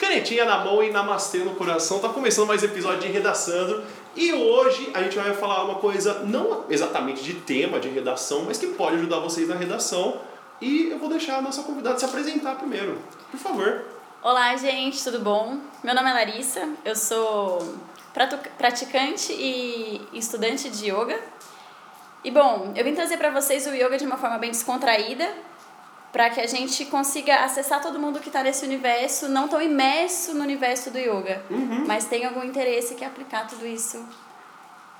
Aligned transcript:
canetinha 0.00 0.46
na 0.46 0.64
mão 0.64 0.82
e 0.82 0.90
namastê 0.90 1.38
no 1.38 1.54
coração. 1.54 1.98
Tá 1.98 2.08
começando 2.08 2.48
mais 2.48 2.64
episódio 2.64 3.00
de 3.00 3.08
Redaçando. 3.08 3.84
E 4.16 4.32
hoje 4.32 4.90
a 4.94 5.02
gente 5.02 5.16
vai 5.16 5.34
falar 5.34 5.62
uma 5.62 5.74
coisa 5.74 6.20
não 6.20 6.64
exatamente 6.70 7.22
de 7.22 7.34
tema 7.34 7.78
de 7.78 7.88
redação, 7.90 8.44
mas 8.46 8.56
que 8.56 8.68
pode 8.68 8.96
ajudar 8.96 9.20
vocês 9.20 9.46
na 9.46 9.54
redação. 9.54 10.18
E 10.58 10.88
eu 10.88 10.98
vou 10.98 11.10
deixar 11.10 11.36
a 11.36 11.42
nossa 11.42 11.62
convidada 11.62 11.98
se 11.98 12.04
apresentar 12.06 12.56
primeiro. 12.56 12.98
Por 13.30 13.38
favor. 13.38 13.84
Olá, 14.22 14.56
gente, 14.56 15.04
tudo 15.04 15.20
bom? 15.20 15.58
Meu 15.84 15.94
nome 15.94 16.10
é 16.10 16.12
Larissa, 16.14 16.68
eu 16.84 16.96
sou 16.96 17.74
praticante 18.58 19.32
e 19.32 20.00
estudante 20.14 20.70
de 20.70 20.90
yoga. 20.90 21.20
E 22.24 22.30
bom, 22.30 22.72
eu 22.74 22.84
vim 22.84 22.94
trazer 22.94 23.16
para 23.18 23.30
vocês 23.30 23.66
o 23.66 23.74
yoga 23.74 23.96
de 23.96 24.04
uma 24.04 24.16
forma 24.16 24.38
bem 24.38 24.50
descontraída, 24.50 25.30
para 26.12 26.28
que 26.30 26.40
a 26.40 26.46
gente 26.46 26.84
consiga 26.86 27.44
acessar 27.44 27.80
todo 27.80 27.98
mundo 27.98 28.18
que 28.20 28.28
está 28.28 28.42
nesse 28.42 28.64
universo, 28.64 29.28
não 29.28 29.46
tão 29.48 29.62
imerso 29.62 30.34
no 30.34 30.42
universo 30.42 30.90
do 30.90 30.98
yoga, 30.98 31.42
Uhum. 31.50 31.84
mas 31.86 32.06
tem 32.06 32.24
algum 32.24 32.42
interesse 32.42 32.94
que 32.94 33.04
aplicar 33.04 33.46
tudo 33.46 33.66
isso 33.66 34.04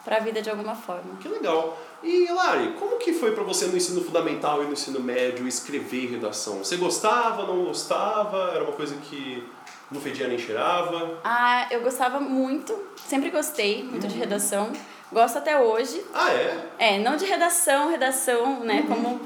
para 0.04 0.16
a 0.16 0.20
vida 0.20 0.40
de 0.40 0.48
alguma 0.48 0.74
forma. 0.74 1.16
Que 1.20 1.28
legal. 1.28 1.76
E 2.02 2.28
Lari, 2.32 2.74
como 2.78 2.96
que 2.96 3.12
foi 3.12 3.32
pra 3.32 3.42
você 3.44 3.66
no 3.66 3.76
ensino 3.76 4.02
fundamental 4.02 4.62
e 4.62 4.66
no 4.66 4.72
ensino 4.72 5.00
médio 5.00 5.46
escrever 5.46 6.10
redação? 6.12 6.58
Você 6.64 6.76
gostava, 6.76 7.44
não 7.46 7.64
gostava? 7.64 8.52
Era 8.54 8.64
uma 8.64 8.72
coisa 8.72 8.94
que 8.96 9.46
não 9.90 10.00
fedia 10.00 10.26
nem 10.28 10.38
cheirava? 10.38 11.18
Ah, 11.24 11.66
eu 11.70 11.82
gostava 11.82 12.18
muito, 12.20 12.72
sempre 12.96 13.28
gostei 13.30 13.82
muito 13.84 14.06
de 14.06 14.16
redação, 14.16 14.72
gosto 15.12 15.36
até 15.38 15.60
hoje. 15.60 16.02
Ah, 16.14 16.30
é? 16.32 16.66
É, 16.78 16.98
não 16.98 17.16
de 17.16 17.26
redação, 17.26 17.90
redação, 17.90 18.60
né, 18.60 18.84
como, 18.88 19.20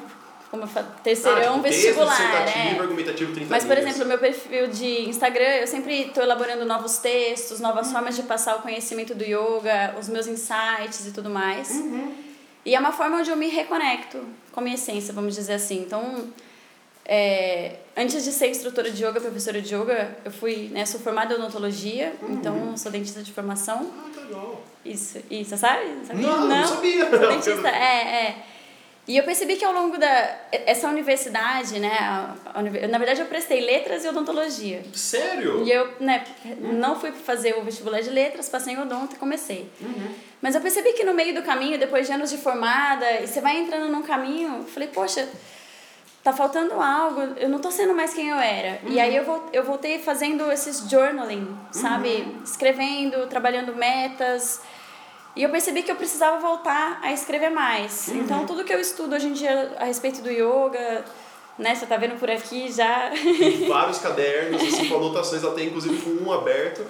como 0.54 0.62
eu 0.62 0.68
falo, 0.68 0.86
terceirão 1.02 1.54
ah, 1.54 1.56
tipo, 1.56 1.62
vestibular, 1.62 2.46
né? 2.46 2.78
argumentativo 2.78 3.32
30 3.32 3.50
Mas, 3.50 3.64
por 3.64 3.76
exemplo, 3.76 4.04
meu 4.06 4.18
perfil 4.18 4.68
de 4.68 5.08
Instagram, 5.08 5.56
eu 5.56 5.66
sempre 5.66 6.02
estou 6.02 6.22
elaborando 6.22 6.64
novos 6.64 6.98
textos, 6.98 7.58
novas 7.58 7.90
formas 7.90 8.14
de 8.14 8.22
passar 8.22 8.56
o 8.56 8.62
conhecimento 8.62 9.16
do 9.16 9.24
yoga, 9.24 9.96
os 9.98 10.08
meus 10.08 10.28
insights 10.28 11.08
e 11.08 11.10
tudo 11.10 11.28
mais. 11.28 11.82
E 12.64 12.72
é 12.72 12.78
uma 12.78 12.92
forma 12.92 13.18
onde 13.18 13.30
eu 13.30 13.36
me 13.36 13.48
reconecto 13.48 14.24
com 14.52 14.60
a 14.60 14.62
minha 14.62 14.76
essência, 14.76 15.12
vamos 15.12 15.34
dizer 15.34 15.54
assim. 15.54 15.80
Então, 15.80 16.32
é, 17.04 17.78
antes 17.96 18.22
de 18.22 18.30
ser 18.30 18.48
instrutora 18.48 18.92
de 18.92 19.04
yoga, 19.04 19.20
professora 19.20 19.60
de 19.60 19.74
yoga, 19.74 20.16
eu 20.24 20.30
fui, 20.30 20.70
né, 20.72 20.86
sou 20.86 21.00
formada 21.00 21.34
em 21.34 21.36
odontologia, 21.36 22.14
então 22.28 22.76
sou 22.76 22.92
dentista 22.92 23.24
de 23.24 23.32
formação. 23.32 23.90
Ah, 23.98 24.08
que 24.14 24.20
legal. 24.20 24.62
Isso, 24.84 25.18
isso, 25.28 25.56
sabe? 25.56 26.06
Sabia? 26.06 26.28
Não, 26.28 26.46
não 26.46 26.64
sabia. 26.64 27.10
Sou 27.10 27.28
dentista, 27.28 27.66
é, 27.74 28.28
é. 28.28 28.53
E 29.06 29.16
eu 29.18 29.22
percebi 29.24 29.56
que 29.56 29.64
ao 29.64 29.72
longo 29.72 29.98
da... 29.98 30.36
Essa 30.50 30.88
universidade, 30.88 31.78
né, 31.78 31.96
a- 32.00 32.34
a 32.54 32.62
na 32.88 32.96
verdade 32.98 33.20
eu 33.20 33.26
prestei 33.26 33.60
letras 33.60 34.04
e 34.04 34.08
odontologia. 34.08 34.82
Sério? 34.94 35.62
E 35.62 35.70
eu, 35.70 35.92
né, 36.00 36.24
não 36.58 36.98
fui 36.98 37.12
fazer 37.12 37.54
o 37.58 37.62
vestibular 37.62 38.00
de 38.00 38.08
letras, 38.10 38.48
passei 38.48 38.72
em 38.74 38.80
odonto 38.80 39.14
e 39.14 39.18
comecei. 39.18 39.70
Mas 40.40 40.54
eu 40.54 40.60
percebi 40.62 40.92
que 40.94 41.04
no 41.04 41.12
meio 41.12 41.34
do 41.34 41.42
caminho, 41.42 41.78
depois 41.78 42.06
de 42.06 42.12
anos 42.14 42.30
de 42.30 42.38
formada, 42.38 43.10
e 43.20 43.26
você 43.26 43.40
vai 43.42 43.58
entrando 43.58 43.90
num 43.92 44.02
caminho, 44.02 44.58
eu 44.60 44.64
falei, 44.64 44.88
poxa, 44.88 45.28
tá 46.22 46.32
faltando 46.32 46.80
algo, 46.80 47.20
eu 47.36 47.48
não 47.50 47.58
tô 47.58 47.70
sendo 47.70 47.92
mais 47.92 48.14
quem 48.14 48.28
eu 48.30 48.38
era. 48.38 48.80
E 48.86 48.98
aí 48.98 49.14
eu, 49.14 49.44
eu 49.52 49.64
voltei 49.64 49.98
fazendo 49.98 50.50
esses 50.50 50.88
journaling, 50.90 51.46
sabe? 51.70 52.26
Escrevendo, 52.42 53.26
trabalhando 53.26 53.74
metas. 53.74 54.62
E 55.36 55.42
eu 55.42 55.50
percebi 55.50 55.82
que 55.82 55.90
eu 55.90 55.96
precisava 55.96 56.38
voltar 56.38 57.00
a 57.02 57.12
escrever 57.12 57.50
mais. 57.50 58.08
Então, 58.08 58.46
tudo 58.46 58.64
que 58.64 58.72
eu 58.72 58.80
estudo 58.80 59.16
hoje 59.16 59.26
em 59.26 59.32
dia 59.32 59.74
a 59.78 59.84
respeito 59.84 60.22
do 60.22 60.30
yoga, 60.30 61.04
né? 61.58 61.74
Você 61.74 61.86
tá 61.86 61.96
vendo 61.96 62.18
por 62.18 62.30
aqui 62.30 62.70
já. 62.72 63.10
Tem 63.10 63.68
vários 63.68 63.98
cadernos, 63.98 64.62
assim, 64.62 64.88
com 64.88 64.96
anotações, 64.96 65.44
até 65.44 65.62
inclusive 65.64 65.96
com 66.02 66.10
um 66.24 66.32
aberto. 66.32 66.82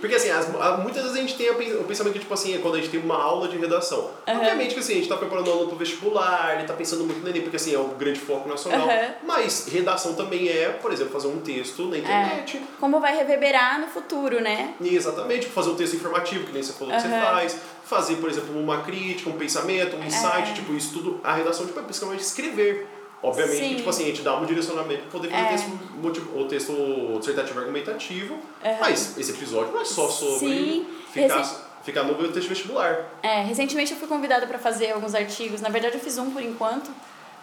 Porque 0.00 0.14
assim, 0.16 0.30
as- 0.30 0.48
muitas 0.82 1.02
vezes 1.02 1.16
a 1.16 1.20
gente 1.20 1.34
tem 1.36 1.50
o 1.50 1.84
pensamento 1.84 2.12
que, 2.14 2.18
tipo 2.20 2.34
assim, 2.34 2.54
é 2.54 2.58
quando 2.58 2.74
a 2.74 2.78
gente 2.78 2.90
tem 2.90 3.00
uma 3.00 3.16
aula 3.22 3.48
de 3.48 3.56
redação. 3.56 4.10
Obviamente 4.26 4.74
que 4.74 4.80
assim, 4.80 4.92
a 4.92 4.96
gente 4.96 5.08
tá 5.08 5.16
preparando 5.16 5.50
aluno 5.50 5.68
pro 5.68 5.76
vestibular, 5.76 6.56
ele 6.58 6.66
tá 6.66 6.74
pensando 6.74 7.04
muito 7.04 7.20
no 7.20 7.28
Enem, 7.28 7.42
porque 7.42 7.56
assim, 7.56 7.74
é 7.74 7.78
o 7.78 7.84
grande 7.88 8.20
foco 8.20 8.48
nacional. 8.48 8.88
Aham. 8.88 9.14
Mas 9.24 9.66
redação 9.72 10.14
também 10.14 10.48
é, 10.48 10.68
por 10.70 10.92
exemplo, 10.92 11.12
fazer 11.12 11.28
um 11.28 11.40
texto 11.40 11.86
na 11.86 11.98
internet. 11.98 12.60
Como 12.78 13.00
vai 13.00 13.16
reverberar 13.16 13.80
no 13.80 13.86
futuro, 13.86 14.40
né? 14.40 14.74
E 14.80 14.94
exatamente, 14.94 15.46
fazer 15.46 15.70
um 15.70 15.76
texto 15.76 15.94
informativo, 15.96 16.44
que 16.46 16.52
nem 16.52 16.62
você 16.62 16.72
falou 16.72 16.94
que 16.94 17.00
você 17.00 17.08
faz. 17.08 17.56
Fazer, 17.84 18.16
por 18.16 18.30
exemplo, 18.30 18.58
uma 18.58 18.80
crítica, 18.82 19.28
um 19.28 19.34
pensamento, 19.34 19.94
um 19.96 20.04
insight, 20.04 20.50
É. 20.50 20.54
tipo, 20.54 20.72
isso 20.74 20.92
tudo. 20.94 21.20
A 21.22 21.34
redação, 21.34 21.66
tipo, 21.66 21.78
é 21.78 21.82
basicamente 21.82 22.20
escrever. 22.20 22.86
Obviamente, 23.26 23.58
que, 23.58 23.68
Sim. 23.70 23.76
tipo 23.76 23.90
assim, 23.90 24.02
a 24.02 24.06
gente 24.06 24.22
dá 24.22 24.36
um 24.38 24.44
direcionamento 24.44 25.02
para 25.02 25.10
poder 25.12 25.30
fazer 25.30 25.42
É. 25.42 25.48
texto, 25.48 25.68
motiv- 26.02 26.28
o 26.36 26.44
texto 26.46 27.16
dissertativo 27.18 27.58
argumentativo. 27.58 28.38
Mas 28.80 29.16
esse 29.18 29.30
episódio 29.32 29.72
não 29.72 29.80
é 29.80 29.84
só 29.84 30.08
sobre 30.08 30.38
Sim. 30.54 30.86
ficar, 31.10 31.38
Rece- 31.38 31.56
ficar 31.82 32.02
no 32.02 32.14
texto 32.32 32.48
vestibular. 32.48 33.06
É, 33.22 33.42
recentemente 33.42 33.92
eu 33.92 33.98
fui 33.98 34.06
convidada 34.08 34.46
para 34.46 34.58
fazer 34.58 34.92
alguns 34.92 35.14
artigos. 35.14 35.60
Na 35.62 35.70
verdade, 35.70 35.94
eu 35.96 36.00
fiz 36.00 36.18
um 36.18 36.30
por 36.30 36.42
enquanto, 36.42 36.90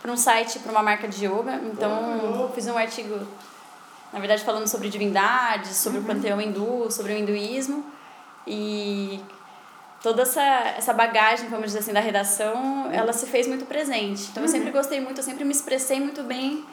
para 0.01 0.11
um 0.11 0.17
site, 0.17 0.59
para 0.59 0.71
uma 0.71 0.83
marca 0.83 1.07
de 1.07 1.25
yoga. 1.25 1.59
Então, 1.65 2.41
eu 2.41 2.51
fiz 2.53 2.67
um 2.67 2.77
artigo, 2.77 3.19
na 4.13 4.19
verdade, 4.19 4.43
falando 4.43 4.67
sobre 4.67 4.87
divindades, 4.89 5.75
sobre 5.77 5.97
Uhum. 5.99 6.03
o 6.03 6.07
panteão 6.07 6.39
hindu, 6.41 6.91
sobre 6.91 7.13
o 7.13 7.17
hinduísmo. 7.17 7.83
E 8.45 9.19
toda 10.01 10.23
essa, 10.23 10.41
essa 10.77 10.93
bagagem, 10.93 11.47
vamos 11.49 11.67
dizer 11.67 11.79
assim, 11.79 11.93
da 11.93 11.99
redação, 11.99 12.55
Uhum. 12.85 12.91
ela 12.91 13.13
se 13.13 13.25
fez 13.27 13.47
muito 13.47 13.65
presente. 13.65 14.27
Então, 14.31 14.43
eu 14.43 14.49
sempre 14.49 14.71
gostei 14.71 14.99
muito, 14.99 15.19
eu 15.19 15.23
sempre 15.23 15.43
me 15.43 15.51
expressei 15.51 15.99
muito 15.99 16.23
bem. 16.23 16.65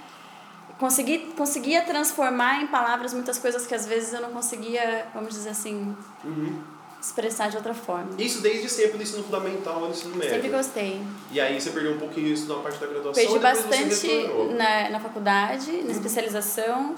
Consegui, 0.78 1.19
conseguia 1.37 1.83
transformar 1.83 2.62
em 2.62 2.69
palavras 2.69 3.12
muitas 3.12 3.37
coisas 3.38 3.67
que 3.67 3.75
às 3.75 3.84
vezes 3.87 4.12
eu 4.12 4.21
não 4.21 4.31
conseguia, 4.31 5.06
vamos 5.12 5.34
dizer 5.34 5.50
assim, 5.50 5.94
Uhum. 6.25 6.62
expressar 7.00 7.49
de 7.50 7.56
outra 7.56 7.75
forma. 7.75 8.11
Isso 8.17 8.41
desde 8.41 8.69
sempre 8.69 8.97
no 8.97 9.03
ensino 9.03 9.22
fundamental 9.25 9.81
no 9.81 9.91
ensino 9.91 10.15
médio. 10.15 10.34
Sempre 10.37 10.49
gostei. 10.50 11.00
E 11.33 11.41
aí 11.41 11.61
você 11.61 11.71
perdeu 11.71 11.93
um 11.94 11.99
pouquinho 11.99 12.28
isso 12.28 12.47
na 12.49 12.61
parte 12.62 12.78
da 12.78 12.87
graduação. 12.87 13.12
Perdi 13.25 13.38
bastante 13.41 14.09
na, 14.56 14.91
na 14.91 15.00
faculdade, 15.00 15.71
na 15.83 15.91
especialização. 15.93 16.94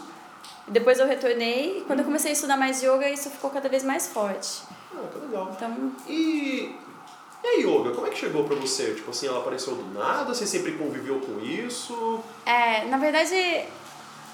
Depois 0.69 0.99
eu 0.99 1.07
retornei. 1.07 1.83
Quando 1.87 2.01
eu 2.01 2.05
comecei 2.05 2.31
a 2.31 2.35
estudar 2.35 2.57
mais 2.57 2.83
yoga, 2.83 3.09
isso 3.09 3.29
ficou 3.31 3.51
cada 3.51 3.69
vez 3.69 3.83
mais 3.83 4.07
forte. 4.09 4.63
Ah, 4.95 5.06
tá 5.12 5.19
legal. 5.21 5.53
Então, 5.56 5.93
E, 6.09 6.75
e 7.43 7.47
a 7.47 7.53
yoga, 7.61 7.91
como 7.93 8.06
é 8.06 8.11
que 8.11 8.19
chegou 8.19 8.45
pra 8.45 8.56
você? 8.56 8.95
Tipo 8.95 9.11
assim, 9.11 9.27
ela 9.28 9.39
apareceu 9.39 9.75
do 9.75 9.99
nada? 9.99 10.25
Você 10.34 10.47
sempre 10.47 10.73
conviveu 10.73 11.21
com 11.21 11.41
isso? 11.41 12.21
é, 12.45 12.84
na 12.87 12.99
verdade, 12.99 13.34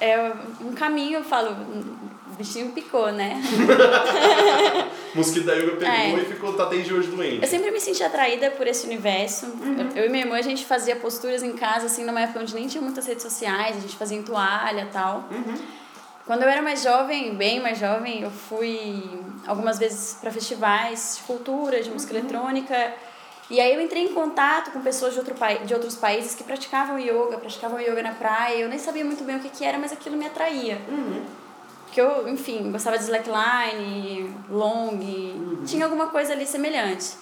é 0.00 0.33
um 0.61 0.72
caminho, 0.72 1.19
eu 1.19 1.25
falo, 1.25 1.50
o 1.53 2.34
bichinho 2.37 2.72
picou, 2.72 3.12
né? 3.12 3.41
Mosquito 5.15 5.47
da 5.47 5.55
yoga 5.55 5.72
pegou 5.77 5.89
É. 5.91 6.22
e 6.22 6.25
ficou, 6.25 6.53
tá 6.55 6.67
desde 6.67 6.93
hoje 6.93 7.09
doente. 7.09 7.43
Eu 7.43 7.49
sempre 7.49 7.71
me 7.71 7.81
senti 7.81 8.03
atraída 8.03 8.50
por 8.50 8.67
esse 8.67 8.87
universo. 8.87 9.47
Eu, 9.94 10.03
eu 10.03 10.06
e 10.06 10.09
minha 10.11 10.25
irmã, 10.25 10.37
a 10.37 10.43
gente 10.43 10.65
fazia 10.65 10.97
posturas 10.97 11.43
em 11.43 11.53
casa, 11.53 11.87
assim, 11.87 12.05
numa 12.05 12.21
época 12.21 12.41
onde 12.41 12.55
nem 12.55 12.67
tinha 12.67 12.83
muitas 12.83 13.06
redes 13.06 13.23
sociais, 13.23 13.77
a 13.77 13.81
gente 13.81 13.97
fazia 13.97 14.19
em 14.19 14.23
toalha 14.23 14.83
e 14.83 14.93
tal. 14.93 15.25
Quando 16.26 16.42
eu 16.42 16.48
era 16.48 16.60
mais 16.60 16.82
jovem, 16.82 17.37
bem 17.37 17.60
mais 17.60 17.78
jovem, 17.78 18.22
eu 18.22 18.31
fui 18.31 19.00
algumas 19.47 19.78
vezes 19.78 20.19
para 20.20 20.31
festivais 20.32 21.19
de 21.19 21.22
cultura, 21.22 21.81
de 21.81 21.88
música 21.88 22.12
eletrônica. 22.12 22.94
E 23.48 23.60
aí 23.60 23.72
eu 23.72 23.81
entrei 23.81 24.03
em 24.03 24.12
contato 24.12 24.72
com 24.72 24.81
pessoas 24.81 25.12
de, 25.12 25.20
outro 25.20 25.37
de 25.64 25.72
outros 25.72 25.94
países 25.94 26.34
que 26.34 26.42
praticavam 26.42 26.98
yoga, 26.98 27.38
praticavam 27.38 27.81
yoga 27.81 28.03
na 28.03 28.10
praia. 28.10 28.56
Eu 28.59 28.69
nem 28.69 28.78
sabia 28.78 29.04
muito 29.04 29.22
bem 29.22 29.37
o 29.37 29.41
que, 29.41 29.48
que 29.50 29.64
era, 29.64 29.78
mas 29.78 29.92
aquilo 29.92 30.16
me 30.16 30.26
atraía. 30.26 30.81
Porque 31.84 32.00
eu, 32.00 32.26
enfim, 32.26 32.72
gostava 32.72 32.98
de 32.98 33.04
slackline, 33.04 34.34
long, 34.50 34.98
tinha 35.64 35.84
alguma 35.84 36.08
coisa 36.08 36.32
ali 36.32 36.44
semelhante. 36.44 37.12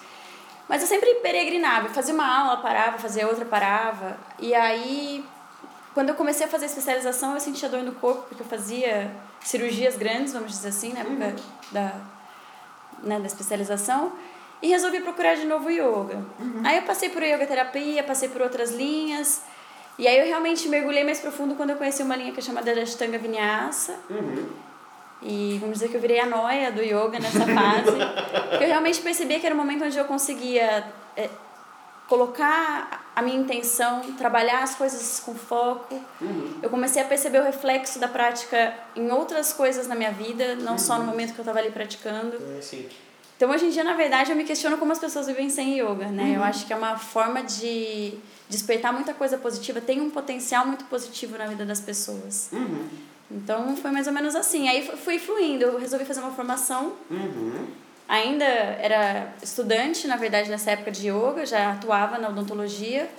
Mas 0.67 0.81
eu 0.81 0.87
sempre 0.87 1.13
peregrinava, 1.21 1.87
eu 1.87 1.93
fazia 1.93 2.13
uma 2.13 2.27
aula, 2.27 2.57
parava, 2.57 2.97
fazia 2.97 3.27
outra, 3.27 3.45
parava. 3.45 4.17
E 4.39 4.55
aí, 4.55 5.23
quando 5.95 6.09
eu 6.09 6.15
comecei 6.15 6.45
a 6.45 6.49
fazer 6.49 6.65
especialização, 6.65 7.33
eu 7.33 7.39
sentia 7.39 7.69
dor 7.69 7.81
no 7.81 7.93
corpo, 7.93 8.23
porque 8.27 8.43
eu 8.43 8.45
fazia 8.45 9.09
cirurgias 9.39 9.95
grandes, 9.95 10.33
vamos 10.33 10.51
dizer 10.51 10.67
assim, 10.67 10.91
na 10.91 10.99
época 10.99 11.35
da, 11.71 11.93
né, 13.01 13.17
da 13.17 13.25
especialização. 13.25 14.11
E 14.61 14.67
resolvi 14.67 14.99
procurar 14.99 15.35
de 15.35 15.45
novo 15.45 15.69
yoga. 15.69 16.21
Aí 16.65 16.77
eu 16.77 16.83
passei 16.83 17.07
por 17.07 17.23
yoga 17.23 17.47
terapia, 17.47 18.03
passei 18.03 18.27
por 18.27 18.41
outras 18.41 18.71
linhas. 18.71 19.41
E 19.97 20.05
aí 20.05 20.19
eu 20.19 20.25
realmente 20.25 20.67
mergulhei 20.67 21.05
mais 21.05 21.21
profundo 21.21 21.55
quando 21.55 21.69
eu 21.69 21.77
conheci 21.77 22.03
uma 22.03 22.17
linha 22.17 22.33
que 22.33 22.39
é 22.39 22.43
chamada 22.43 22.69
Ashtanga 22.73 23.17
Vinyasa. 23.17 23.95
Uhum. 24.09 24.49
E 25.21 25.57
vamos 25.59 25.75
dizer 25.75 25.89
que 25.89 25.95
eu 25.95 26.01
virei 26.01 26.19
a 26.19 26.25
noia 26.25 26.73
do 26.73 26.81
yoga 26.81 27.19
nessa 27.19 27.45
fase. 27.45 27.97
eu 28.61 28.67
realmente 28.67 29.01
percebi 29.01 29.39
que 29.39 29.45
era 29.45 29.55
o 29.55 29.57
momento 29.57 29.85
onde 29.85 29.97
eu 29.97 30.03
conseguia 30.03 30.91
é, 31.15 31.29
colocar 32.07 33.04
a 33.15 33.21
minha 33.21 33.37
intenção, 33.37 34.01
trabalhar 34.13 34.61
as 34.61 34.75
coisas 34.75 35.21
com 35.21 35.33
foco. 35.33 35.99
Eu 36.61 36.69
comecei 36.69 37.01
a 37.01 37.05
perceber 37.05 37.39
o 37.39 37.43
reflexo 37.43 37.97
da 37.97 38.07
prática 38.07 38.73
em 38.95 39.09
outras 39.09 39.53
coisas 39.53 39.87
na 39.87 39.95
minha 39.95 40.11
vida, 40.11 40.55
não 40.55 40.77
só 40.77 40.99
no 40.99 41.05
momento 41.05 41.33
que 41.33 41.39
eu 41.39 41.43
estava 41.43 41.59
ali 41.59 41.71
praticando. 41.71 42.37
É, 42.55 42.59
assim. 42.59 42.89
Então, 43.37 43.49
hoje 43.49 43.65
em 43.65 43.69
dia, 43.69 43.83
na 43.83 43.93
verdade, 43.93 44.31
eu 44.31 44.35
me 44.35 44.43
questiono 44.43 44.77
como 44.77 44.91
as 44.91 44.99
pessoas 44.99 45.27
vivem 45.27 45.49
sem 45.49 45.79
yoga, 45.79 46.07
né? 46.07 46.33
Eu 46.35 46.43
acho 46.43 46.65
que 46.65 46.73
é 46.73 46.75
uma 46.75 46.97
forma 46.97 47.43
de 47.43 48.13
despertar 48.49 48.93
muita 48.93 49.13
coisa 49.13 49.37
positiva, 49.37 49.81
tem 49.81 49.99
um 50.01 50.09
potencial 50.09 50.65
muito 50.65 50.85
positivo 50.85 51.37
na 51.37 51.45
vida 51.45 51.65
das 51.65 51.79
pessoas. 51.79 52.49
Uhum. 52.51 52.87
Então 53.29 53.75
foi 53.75 53.91
mais 53.91 54.07
ou 54.07 54.13
menos 54.13 54.35
assim. 54.35 54.69
Aí 54.69 54.87
fui 54.97 55.19
fluindo, 55.19 55.65
eu 55.65 55.79
resolvi 55.79 56.05
fazer 56.05 56.21
uma 56.21 56.31
formação. 56.31 56.93
Ainda 58.07 58.45
era 58.45 59.33
estudante, 59.41 60.07
na 60.07 60.15
verdade, 60.15 60.49
nessa 60.49 60.71
época 60.71 60.91
de 60.91 61.09
yoga, 61.09 61.45
já 61.45 61.71
atuava 61.71 62.17
na 62.17 62.29
odontologia. 62.29 63.09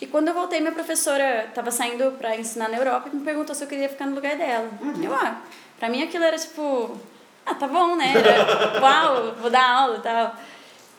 E 0.00 0.06
quando 0.06 0.28
eu 0.28 0.34
voltei, 0.34 0.60
minha 0.60 0.72
professora 0.72 1.44
estava 1.44 1.70
saindo 1.70 2.12
para 2.12 2.34
ensinar 2.36 2.70
na 2.70 2.78
Europa 2.78 3.10
e 3.12 3.16
me 3.16 3.22
perguntou 3.22 3.54
se 3.54 3.62
eu 3.62 3.68
queria 3.68 3.88
ficar 3.88 4.06
no 4.06 4.14
lugar 4.14 4.36
dela. 4.36 4.70
Uhum. 4.80 5.02
Eu, 5.02 5.14
ah, 5.14 5.42
pra 5.78 5.90
mim 5.90 6.02
aquilo 6.02 6.24
era 6.24 6.38
tipo, 6.38 6.98
ah, 7.44 7.54
tá 7.54 7.68
bom, 7.68 7.96
né? 7.96 8.14
Era, 8.16 8.80
Uau, 8.80 9.34
vou 9.34 9.50
dar 9.50 9.62
aula 9.62 9.98
e 9.98 10.00
tal. 10.00 10.36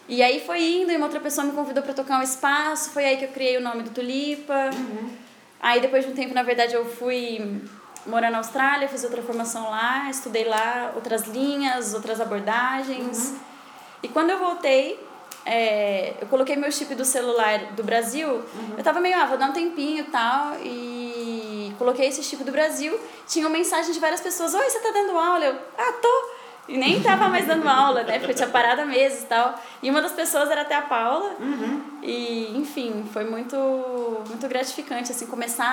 E 0.08 0.22
aí 0.22 0.40
foi 0.46 0.62
indo, 0.62 0.92
e 0.92 0.98
uma 0.98 1.08
outra 1.08 1.20
pessoa 1.20 1.48
me 1.48 1.54
convidou 1.54 1.82
para 1.82 1.94
tocar 1.94 2.20
um 2.20 2.24
espaço, 2.24 2.92
foi 2.92 3.06
aí 3.06 3.18
que 3.18 3.26
eu 3.26 3.30
criei 3.30 3.58
o 3.58 3.62
nome 3.62 3.82
do 3.82 3.90
Tulipa. 3.90 4.70
Uhum. 4.72 5.10
Aí 5.60 5.82
depois 5.82 6.06
de 6.06 6.12
um 6.12 6.16
tempo, 6.16 6.36
na 6.36 6.44
verdade, 6.44 6.76
eu 6.76 6.86
fui 6.86 7.62
morar 8.06 8.32
na 8.32 8.40
Austrália, 8.40 8.88
fiz 8.88 9.04
outra 9.04 9.22
formação 9.22 9.70
lá, 9.70 10.10
estudei 10.10 10.46
lá 10.46 10.92
outras 10.96 11.24
linhas, 11.28 11.94
outras 11.94 12.20
abordagens. 12.20 13.30
Uhum. 13.30 13.40
E 14.04 14.08
quando 14.08 14.32
eu 14.32 14.40
voltei, 14.40 15.00
é, 15.46 16.16
eu 16.22 16.28
coloquei 16.28 16.56
meu 16.56 16.72
chip 16.72 16.94
do 16.96 17.06
celular 17.06 17.74
do 17.74 17.84
Brasil, 17.84 18.28
uhum. 18.30 18.76
eu 18.78 18.84
tava 18.84 19.00
meio, 19.00 19.18
ah, 19.18 19.26
vou 19.26 19.38
dar 19.38 19.50
um 19.50 19.54
tempinho 19.54 20.00
e 20.00 20.08
tal, 20.08 20.56
e 20.64 21.74
coloquei 21.78 22.08
esse 22.08 22.24
chip 22.24 22.44
do 22.44 22.52
Brasil, 22.52 23.00
tinha 23.28 23.46
uma 23.48 23.58
mensagem 23.58 23.92
de 23.92 24.00
várias 24.00 24.22
pessoas, 24.22 24.54
oi, 24.54 24.70
você 24.70 24.80
tá 24.80 24.92
dando 24.92 25.18
aula? 25.18 25.46
Eu, 25.46 25.56
ah, 25.78 25.94
tô! 26.02 26.41
E 26.72 26.78
nem 26.78 27.04
tava 27.04 27.28
mais 27.28 27.46
dando 27.46 27.68
aula, 27.68 28.02
né? 28.04 28.18
Porque 28.18 28.32
eu 28.32 28.36
tinha 28.36 28.48
parado 28.48 28.82
há 28.82 28.86
meses 28.86 29.24
e 29.24 29.26
tal. 29.26 29.60
E 29.84 29.90
uma 29.90 30.02
das 30.02 30.14
pessoas 30.14 30.50
era 30.50 30.62
até 30.62 30.74
a 30.74 30.82
Paula. 30.82 31.36
Uhum. 31.38 31.82
E, 32.02 32.58
enfim, 32.58 33.06
foi 33.12 33.26
muito, 33.26 33.58
muito 34.26 34.48
gratificante, 34.48 35.12
assim, 35.12 35.28
começar 35.28 35.66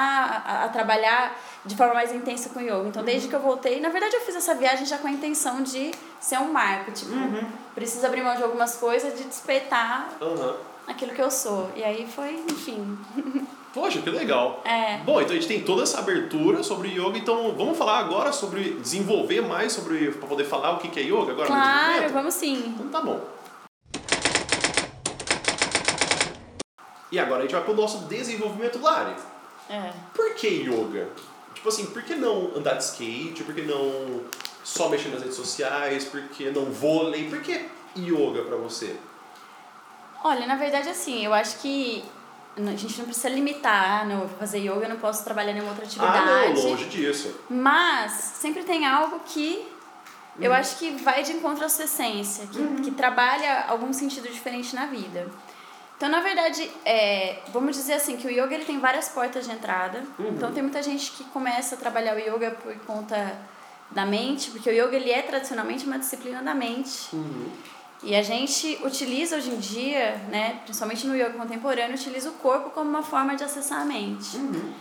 a, 0.45 0.65
a, 0.65 0.69
trabalhar 0.71 1.39
de 1.65 1.77
forma 1.77 1.95
mais 1.95 2.13
intensa 2.13 2.49
com 2.49 2.59
o 2.59 2.63
yoga. 2.63 2.89
Então, 2.89 3.05
desde 3.05 3.27
uhum. 3.27 3.31
que 3.31 3.37
eu 3.37 3.41
voltei, 3.41 3.81
na 3.81 3.91
verdade, 3.91 4.17
eu 4.17 4.23
fiz 4.23 4.35
essa 4.35 4.57
viagem 4.57 4.85
já 4.87 4.99
com 4.99 5.07
a 5.07 5.11
intenção 5.13 5.63
de 5.63 5.93
ser 6.19 6.39
um 6.39 6.53
marco. 6.53 6.91
Tipo, 6.91 7.13
uhum. 7.13 7.47
preciso 7.77 8.05
abrir 8.05 8.23
mão 8.23 8.35
de 8.35 8.43
algumas 8.43 8.75
coisas, 8.75 9.17
de 9.17 9.23
despertar 9.23 10.09
uhum. 10.21 10.57
aquilo 10.89 11.13
que 11.13 11.23
eu 11.23 11.31
sou. 11.31 11.71
E 11.77 11.85
aí 11.85 12.09
foi, 12.09 12.45
enfim. 12.51 12.99
Poxa, 13.73 14.01
que 14.01 14.11
legal. 14.11 14.63
É. 14.65 14.99
Bom, 14.99 15.21
então 15.21 15.33
a 15.33 15.35
gente 15.35 15.47
tem 15.47 15.63
toda 15.63 15.83
essa 15.83 15.99
abertura 15.99 16.63
sobre 16.63 16.89
yoga, 16.89 17.19
então 17.19 17.55
vamos 17.55 17.77
falar 17.77 17.99
agora 17.99 18.33
sobre 18.33 18.75
desenvolver 18.75 19.43
mais 19.43 19.73
sobre 19.73 20.11
para 20.13 20.27
poder 20.27 20.45
falar 20.45 20.73
o 20.73 20.79
que 20.79 20.99
é 20.99 21.03
yoga 21.03 21.33
agora 21.33 21.47
Claro, 21.47 22.09
vamos 22.13 22.35
sim. 22.35 22.75
Então 22.75 22.89
tá 22.89 23.01
bom. 23.01 23.21
E 27.11 27.19
agora 27.19 27.41
a 27.41 27.43
gente 27.43 27.53
vai 27.53 27.65
pro 27.65 27.75
nosso 27.75 28.07
desenvolvimento, 28.07 28.81
Lari. 28.81 29.15
É. 29.69 29.93
Por 30.15 30.35
que 30.35 30.47
yoga? 30.47 31.09
Tipo 31.55 31.69
assim, 31.69 31.87
por 31.87 32.03
que 32.03 32.15
não 32.15 32.53
andar 32.57 32.75
de 32.75 32.85
skate? 32.85 33.43
Por 33.45 33.55
que 33.55 33.63
não 33.63 34.23
só 34.63 34.89
mexer 34.89 35.09
nas 35.09 35.21
redes 35.21 35.37
sociais? 35.37 36.05
Por 36.05 36.23
que 36.29 36.51
não 36.51 36.67
vôlei? 36.67 37.29
Por 37.29 37.41
que 37.41 37.67
yoga 37.97 38.43
para 38.43 38.57
você? 38.57 38.97
Olha, 40.23 40.47
na 40.47 40.57
verdade 40.57 40.89
assim, 40.89 41.25
eu 41.25 41.33
acho 41.33 41.59
que 41.61 42.05
a 42.67 42.77
gente 42.77 42.99
não 42.99 43.05
precisa 43.05 43.29
limitar, 43.29 44.01
ah, 44.01 44.05
não, 44.05 44.21
vou 44.21 44.39
fazer 44.39 44.59
yoga, 44.59 44.85
eu 44.85 44.89
não 44.89 44.99
posso 44.99 45.23
trabalhar 45.25 45.53
em 45.53 45.61
outra 45.61 45.85
atividade. 45.85 46.19
Ah, 46.19 46.49
não, 46.49 46.63
longe 46.63 46.85
disso. 46.87 47.41
Mas 47.49 48.13
sempre 48.13 48.65
tem 48.65 48.87
algo 48.87 49.21
que 49.25 49.67
uhum. 50.37 50.45
eu 50.45 50.53
acho 50.53 50.77
que 50.79 50.91
vai 51.03 51.23
de 51.23 51.33
encontro 51.33 51.65
à 51.65 51.69
sua 51.69 51.85
essência, 51.85 52.47
que, 52.47 52.59
uhum. 52.59 52.77
que 52.77 52.91
trabalha 52.91 53.67
algum 53.69 53.93
sentido 53.93 54.29
diferente 54.29 54.75
na 54.75 54.87
vida. 54.87 55.29
Então, 55.97 56.09
na 56.09 56.21
verdade, 56.21 56.71
é, 56.85 57.41
vamos 57.53 57.75
dizer 57.75 57.95
assim, 57.95 58.17
que 58.17 58.27
o 58.27 58.31
yoga 58.31 58.55
ele 58.55 58.65
tem 58.65 58.79
várias 58.79 59.09
portas 59.09 59.47
de 59.47 59.53
entrada. 59.53 60.05
Uhum. 60.19 60.29
Então, 60.29 60.53
tem 60.53 60.63
muita 60.63 60.81
gente 60.83 61.11
que 61.13 61.25
começa 61.25 61.75
a 61.75 61.79
trabalhar 61.79 62.15
o 62.15 62.21
yoga 62.21 62.53
por 62.53 62.75
conta 62.87 63.37
da 63.91 64.07
mente, 64.07 64.51
porque 64.51 64.71
o 64.71 64.73
yoga 64.73 64.97
ele 64.97 65.11
é 65.11 65.23
tradicionalmente 65.23 65.87
uma 65.87 65.99
disciplina 65.99 66.41
da 66.41 66.55
mente. 66.55 67.09
Uhum. 67.13 67.51
E 68.03 68.15
a 68.15 68.23
gente 68.23 68.79
utiliza 68.85 69.37
hoje 69.37 69.51
em 69.51 69.59
dia, 69.59 70.17
né, 70.31 70.61
principalmente 70.65 71.07
no 71.07 71.17
yoga 71.17 71.31
contemporâneo, 71.31 71.97
utiliza 71.97 72.31
o 72.31 72.35
corpo 72.35 72.71
como 72.71 72.89
uma 72.89 73.03
forma 73.03 73.35
de 73.35 73.43
acessar 73.43 73.81
a 73.81 73.85
mente. 73.85 74.37
Uhum. 74.37 74.73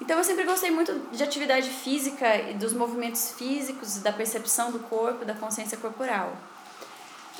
Então 0.00 0.16
eu 0.16 0.24
sempre 0.24 0.44
gostei 0.44 0.70
muito 0.70 0.92
de 1.12 1.22
atividade 1.22 1.68
física 1.68 2.36
e 2.36 2.54
dos 2.54 2.72
movimentos 2.72 3.32
físicos, 3.32 3.98
da 3.98 4.12
percepção 4.12 4.70
do 4.70 4.78
corpo, 4.78 5.24
da 5.24 5.34
consciência 5.34 5.76
corporal. 5.76 6.32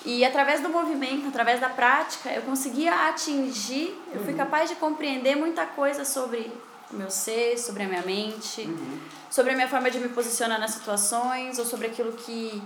E 0.05 0.25
através 0.25 0.61
do 0.61 0.69
movimento, 0.69 1.29
através 1.29 1.61
da 1.61 1.69
prática, 1.69 2.31
eu 2.31 2.43
conseguia 2.43 3.09
atingir, 3.09 3.97
eu 4.13 4.21
fui 4.23 4.33
uhum. 4.33 4.39
capaz 4.39 4.69
de 4.69 4.77
compreender 4.77 5.37
muita 5.37 5.65
coisa 5.65 6.05
sobre 6.05 6.51
o 6.91 6.97
meu 6.97 7.11
ser, 7.11 7.57
sobre 7.59 7.85
a 7.85 7.87
minha 7.87 8.03
mente, 8.03 8.63
uhum. 8.63 8.99
sobre 9.31 9.53
a 9.53 9.55
minha 9.55 9.69
forma 9.69 9.91
de 9.91 9.99
me 9.99 10.09
posicionar 10.09 10.59
nas 10.59 10.73
situações, 10.73 11.59
ou 11.59 11.65
sobre 11.65 11.87
aquilo 11.87 12.13
que 12.13 12.63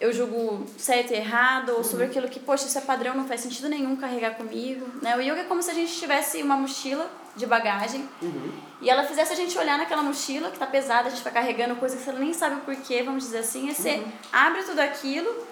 eu 0.00 0.12
julgo 0.12 0.64
certo 0.76 1.12
e 1.12 1.16
errado, 1.16 1.70
ou 1.70 1.82
sobre 1.82 2.04
uhum. 2.04 2.10
aquilo 2.10 2.28
que, 2.28 2.38
poxa, 2.38 2.66
isso 2.66 2.78
é 2.78 2.80
padrão, 2.80 3.14
não 3.14 3.26
faz 3.26 3.40
sentido 3.40 3.68
nenhum 3.68 3.96
carregar 3.96 4.36
comigo. 4.36 4.86
Né? 5.02 5.16
O 5.16 5.20
yoga 5.20 5.40
é 5.40 5.44
como 5.44 5.62
se 5.62 5.70
a 5.70 5.74
gente 5.74 5.92
tivesse 5.92 6.40
uma 6.42 6.56
mochila 6.56 7.10
de 7.34 7.46
bagagem 7.46 8.08
uhum. 8.22 8.52
e 8.80 8.90
ela 8.90 9.04
fizesse 9.04 9.32
a 9.32 9.36
gente 9.36 9.56
olhar 9.58 9.78
naquela 9.78 10.02
mochila 10.02 10.48
que 10.48 10.54
está 10.54 10.66
pesada, 10.66 11.08
a 11.08 11.10
gente 11.10 11.22
vai 11.22 11.32
carregando 11.32 11.76
coisas 11.76 11.98
que 11.98 12.04
você 12.04 12.12
nem 12.12 12.32
sabe 12.32 12.56
o 12.56 12.60
porquê, 12.60 13.02
vamos 13.02 13.24
dizer 13.24 13.38
assim. 13.38 13.68
E 13.68 13.74
você 13.74 13.96
uhum. 13.96 14.12
abre 14.32 14.62
tudo 14.62 14.80
aquilo, 14.80 15.46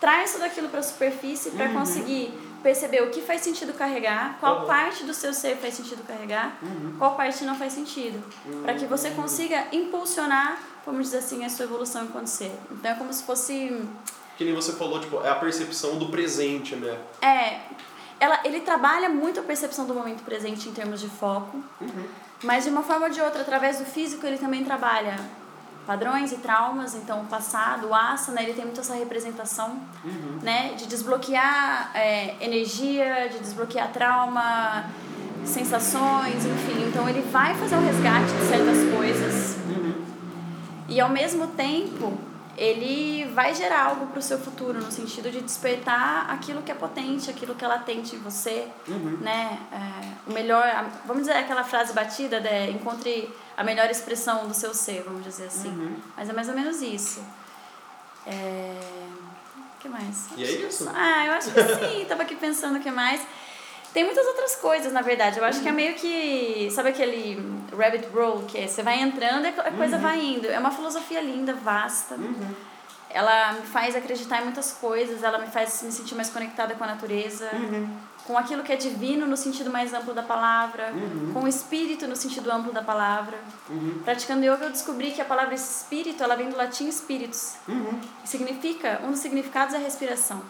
traz 0.00 0.32
tudo 0.32 0.44
aquilo 0.44 0.68
para 0.68 0.80
a 0.80 0.82
superfície 0.82 1.50
para 1.50 1.66
uhum. 1.66 1.74
conseguir 1.74 2.32
perceber 2.62 3.02
o 3.02 3.10
que 3.10 3.20
faz 3.20 3.40
sentido 3.40 3.72
carregar, 3.72 4.36
qual 4.38 4.66
parte 4.66 5.04
do 5.04 5.14
seu 5.14 5.32
ser 5.32 5.56
faz 5.56 5.74
sentido 5.74 6.06
carregar, 6.06 6.58
uhum. 6.62 6.94
qual 6.98 7.16
parte 7.16 7.42
não 7.44 7.54
faz 7.54 7.72
sentido, 7.72 8.22
para 8.62 8.74
que 8.74 8.84
você 8.84 9.10
consiga 9.10 9.66
impulsionar 9.72 10.58
vamos 10.84 11.06
dizer 11.06 11.18
assim, 11.18 11.44
a 11.44 11.50
sua 11.50 11.64
evolução 11.64 12.08
ser. 12.26 12.52
Então 12.70 12.90
é 12.90 12.94
como 12.94 13.12
se 13.12 13.22
fosse. 13.22 13.80
Que 14.36 14.44
nem 14.44 14.54
você 14.54 14.72
falou, 14.72 15.00
tipo, 15.00 15.20
é 15.22 15.28
a 15.28 15.34
percepção 15.34 15.98
do 15.98 16.06
presente, 16.06 16.74
né? 16.76 16.98
É. 17.20 17.60
Ela, 18.18 18.40
ele 18.44 18.60
trabalha 18.60 19.08
muito 19.08 19.40
a 19.40 19.42
percepção 19.42 19.86
do 19.86 19.94
momento 19.94 20.22
presente 20.22 20.68
em 20.68 20.72
termos 20.72 21.00
de 21.00 21.08
foco, 21.08 21.56
uhum. 21.80 22.04
mas 22.42 22.64
de 22.64 22.70
uma 22.70 22.82
forma 22.82 23.06
ou 23.06 23.12
de 23.12 23.20
outra, 23.20 23.40
através 23.40 23.78
do 23.78 23.86
físico, 23.86 24.26
ele 24.26 24.36
também 24.36 24.62
trabalha 24.62 25.16
padrões 25.86 26.30
e 26.30 26.36
traumas, 26.36 26.94
então 26.94 27.22
o 27.22 27.24
passado, 27.24 27.88
o 27.88 27.94
asana, 27.94 28.42
ele 28.42 28.52
tem 28.52 28.66
muito 28.66 28.78
essa 28.78 28.94
representação, 28.94 29.80
uhum. 30.04 30.38
né, 30.42 30.74
de 30.74 30.86
desbloquear 30.86 31.92
é, 31.94 32.36
energia, 32.44 33.30
de 33.30 33.38
desbloquear 33.38 33.90
trauma, 33.90 34.84
sensações, 35.42 36.44
enfim, 36.44 36.88
então 36.88 37.08
ele 37.08 37.22
vai 37.22 37.54
fazer 37.54 37.76
o 37.76 37.80
resgate 37.80 38.32
de 38.34 38.48
certas 38.48 38.94
coisas 38.94 39.56
e 40.90 41.00
ao 41.00 41.08
mesmo 41.08 41.46
tempo, 41.48 42.18
ele 42.58 43.24
vai 43.32 43.54
gerar 43.54 43.84
algo 43.86 44.08
para 44.08 44.18
o 44.18 44.22
seu 44.22 44.38
futuro, 44.38 44.78
no 44.80 44.90
sentido 44.90 45.30
de 45.30 45.40
despertar 45.40 46.28
aquilo 46.28 46.60
que 46.62 46.70
é 46.70 46.74
potente, 46.74 47.30
aquilo 47.30 47.54
que 47.54 47.64
é 47.64 47.68
latente 47.68 48.16
em 48.16 48.18
você, 48.18 48.68
uhum. 48.86 49.18
né? 49.22 49.58
É, 49.72 50.30
o 50.30 50.34
melhor, 50.34 50.64
vamos 51.06 51.22
dizer 51.22 51.38
aquela 51.38 51.64
frase 51.64 51.94
batida, 51.94 52.40
de 52.40 52.70
encontre 52.70 53.32
a 53.56 53.64
melhor 53.64 53.88
expressão 53.88 54.46
do 54.46 54.52
seu 54.52 54.74
ser, 54.74 55.02
vamos 55.04 55.24
dizer 55.24 55.46
assim. 55.46 55.68
Uhum. 55.68 55.96
Mas 56.16 56.28
é 56.28 56.32
mais 56.32 56.48
ou 56.48 56.54
menos 56.54 56.82
isso. 56.82 57.24
É... 58.26 58.74
O 59.76 59.80
que 59.80 59.88
mais? 59.88 60.28
E 60.36 60.44
é 60.44 60.50
isso? 60.50 60.90
Ah, 60.94 61.26
eu 61.26 61.32
acho 61.32 61.52
que 61.52 61.62
sim, 61.62 62.02
estava 62.02 62.22
aqui 62.22 62.36
pensando 62.36 62.78
o 62.78 62.80
que 62.82 62.90
mais. 62.90 63.22
Tem 63.92 64.04
muitas 64.04 64.26
outras 64.26 64.56
coisas, 64.56 64.92
na 64.92 65.02
verdade. 65.02 65.38
Eu 65.38 65.44
acho 65.44 65.58
uhum. 65.58 65.64
que 65.64 65.68
é 65.68 65.72
meio 65.72 65.94
que. 65.94 66.70
Sabe 66.70 66.90
aquele 66.90 67.60
rabbit 67.76 68.06
roll, 68.14 68.42
que 68.42 68.58
é, 68.58 68.66
você 68.66 68.82
vai 68.82 69.00
entrando 69.00 69.46
e 69.46 69.48
a 69.48 69.72
coisa 69.72 69.96
uhum. 69.96 70.02
vai 70.02 70.20
indo. 70.20 70.46
É 70.46 70.58
uma 70.58 70.70
filosofia 70.70 71.20
linda, 71.20 71.54
vasta. 71.54 72.14
Uhum. 72.14 72.54
Ela 73.12 73.54
me 73.54 73.62
faz 73.62 73.96
acreditar 73.96 74.40
em 74.40 74.44
muitas 74.44 74.72
coisas, 74.72 75.24
ela 75.24 75.38
me 75.38 75.48
faz 75.48 75.82
me 75.82 75.90
sentir 75.90 76.14
mais 76.14 76.30
conectada 76.30 76.76
com 76.76 76.84
a 76.84 76.86
natureza, 76.86 77.50
uhum. 77.52 77.90
com 78.24 78.38
aquilo 78.38 78.62
que 78.62 78.72
é 78.72 78.76
divino 78.76 79.26
no 79.26 79.36
sentido 79.36 79.68
mais 79.68 79.92
amplo 79.92 80.14
da 80.14 80.22
palavra, 80.22 80.92
uhum. 80.92 81.32
com 81.32 81.40
o 81.40 81.48
espírito 81.48 82.06
no 82.06 82.14
sentido 82.14 82.52
amplo 82.52 82.72
da 82.72 82.82
palavra. 82.82 83.36
Uhum. 83.68 84.00
Praticando 84.04 84.44
yoga, 84.44 84.66
eu 84.66 84.70
descobri 84.70 85.10
que 85.10 85.20
a 85.20 85.24
palavra 85.24 85.56
espírito 85.56 86.22
ela 86.22 86.36
vem 86.36 86.50
do 86.50 86.56
latim 86.56 86.88
spiritus. 86.92 87.56
Significa, 88.24 89.00
um 89.02 89.10
dos 89.10 89.18
significados 89.18 89.74
é 89.74 89.78
respiração. 89.78 90.40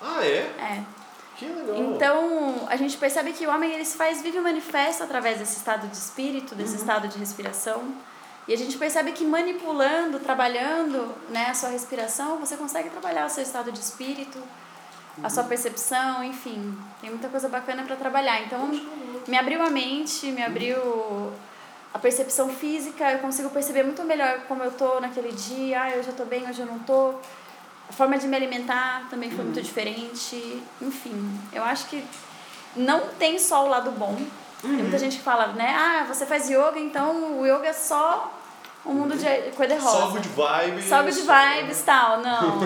Ah, 0.00 0.24
é? 0.24 0.38
É. 0.58 1.05
Que 1.36 1.44
legal. 1.44 1.76
Então, 1.76 2.66
a 2.68 2.76
gente 2.76 2.96
percebe 2.96 3.32
que 3.32 3.46
o 3.46 3.50
homem 3.50 3.72
ele 3.72 3.84
se 3.84 3.96
faz 3.96 4.22
vive 4.22 4.40
manifesto 4.40 5.02
através 5.02 5.38
desse 5.38 5.56
estado 5.56 5.86
de 5.86 5.96
espírito, 5.96 6.54
desse 6.54 6.74
uhum. 6.74 6.80
estado 6.80 7.08
de 7.08 7.18
respiração. 7.18 7.94
E 8.48 8.54
a 8.54 8.56
gente 8.56 8.78
percebe 8.78 9.12
que 9.12 9.24
manipulando, 9.24 10.20
trabalhando 10.20 11.14
né, 11.28 11.48
a 11.50 11.54
sua 11.54 11.68
respiração, 11.68 12.38
você 12.38 12.56
consegue 12.56 12.90
trabalhar 12.90 13.26
o 13.26 13.28
seu 13.28 13.42
estado 13.42 13.72
de 13.72 13.80
espírito, 13.80 14.38
a 15.22 15.28
sua 15.28 15.42
uhum. 15.42 15.48
percepção, 15.48 16.24
enfim. 16.24 16.78
Tem 17.00 17.10
muita 17.10 17.28
coisa 17.28 17.48
bacana 17.48 17.82
para 17.82 17.96
trabalhar. 17.96 18.40
Então, 18.42 18.68
me 19.26 19.36
abriu 19.36 19.62
a 19.62 19.68
mente, 19.68 20.26
me 20.32 20.42
abriu 20.42 21.32
a 21.92 21.98
percepção 21.98 22.48
física, 22.48 23.10
eu 23.12 23.18
consigo 23.18 23.50
perceber 23.50 23.82
muito 23.82 24.02
melhor 24.04 24.40
como 24.46 24.62
eu 24.62 24.70
tô 24.70 25.00
naquele 25.00 25.32
dia, 25.32 25.82
ah, 25.82 25.98
hoje 25.98 26.08
eu 26.08 26.14
tô 26.14 26.24
bem, 26.24 26.48
hoje 26.48 26.60
eu 26.60 26.66
não 26.66 26.78
tô 26.80 27.14
a 27.88 27.92
forma 27.92 28.18
de 28.18 28.26
me 28.26 28.36
alimentar 28.36 29.06
também 29.08 29.30
foi 29.30 29.44
muito 29.44 29.62
diferente. 29.62 30.62
Enfim, 30.80 31.40
eu 31.52 31.62
acho 31.62 31.86
que 31.86 32.04
não 32.74 33.08
tem 33.18 33.38
só 33.38 33.64
o 33.64 33.68
lado 33.68 33.90
bom. 33.92 34.16
Uhum. 34.64 34.76
Tem 34.76 34.82
muita 34.82 34.98
gente 34.98 35.18
que 35.18 35.22
fala, 35.22 35.48
né? 35.48 35.74
Ah, 35.76 36.04
você 36.06 36.26
faz 36.26 36.48
yoga, 36.48 36.78
então 36.78 37.40
o 37.40 37.46
yoga 37.46 37.68
é 37.68 37.72
só 37.72 38.32
um 38.86 38.94
mundo 38.94 39.16
de 39.16 39.24
cor-de-rosa. 39.56 39.98
Só 39.98 40.06
good 40.08 40.28
vibes. 40.28 40.84
Só 40.88 41.02
good 41.02 41.20
vibes 41.20 41.80
e 41.80 41.84
tal, 41.84 42.20
não. 42.20 42.60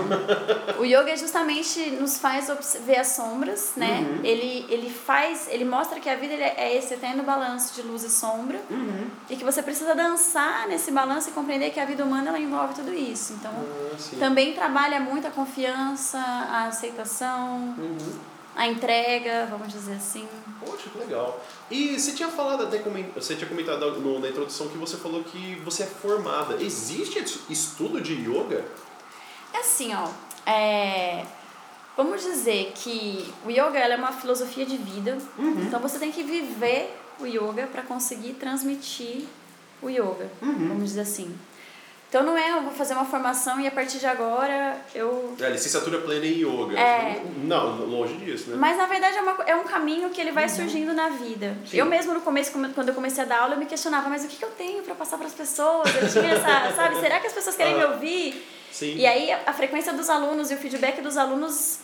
o 0.78 0.84
yoga 0.84 1.16
justamente 1.16 1.90
nos 1.92 2.18
faz 2.18 2.50
ver 2.84 2.98
as 2.98 3.08
sombras, 3.08 3.72
né? 3.76 4.06
Uhum. 4.08 4.20
Ele, 4.24 4.66
ele 4.68 4.90
faz, 4.90 5.48
ele 5.50 5.64
mostra 5.64 5.98
que 5.98 6.08
a 6.08 6.16
vida 6.16 6.34
ele 6.34 6.42
é 6.42 6.76
esse 6.76 6.94
eterno 6.94 7.22
balanço 7.22 7.74
de 7.74 7.82
luz 7.82 8.02
e 8.04 8.10
sombra. 8.10 8.60
Uhum. 8.70 9.06
E 9.28 9.36
que 9.36 9.44
você 9.44 9.62
precisa 9.62 9.94
dançar 9.94 10.68
nesse 10.68 10.90
balanço 10.90 11.30
e 11.30 11.32
compreender 11.32 11.70
que 11.70 11.80
a 11.80 11.84
vida 11.84 12.04
humana 12.04 12.28
ela 12.28 12.38
envolve 12.38 12.74
tudo 12.74 12.92
isso. 12.92 13.32
Então, 13.34 13.52
Ah, 13.52 14.16
também 14.18 14.52
trabalha 14.52 15.00
muito 15.00 15.26
a 15.26 15.30
confiança, 15.30 16.18
a 16.18 16.66
aceitação, 16.66 17.74
Uhum. 17.78 17.96
A 18.60 18.66
entrega, 18.66 19.46
vamos 19.50 19.72
dizer 19.72 19.94
assim. 19.94 20.28
Poxa, 20.62 20.90
que 20.90 20.98
legal. 20.98 21.42
E 21.70 21.98
você 21.98 22.12
tinha 22.12 22.28
falado 22.28 22.64
até, 22.64 22.78
você 23.14 23.34
tinha 23.34 23.48
comentado 23.48 23.90
no- 24.00 24.18
na 24.20 24.28
introdução 24.28 24.68
que 24.68 24.76
você 24.76 24.98
falou 24.98 25.24
que 25.24 25.54
você 25.64 25.84
é 25.84 25.86
formada. 25.86 26.62
Existe 26.62 27.18
es- 27.20 27.38
estudo 27.48 28.02
de 28.02 28.12
yoga? 28.12 28.62
É 29.54 29.58
assim, 29.60 29.94
ó. 29.94 30.08
É, 30.44 31.24
vamos 31.96 32.22
dizer 32.22 32.72
que 32.74 33.32
o 33.46 33.50
yoga 33.50 33.78
é 33.78 33.96
uma 33.96 34.12
filosofia 34.12 34.66
de 34.66 34.76
vida. 34.76 35.16
Uhum. 35.38 35.62
Então 35.62 35.80
você 35.80 35.98
tem 35.98 36.12
que 36.12 36.22
viver 36.22 36.94
o 37.18 37.24
yoga 37.26 37.66
para 37.66 37.80
conseguir 37.82 38.34
transmitir 38.34 39.24
o 39.80 39.88
yoga. 39.88 40.30
Uhum. 40.42 40.68
Vamos 40.68 40.84
dizer 40.84 41.00
assim. 41.00 41.34
Então 42.10 42.24
não 42.24 42.36
é 42.36 42.50
eu 42.50 42.62
vou 42.62 42.72
fazer 42.72 42.92
uma 42.94 43.04
formação 43.04 43.60
e 43.60 43.68
a 43.68 43.70
partir 43.70 43.98
de 43.98 44.06
agora 44.06 44.76
eu 44.92 45.36
É, 45.40 45.48
licenciatura 45.48 45.98
plena 46.00 46.26
em 46.26 46.40
yoga. 46.42 46.76
É. 46.78 47.22
Não, 47.44 47.76
longe 47.86 48.14
disso, 48.16 48.50
né? 48.50 48.56
Mas 48.58 48.76
na 48.76 48.86
verdade 48.86 49.16
é, 49.16 49.22
uma, 49.22 49.32
é 49.46 49.54
um 49.54 49.62
caminho 49.62 50.10
que 50.10 50.20
ele 50.20 50.32
vai 50.32 50.48
surgindo 50.48 50.92
na 50.92 51.08
vida. 51.10 51.56
Sim. 51.66 51.76
Eu 51.76 51.86
mesmo 51.86 52.12
no 52.12 52.20
começo, 52.20 52.50
come- 52.50 52.70
quando 52.70 52.88
eu 52.88 52.94
comecei 52.96 53.22
a 53.22 53.26
dar 53.26 53.38
aula, 53.42 53.54
eu 53.54 53.58
me 53.60 53.66
questionava, 53.66 54.08
mas 54.08 54.24
o 54.24 54.26
que, 54.26 54.36
que 54.36 54.44
eu 54.44 54.50
tenho 54.50 54.82
para 54.82 54.96
passar 54.96 55.18
para 55.18 55.28
as 55.28 55.32
pessoas? 55.34 55.88
Eu 55.94 56.08
tinha 56.10 56.32
essa, 56.34 56.74
sabe, 56.74 56.96
será 56.98 57.20
que 57.20 57.28
as 57.28 57.32
pessoas 57.32 57.54
querem 57.56 57.76
me 57.76 57.82
Ah. 57.84 57.88
ouvir? 57.90 58.44
Sim. 58.72 58.96
E 58.96 59.06
aí 59.06 59.30
a, 59.30 59.42
a 59.46 59.52
frequência 59.52 59.92
dos 59.92 60.10
alunos 60.10 60.50
e 60.50 60.54
o 60.54 60.58
feedback 60.58 61.00
dos 61.00 61.16
alunos 61.16 61.78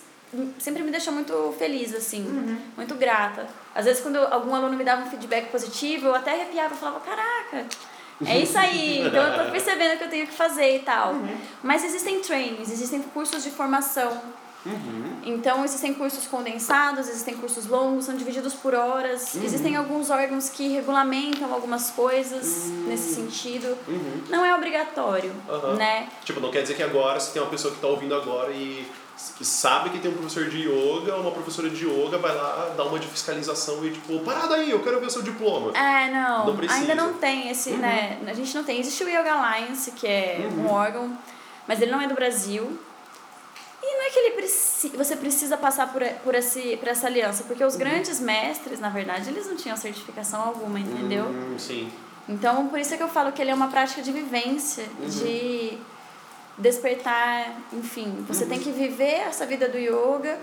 sempre 0.59 0.83
me 0.83 0.91
deixou 0.91 1.13
muito 1.13 1.55
feliz, 1.57 1.95
assim, 1.95 2.59
muito 2.77 2.97
grata. 2.97 3.47
Às 3.73 3.85
vezes 3.85 4.03
quando 4.03 4.17
algum 4.19 4.53
aluno 4.57 4.77
me 4.77 4.83
dava 4.83 5.03
um 5.03 5.09
feedback 5.09 5.51
positivo, 5.53 6.07
eu 6.09 6.15
até 6.17 6.33
arrepiava 6.33 6.75
e 6.75 6.77
falava, 6.77 6.99
caraca, 7.01 7.65
é 8.25 8.39
isso 8.39 8.57
aí, 8.57 9.07
então 9.07 9.23
eu 9.23 9.45
tô 9.45 9.51
percebendo 9.53 9.95
o 9.95 9.99
que 9.99 10.05
eu 10.05 10.11
tenho 10.11 10.27
que 10.27 10.33
fazer 10.33 10.77
e 10.77 10.79
tal. 10.81 11.15
Mas 11.63 11.85
existem 11.85 12.21
trainings, 12.21 12.71
existem 12.71 13.03
cursos 13.03 13.43
de 13.43 13.51
formação. 13.51 14.21
Então, 15.25 15.65
existem 15.65 15.95
cursos 15.95 16.27
condensados, 16.27 17.09
existem 17.09 17.37
cursos 17.37 17.67
longos, 17.67 18.05
são 18.07 18.17
divididos 18.17 18.55
por 18.55 18.75
horas. 18.75 19.37
Existem 19.37 19.77
alguns 19.77 20.11
órgãos 20.11 20.49
que 20.49 20.69
regulamentam 20.69 21.53
algumas 21.53 21.91
coisas 21.91 22.69
nesse 22.87 23.15
sentido. 23.15 23.77
Não 24.29 24.45
é 24.45 24.55
obrigatório, 24.55 25.33
né? 25.77 26.09
Tipo, 26.25 26.41
não 26.41 26.51
quer 26.51 26.63
dizer 26.63 26.75
que 26.75 26.83
agora, 26.83 27.21
se 27.21 27.33
tem 27.33 27.41
uma 27.41 27.51
pessoa 27.51 27.73
que 27.73 27.79
está 27.79 27.87
ouvindo 27.89 28.15
agora 28.15 28.51
e 28.53 28.87
s- 29.17 29.45
sabe 29.45 29.91
que 29.91 29.99
tem 29.99 30.11
um 30.11 30.15
professor 30.15 30.49
de 30.49 30.59
yoga, 30.69 31.17
uma 31.17 31.31
professora 31.31 31.69
de 31.71 31.87
yoga 31.87 32.19
vai 32.19 32.35
lá 32.35 32.75
dar 32.77 32.85
uma 32.85 32.99
de 32.99 33.07
fiscalização 33.07 33.85
e 33.85 33.91
tipo, 33.93 34.19
parada 34.21 34.55
aí, 34.57 34.71
eu 34.71 34.83
quero 34.83 35.01
ver 35.01 35.07
o 35.07 35.11
seu 35.11 35.23
diploma. 35.23 35.73
É, 35.77 36.11
não, 36.11 36.47
Não 36.55 36.71
ainda 36.71 36.95
não 36.95 37.15
tem 37.15 37.49
esse, 37.51 37.71
né? 37.71 38.19
A 38.27 38.33
gente 38.35 38.55
não 38.55 38.63
tem. 38.65 38.79
Existe 38.79 39.03
o 39.05 39.09
Yoga 39.09 39.33
Alliance, 39.33 39.91
que 39.93 40.07
é 40.07 40.49
um 40.57 40.69
órgão, 40.71 41.17
mas 41.67 41.81
ele 41.81 41.91
não 41.91 42.01
é 42.01 42.07
do 42.07 42.15
Brasil. 42.15 42.79
E 43.83 43.97
não 43.99 44.03
é 44.07 44.11
que 44.11 44.19
ele 44.19 44.31
preci 44.33 44.89
você 44.89 45.15
precisa 45.17 45.57
passar 45.57 45.93
por, 45.93 46.03
por, 46.25 46.35
esse, 46.35 46.77
por 46.77 46.89
essa 46.89 47.07
aliança, 47.07 47.45
porque 47.45 47.65
os 47.65 47.77
grandes 47.77 48.19
mestres, 48.19 48.81
na 48.81 48.89
verdade, 48.89 49.29
eles 49.31 49.47
não 49.47 49.55
tinham 49.57 49.77
certificação 49.77 50.41
alguma, 50.43 50.81
entendeu? 50.81 51.27
Hum, 51.27 51.55
sim. 51.59 51.93
Então, 52.29 52.67
por 52.67 52.81
isso 52.81 52.93
é 52.93 52.97
que 52.97 53.03
eu 53.05 53.09
falo 53.09 53.31
que 53.31 53.41
ele 53.41 53.53
é 53.53 53.55
uma 53.55 53.69
prática 53.69 54.03
de 54.03 54.11
vivência, 54.11 54.85
de 55.09 55.79
despertar, 56.59 57.53
enfim. 57.73 58.25
Você 58.29 58.47
tem 58.47 58.59
que 58.59 58.71
viver 58.71 59.21
essa 59.29 59.45
vida 59.45 59.69
do 59.69 59.79
yoga 59.79 60.39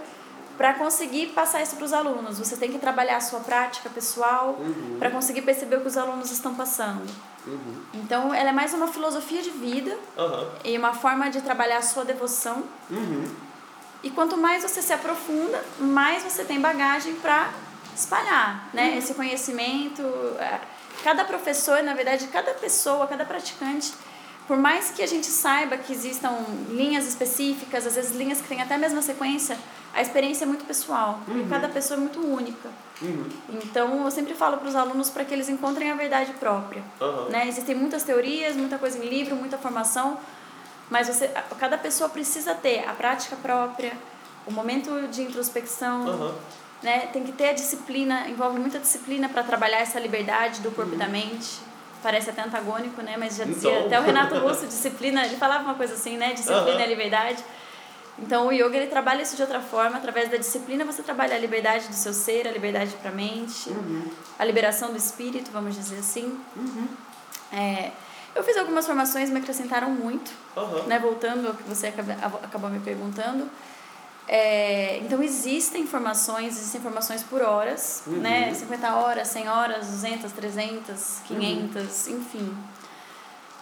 para 0.57 0.73
conseguir 0.75 1.27
passar 1.27 1.61
isso 1.61 1.75
para 1.75 1.85
os 1.85 1.93
alunos. 1.93 2.37
Você 2.37 2.55
tem 2.55 2.71
que 2.71 2.77
trabalhar 2.77 3.17
a 3.17 3.21
sua 3.21 3.39
prática 3.39 3.89
pessoal 3.89 4.57
para 4.99 5.09
conseguir 5.09 5.41
perceber 5.41 5.77
o 5.77 5.81
que 5.81 5.87
os 5.87 5.97
alunos 5.97 6.31
estão 6.31 6.53
passando. 6.53 7.03
Uhum. 7.45 7.81
Então, 7.95 8.33
ela 8.33 8.49
é 8.49 8.53
mais 8.53 8.73
uma 8.73 8.87
filosofia 8.87 9.41
de 9.41 9.49
vida 9.49 9.97
e 10.63 10.77
uma 10.77 10.93
forma 10.93 11.29
de 11.29 11.41
trabalhar 11.41 11.77
a 11.77 11.81
sua 11.81 12.05
devoção. 12.05 12.63
Uhum. 12.89 13.25
E 14.03 14.09
quanto 14.11 14.37
mais 14.37 14.63
você 14.63 14.81
se 14.81 14.93
aprofunda, 14.93 15.63
mais 15.79 16.23
você 16.23 16.43
tem 16.43 16.59
bagagem 16.59 17.15
para 17.15 17.51
espalhar, 17.95 18.69
né? 18.73 18.97
Esse 18.97 19.13
conhecimento. 19.13 20.03
é, 20.39 20.59
Cada 21.03 21.25
professor, 21.25 21.81
na 21.83 21.93
verdade, 21.93 22.27
cada 22.27 22.53
pessoa, 22.53 23.07
cada 23.07 23.25
praticante, 23.25 23.93
por 24.47 24.57
mais 24.57 24.91
que 24.91 25.01
a 25.01 25.07
gente 25.07 25.27
saiba 25.27 25.77
que 25.77 25.93
existam 25.93 26.33
linhas 26.69 27.05
específicas, 27.05 27.87
às 27.87 27.95
vezes 27.95 28.15
linhas 28.15 28.41
que 28.41 28.47
têm 28.47 28.61
até 28.61 28.75
a 28.75 28.77
mesma 28.77 29.01
sequência, 29.01 29.57
a 29.93 30.01
experiência 30.01 30.43
é 30.43 30.47
muito 30.47 30.65
pessoal. 30.65 31.19
E 31.27 31.47
cada 31.47 31.69
pessoa 31.69 31.97
é 31.97 32.01
muito 32.01 32.19
única. 32.19 32.69
Uhum. 33.01 33.29
Então, 33.63 34.03
eu 34.03 34.11
sempre 34.11 34.33
falo 34.33 34.57
para 34.57 34.67
os 34.67 34.75
alunos 34.75 35.09
para 35.09 35.23
que 35.23 35.33
eles 35.33 35.49
encontrem 35.49 35.91
a 35.91 35.95
verdade 35.95 36.33
própria. 36.33 36.83
Aham. 36.99 37.29
Né? 37.29 37.47
Existem 37.47 37.75
muitas 37.75 38.03
teorias, 38.03 38.55
muita 38.55 38.77
coisa 38.77 38.97
em 38.97 39.07
livro, 39.07 39.35
muita 39.35 39.57
formação, 39.57 40.17
mas 40.89 41.07
você, 41.07 41.31
cada 41.59 41.77
pessoa 41.77 42.09
precisa 42.09 42.53
ter 42.53 42.87
a 42.87 42.93
prática 42.93 43.35
própria, 43.35 43.93
o 44.45 44.51
momento 44.51 45.07
de 45.07 45.21
introspecção, 45.21 46.35
né? 46.81 47.07
Tem 47.13 47.23
que 47.23 47.31
ter 47.31 47.49
a 47.49 47.53
disciplina, 47.53 48.27
envolve 48.27 48.59
muita 48.59 48.77
disciplina 48.77 49.29
para 49.29 49.41
trabalhar 49.41 49.79
essa 49.79 49.99
liberdade 49.99 50.59
do 50.59 50.69
corpo 50.71 50.93
e 50.93 50.97
da 50.97 51.07
mente. 51.07 51.61
Parece 52.03 52.29
até 52.29 52.41
antagônico, 52.43 53.01
né? 53.01 53.15
Mas 53.17 53.37
já 53.37 53.45
dizia 53.45 53.71
Então. 53.71 53.85
até 53.87 53.99
o 53.99 54.03
Renato 54.03 54.35
Russo, 54.43 54.67
disciplina, 54.67 55.25
ele 55.25 55.37
falava 55.37 55.63
uma 55.63 55.75
coisa 55.75 55.93
assim, 55.93 56.17
né? 56.17 56.33
Disciplina 56.33 56.71
Aham. 56.71 56.81
é 56.81 56.87
liberdade. 56.87 57.43
Então 58.19 58.47
o 58.47 58.51
yoga 58.51 58.77
ele 58.77 58.87
trabalha 58.87 59.23
isso 59.23 59.35
de 59.35 59.41
outra 59.41 59.59
forma, 59.59 59.97
através 59.97 60.29
da 60.29 60.37
disciplina 60.37 60.85
você 60.85 61.01
trabalha 61.01 61.35
a 61.35 61.39
liberdade 61.39 61.87
do 61.87 61.95
seu 61.95 62.13
ser, 62.13 62.47
a 62.47 62.51
liberdade 62.51 62.93
para 63.01 63.09
a 63.09 63.13
mente, 63.13 63.71
a 64.37 64.45
liberação 64.45 64.91
do 64.91 64.97
espírito, 64.97 65.49
vamos 65.51 65.73
dizer 65.75 65.97
assim. 65.97 66.37
É, 67.51 67.91
eu 68.35 68.43
fiz 68.43 68.55
algumas 68.57 68.85
formações, 68.85 69.29
me 69.31 69.39
acrescentaram 69.39 69.89
muito, 69.89 70.31
né? 70.87 70.99
Voltando 70.99 71.47
ao 71.47 71.53
que 71.55 71.63
você 71.63 71.87
acabou 72.43 72.69
me 72.69 72.79
perguntando. 72.81 73.49
É, 74.27 74.99
então 74.99 75.21
existem 75.21 75.85
formações, 75.85 76.55
existem 76.57 76.79
formações 76.81 77.21
por 77.23 77.41
horas, 77.41 78.03
Uhum. 78.07 78.17
né? 78.19 78.53
50 78.53 78.95
horas, 78.95 79.27
100 79.27 79.49
horas, 79.49 79.87
200, 79.87 80.31
300, 80.31 81.19
500, 81.27 82.07
enfim. 82.07 82.55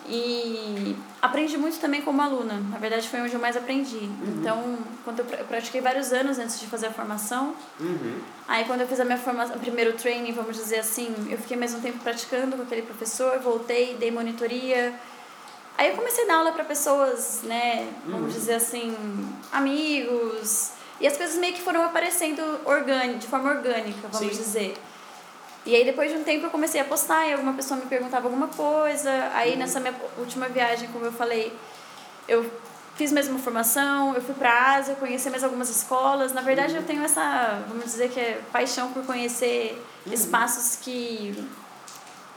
E 0.07 0.95
aprendi 1.21 1.57
muito 1.57 1.79
também 1.79 2.01
como 2.01 2.21
aluna. 2.21 2.55
Na 2.71 2.77
verdade, 2.79 3.07
foi 3.07 3.21
onde 3.21 3.33
eu 3.33 3.39
mais 3.39 3.55
aprendi. 3.55 4.09
Então, 4.39 4.77
quando 5.03 5.19
eu, 5.19 5.25
pra- 5.25 5.37
eu 5.39 5.45
pratiquei 5.45 5.79
vários 5.79 6.11
anos 6.11 6.39
antes 6.39 6.59
de 6.59 6.65
fazer 6.67 6.87
a 6.87 6.91
formação. 6.91 7.55
Uhum. 7.79 8.19
Aí, 8.47 8.65
quando 8.65 8.81
eu 8.81 8.87
fiz 8.87 8.99
a 8.99 9.05
minha 9.05 9.17
formação, 9.19 9.57
primeiro 9.59 9.93
training, 9.93 10.31
vamos 10.31 10.57
dizer 10.57 10.79
assim, 10.79 11.13
eu 11.29 11.37
fiquei 11.37 11.55
mais 11.55 11.73
um 11.75 11.79
tempo 11.81 11.99
praticando 11.99 12.55
com 12.57 12.63
aquele 12.63 12.81
professor, 12.81 13.39
voltei, 13.39 13.95
dei 13.95 14.09
monitoria. 14.09 14.93
Aí 15.81 15.89
eu 15.89 15.95
comecei 15.95 16.25
a 16.25 16.27
dar 16.27 16.35
aula 16.35 16.51
para 16.51 16.63
pessoas, 16.63 17.39
né, 17.41 17.91
vamos 18.05 18.35
dizer 18.35 18.53
assim, 18.53 18.95
amigos. 19.51 20.73
E 20.99 21.07
as 21.07 21.17
coisas 21.17 21.37
meio 21.37 21.55
que 21.55 21.61
foram 21.63 21.83
aparecendo 21.83 22.39
orgânico, 22.65 23.17
de 23.17 23.25
forma 23.25 23.49
orgânica, 23.49 24.07
vamos 24.11 24.19
Sim. 24.19 24.43
dizer. 24.43 24.77
E 25.65 25.75
aí 25.75 25.83
depois 25.83 26.11
de 26.11 26.19
um 26.19 26.23
tempo 26.23 26.45
eu 26.45 26.51
comecei 26.51 26.79
a 26.79 26.85
postar 26.85 27.25
e 27.27 27.33
alguma 27.33 27.53
pessoa 27.53 27.79
me 27.79 27.87
perguntava 27.87 28.27
alguma 28.27 28.47
coisa. 28.49 29.31
Aí 29.33 29.55
nessa 29.55 29.79
minha 29.79 29.95
última 30.19 30.47
viagem, 30.47 30.87
como 30.89 31.03
eu 31.03 31.11
falei, 31.11 31.51
eu 32.27 32.45
fiz 32.95 33.11
mesmo 33.11 33.33
uma 33.33 33.43
formação, 33.43 34.13
eu 34.13 34.21
fui 34.21 34.35
para 34.35 34.51
a 34.51 34.75
Ásia, 34.75 34.93
conheci 34.93 35.31
mais 35.31 35.43
algumas 35.43 35.71
escolas. 35.71 36.31
Na 36.31 36.41
verdade, 36.41 36.75
eu 36.75 36.83
tenho 36.83 37.03
essa, 37.03 37.59
vamos 37.67 37.85
dizer 37.85 38.11
que 38.11 38.19
é 38.19 38.39
paixão 38.51 38.91
por 38.91 39.03
conhecer 39.03 39.83
espaços 40.05 40.75
que 40.75 41.43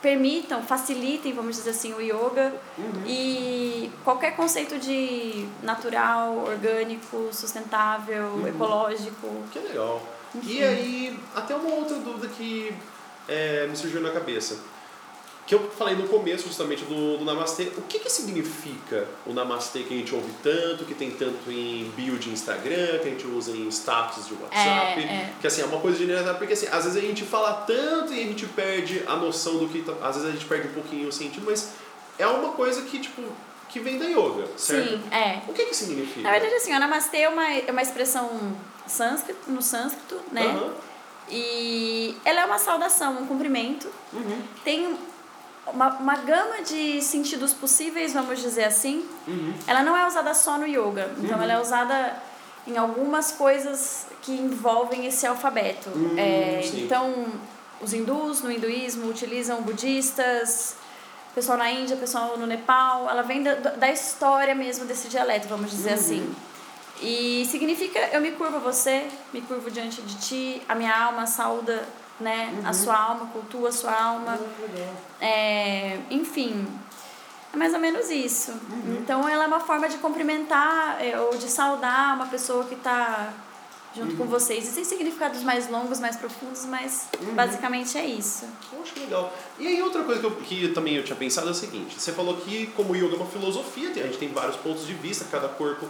permitam, 0.04 0.62
facilitem, 0.62 1.32
vamos 1.32 1.56
dizer 1.56 1.70
assim, 1.70 1.94
o 1.94 2.00
yoga 2.00 2.52
e 3.06 3.90
qualquer 4.04 4.37
conceito 4.37 4.78
de 4.78 5.46
natural, 5.62 6.44
orgânico, 6.46 7.30
sustentável, 7.32 8.46
ecológico. 8.46 9.42
Que 9.50 9.61
legal. 9.61 10.02
E 10.42 10.62
aí, 10.62 11.18
até 11.34 11.56
uma 11.56 11.75
outra 11.75 11.96
dúvida 11.96 12.28
que 12.28 12.75
é, 13.26 13.66
me 13.66 13.75
surgiu 13.75 14.02
na 14.02 14.11
cabeça. 14.11 14.58
Que 15.46 15.54
eu 15.54 15.70
falei 15.70 15.94
no 15.94 16.08
começo 16.08 16.46
justamente 16.46 16.84
do, 16.84 17.18
do 17.18 17.24
Namastê. 17.24 17.64
O 17.76 17.82
que, 17.82 17.98
que 17.98 18.10
significa 18.10 19.06
o 19.26 19.32
Namastê 19.34 19.80
que 19.82 19.92
a 19.92 19.96
gente 19.98 20.14
ouve 20.14 20.32
tanto, 20.42 20.84
que 20.86 20.94
tem 20.94 21.10
tanto 21.10 21.50
em 21.50 21.90
bio 21.94 22.16
de 22.18 22.30
Instagram, 22.30 22.98
que 23.00 23.08
a 23.08 23.10
gente 23.10 23.26
usa 23.26 23.50
em 23.50 23.68
status 23.68 24.26
de 24.26 24.32
WhatsApp? 24.34 25.00
É, 25.00 25.04
é. 25.04 25.32
Que 25.40 25.46
assim, 25.46 25.60
é 25.60 25.66
uma 25.66 25.80
coisa 25.80 25.98
generalizada, 25.98 26.38
porque 26.38 26.54
assim, 26.54 26.66
às 26.68 26.84
vezes 26.84 26.96
a 26.96 27.00
gente 27.06 27.24
fala 27.24 27.52
tanto 27.66 28.14
e 28.14 28.20
a 28.20 28.24
gente 28.24 28.46
perde 28.46 29.02
a 29.06 29.16
noção 29.16 29.58
do 29.58 29.68
que. 29.68 29.82
tá- 29.82 29.92
Às 30.02 30.16
vezes 30.16 30.30
a 30.30 30.32
gente 30.32 30.46
perde 30.46 30.68
um 30.68 30.72
pouquinho 30.72 31.08
o 31.08 31.12
sentido, 31.12 31.44
mas 31.44 31.72
é 32.18 32.26
uma 32.26 32.52
coisa 32.52 32.80
que, 32.82 32.98
tipo, 32.98 33.20
que 33.68 33.80
vem 33.80 33.98
da 33.98 34.06
yoga, 34.06 34.46
certo? 34.56 34.88
Sim, 34.92 35.02
é. 35.10 35.40
O 35.46 35.52
que 35.52 35.66
que 35.66 35.76
significa? 35.76 36.22
Na 36.22 36.30
verdade, 36.30 36.54
assim, 36.54 36.74
o 36.74 36.78
namastê 36.78 37.18
é 37.18 37.28
uma, 37.28 37.52
é 37.52 37.70
uma 37.70 37.82
expressão 37.82 38.56
sânscrito, 38.86 39.50
no 39.50 39.60
sânscrito, 39.60 40.18
né? 40.32 40.46
Aham. 40.46 40.72
E 41.30 42.16
ela 42.24 42.40
é 42.42 42.44
uma 42.46 42.58
saudação, 42.58 43.18
um 43.20 43.26
cumprimento. 43.26 43.88
Uhum. 44.12 44.42
Tem 44.62 44.96
uma, 45.73 45.88
uma 45.94 46.16
gama 46.16 46.62
de 46.62 47.00
sentidos 47.02 47.52
possíveis, 47.54 48.12
vamos 48.12 48.40
dizer 48.40 48.64
assim. 48.64 49.04
Uhum. 49.26 49.54
Ela 49.66 49.83
não 49.83 49.97
é 49.97 50.06
usada 50.06 50.33
só 50.35 50.59
no 50.59 50.66
yoga, 50.66 51.11
então 51.18 51.42
ela 51.42 51.52
é 51.54 51.61
usada 51.61 52.16
em 52.66 52.76
algumas 52.76 53.33
coisas 53.33 54.06
que 54.23 54.33
envolvem 54.33 55.06
esse 55.06 55.26
alfabeto. 55.26 55.90
Hum, 55.90 56.14
É, 56.16 56.61
então, 56.75 57.26
os 57.80 57.92
hindus 57.92 58.40
no 58.42 58.50
hinduísmo 58.50 59.09
utilizam 59.11 59.61
budistas, 59.62 60.76
pessoal 61.35 61.59
na 61.59 61.71
Índia, 61.71 61.97
pessoal 61.97 62.37
no 62.38 62.47
Nepal, 62.47 63.09
ela 63.11 63.23
vem 63.23 63.42
da, 63.42 63.54
da 63.54 63.90
história 63.90 64.54
mesmo 64.54 64.85
desse 64.87 65.09
dialeto, 65.09 65.47
vamos 65.49 65.71
dizer 65.71 65.90
Uhum. 65.90 65.94
assim. 65.94 66.35
E 67.02 67.47
significa 67.50 67.99
eu 68.12 68.21
me 68.21 68.30
curvo 68.33 68.56
a 68.56 68.61
você, 68.61 69.06
me 69.33 69.40
curvo 69.42 69.71
diante 69.71 70.00
de 70.00 70.14
ti, 70.16 70.62
a 70.68 70.75
minha 70.75 70.97
alma 70.97 71.26
saúda 71.26 71.83
né, 72.21 72.52
Uhum. 72.62 72.68
a 72.68 72.73
sua 72.73 72.97
alma, 72.97 73.26
cultua 73.33 73.68
a 73.68 73.73
sua 73.73 73.92
alma. 73.92 74.38
É, 75.21 75.99
enfim, 76.11 76.66
é 77.52 77.56
mais 77.56 77.73
ou 77.75 77.80
menos 77.80 78.11
isso. 78.11 78.52
Uhum. 78.52 78.99
Então 79.02 79.28
ela 79.28 79.44
é 79.44 79.47
uma 79.47 79.61
forma 79.61 79.88
de 79.88 79.99
cumprimentar 79.99 80.99
é, 81.04 81.18
ou 81.21 81.37
de 81.37 81.49
saudar 81.49 82.14
uma 82.16 82.26
pessoa 82.26 82.64
que 82.64 82.75
está 82.75 83.33
junto 83.97 84.11
Uhum. 84.12 84.16
com 84.18 84.25
você. 84.26 84.54
Existem 84.54 84.85
significados 84.85 85.42
mais 85.44 85.71
longos, 85.71 86.00
mais 86.00 86.16
profundos, 86.16 86.64
mas 86.66 87.06
Uhum. 87.21 87.35
basicamente 87.35 87.97
é 87.97 88.04
isso. 88.04 88.44
Eu 88.73 88.83
acho 88.83 88.99
legal. 88.99 89.33
E 89.59 89.66
aí 89.68 89.80
outra 89.83 90.02
coisa 90.02 90.21
que, 90.21 90.26
eu, 90.26 90.37
que 90.37 90.68
também 90.68 90.97
eu 90.97 91.04
tinha 91.04 91.16
pensado 91.16 91.47
é 91.49 91.50
o 91.52 91.54
seguinte, 91.54 92.00
você 92.00 92.12
falou 92.12 92.37
que 92.38 92.66
como 92.76 92.92
o 92.92 92.97
yoga 92.97 93.14
é 93.14 93.16
uma 93.16 93.26
filosofia, 93.26 93.90
a 93.90 94.06
gente 94.06 94.18
tem 94.18 94.28
vários 94.30 94.56
pontos 94.56 94.85
de 94.87 94.94
vista, 94.94 95.25
cada 95.30 95.49
corpo 95.49 95.87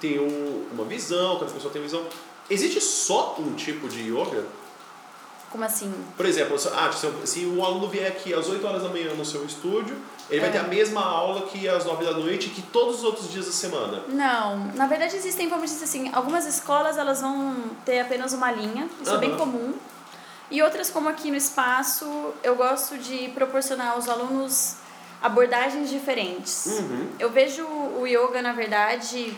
tem 0.00 0.18
um, 0.18 0.68
uma 0.72 0.84
visão, 0.84 1.38
cada 1.38 1.50
pessoa 1.52 1.72
tem 1.72 1.80
uma 1.80 1.86
visão. 1.88 2.04
Existe 2.50 2.80
só 2.80 3.36
um 3.38 3.54
tipo 3.54 3.88
de 3.88 4.00
yoga? 4.12 4.44
Como 5.50 5.64
assim? 5.64 5.92
Por 6.16 6.26
exemplo, 6.26 6.58
se- 6.58 6.68
ah, 6.68 6.90
se, 7.24 7.46
um 7.46 7.64
aluno 7.64 7.88
vier 7.88 8.08
aqui 8.08 8.34
às 8.34 8.48
8 8.48 8.66
horas 8.66 8.82
da 8.82 8.88
manhã 8.88 9.14
no 9.14 9.24
seu 9.24 9.44
estúdio, 9.44 9.96
ele 10.28 10.40
vai 10.40 10.48
É. 10.50 10.52
ter 10.52 10.58
a 10.58 10.64
mesma 10.64 11.00
aula 11.04 11.42
que 11.42 11.68
às 11.68 11.84
9 11.84 12.04
da 12.04 12.12
noite 12.12 12.50
que 12.50 12.60
todos 12.62 12.96
os 12.96 13.04
outros 13.04 13.30
dias 13.30 13.46
da 13.46 13.52
semana. 13.52 14.02
Não, 14.08 14.58
na 14.74 14.86
verdade 14.86 15.16
existem, 15.16 15.48
vamos 15.48 15.70
dizer 15.70 15.84
assim, 15.84 16.10
algumas 16.12 16.46
escolas 16.46 16.98
elas 16.98 17.20
vão 17.20 17.56
ter 17.84 18.00
apenas 18.00 18.32
uma 18.32 18.50
linha, 18.50 18.88
isso 19.00 19.14
é 19.14 19.18
bem 19.18 19.36
comum. 19.36 19.72
E 20.50 20.62
outras, 20.62 20.90
como 20.90 21.08
aqui 21.08 21.30
no 21.30 21.36
espaço, 21.36 22.04
eu 22.42 22.54
gosto 22.56 22.96
de 22.98 23.28
proporcionar 23.28 23.92
aos 23.92 24.08
alunos 24.08 24.76
abordagens 25.22 25.88
diferentes. 25.90 26.66
Uhum. 26.66 27.08
Eu 27.18 27.30
vejo 27.30 27.64
o 27.66 28.06
yoga, 28.06 28.42
na 28.42 28.52
verdade, 28.52 29.36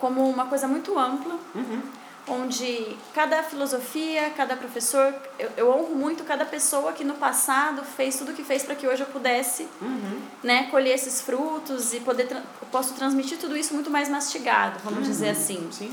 como 0.00 0.28
uma 0.28 0.46
coisa 0.46 0.66
muito 0.66 0.98
ampla, 0.98 1.34
Uhum. 1.54 1.80
Onde 2.28 2.96
cada 3.14 3.42
filosofia, 3.42 4.30
cada 4.36 4.56
professor, 4.56 5.14
eu, 5.38 5.50
eu 5.56 5.70
honro 5.70 5.94
muito 5.94 6.24
cada 6.24 6.44
pessoa 6.44 6.92
que 6.92 7.04
no 7.04 7.14
passado 7.14 7.82
fez 7.84 8.16
tudo 8.16 8.32
o 8.32 8.34
que 8.34 8.42
fez 8.42 8.62
para 8.64 8.74
que 8.74 8.86
hoje 8.86 9.02
eu 9.02 9.06
pudesse 9.06 9.68
Uhum. 9.80 10.20
né, 10.42 10.68
colher 10.70 10.94
esses 10.94 11.20
frutos 11.20 11.92
e 11.94 12.00
poder 12.00 12.26
posso 12.72 12.94
transmitir 12.94 13.38
tudo 13.38 13.56
isso 13.56 13.74
muito 13.74 13.90
mais 13.90 14.08
mastigado, 14.08 14.78
vamos 14.82 15.00
Uhum. 15.00 15.04
dizer 15.04 15.28
assim. 15.30 15.68
Sim. 15.70 15.92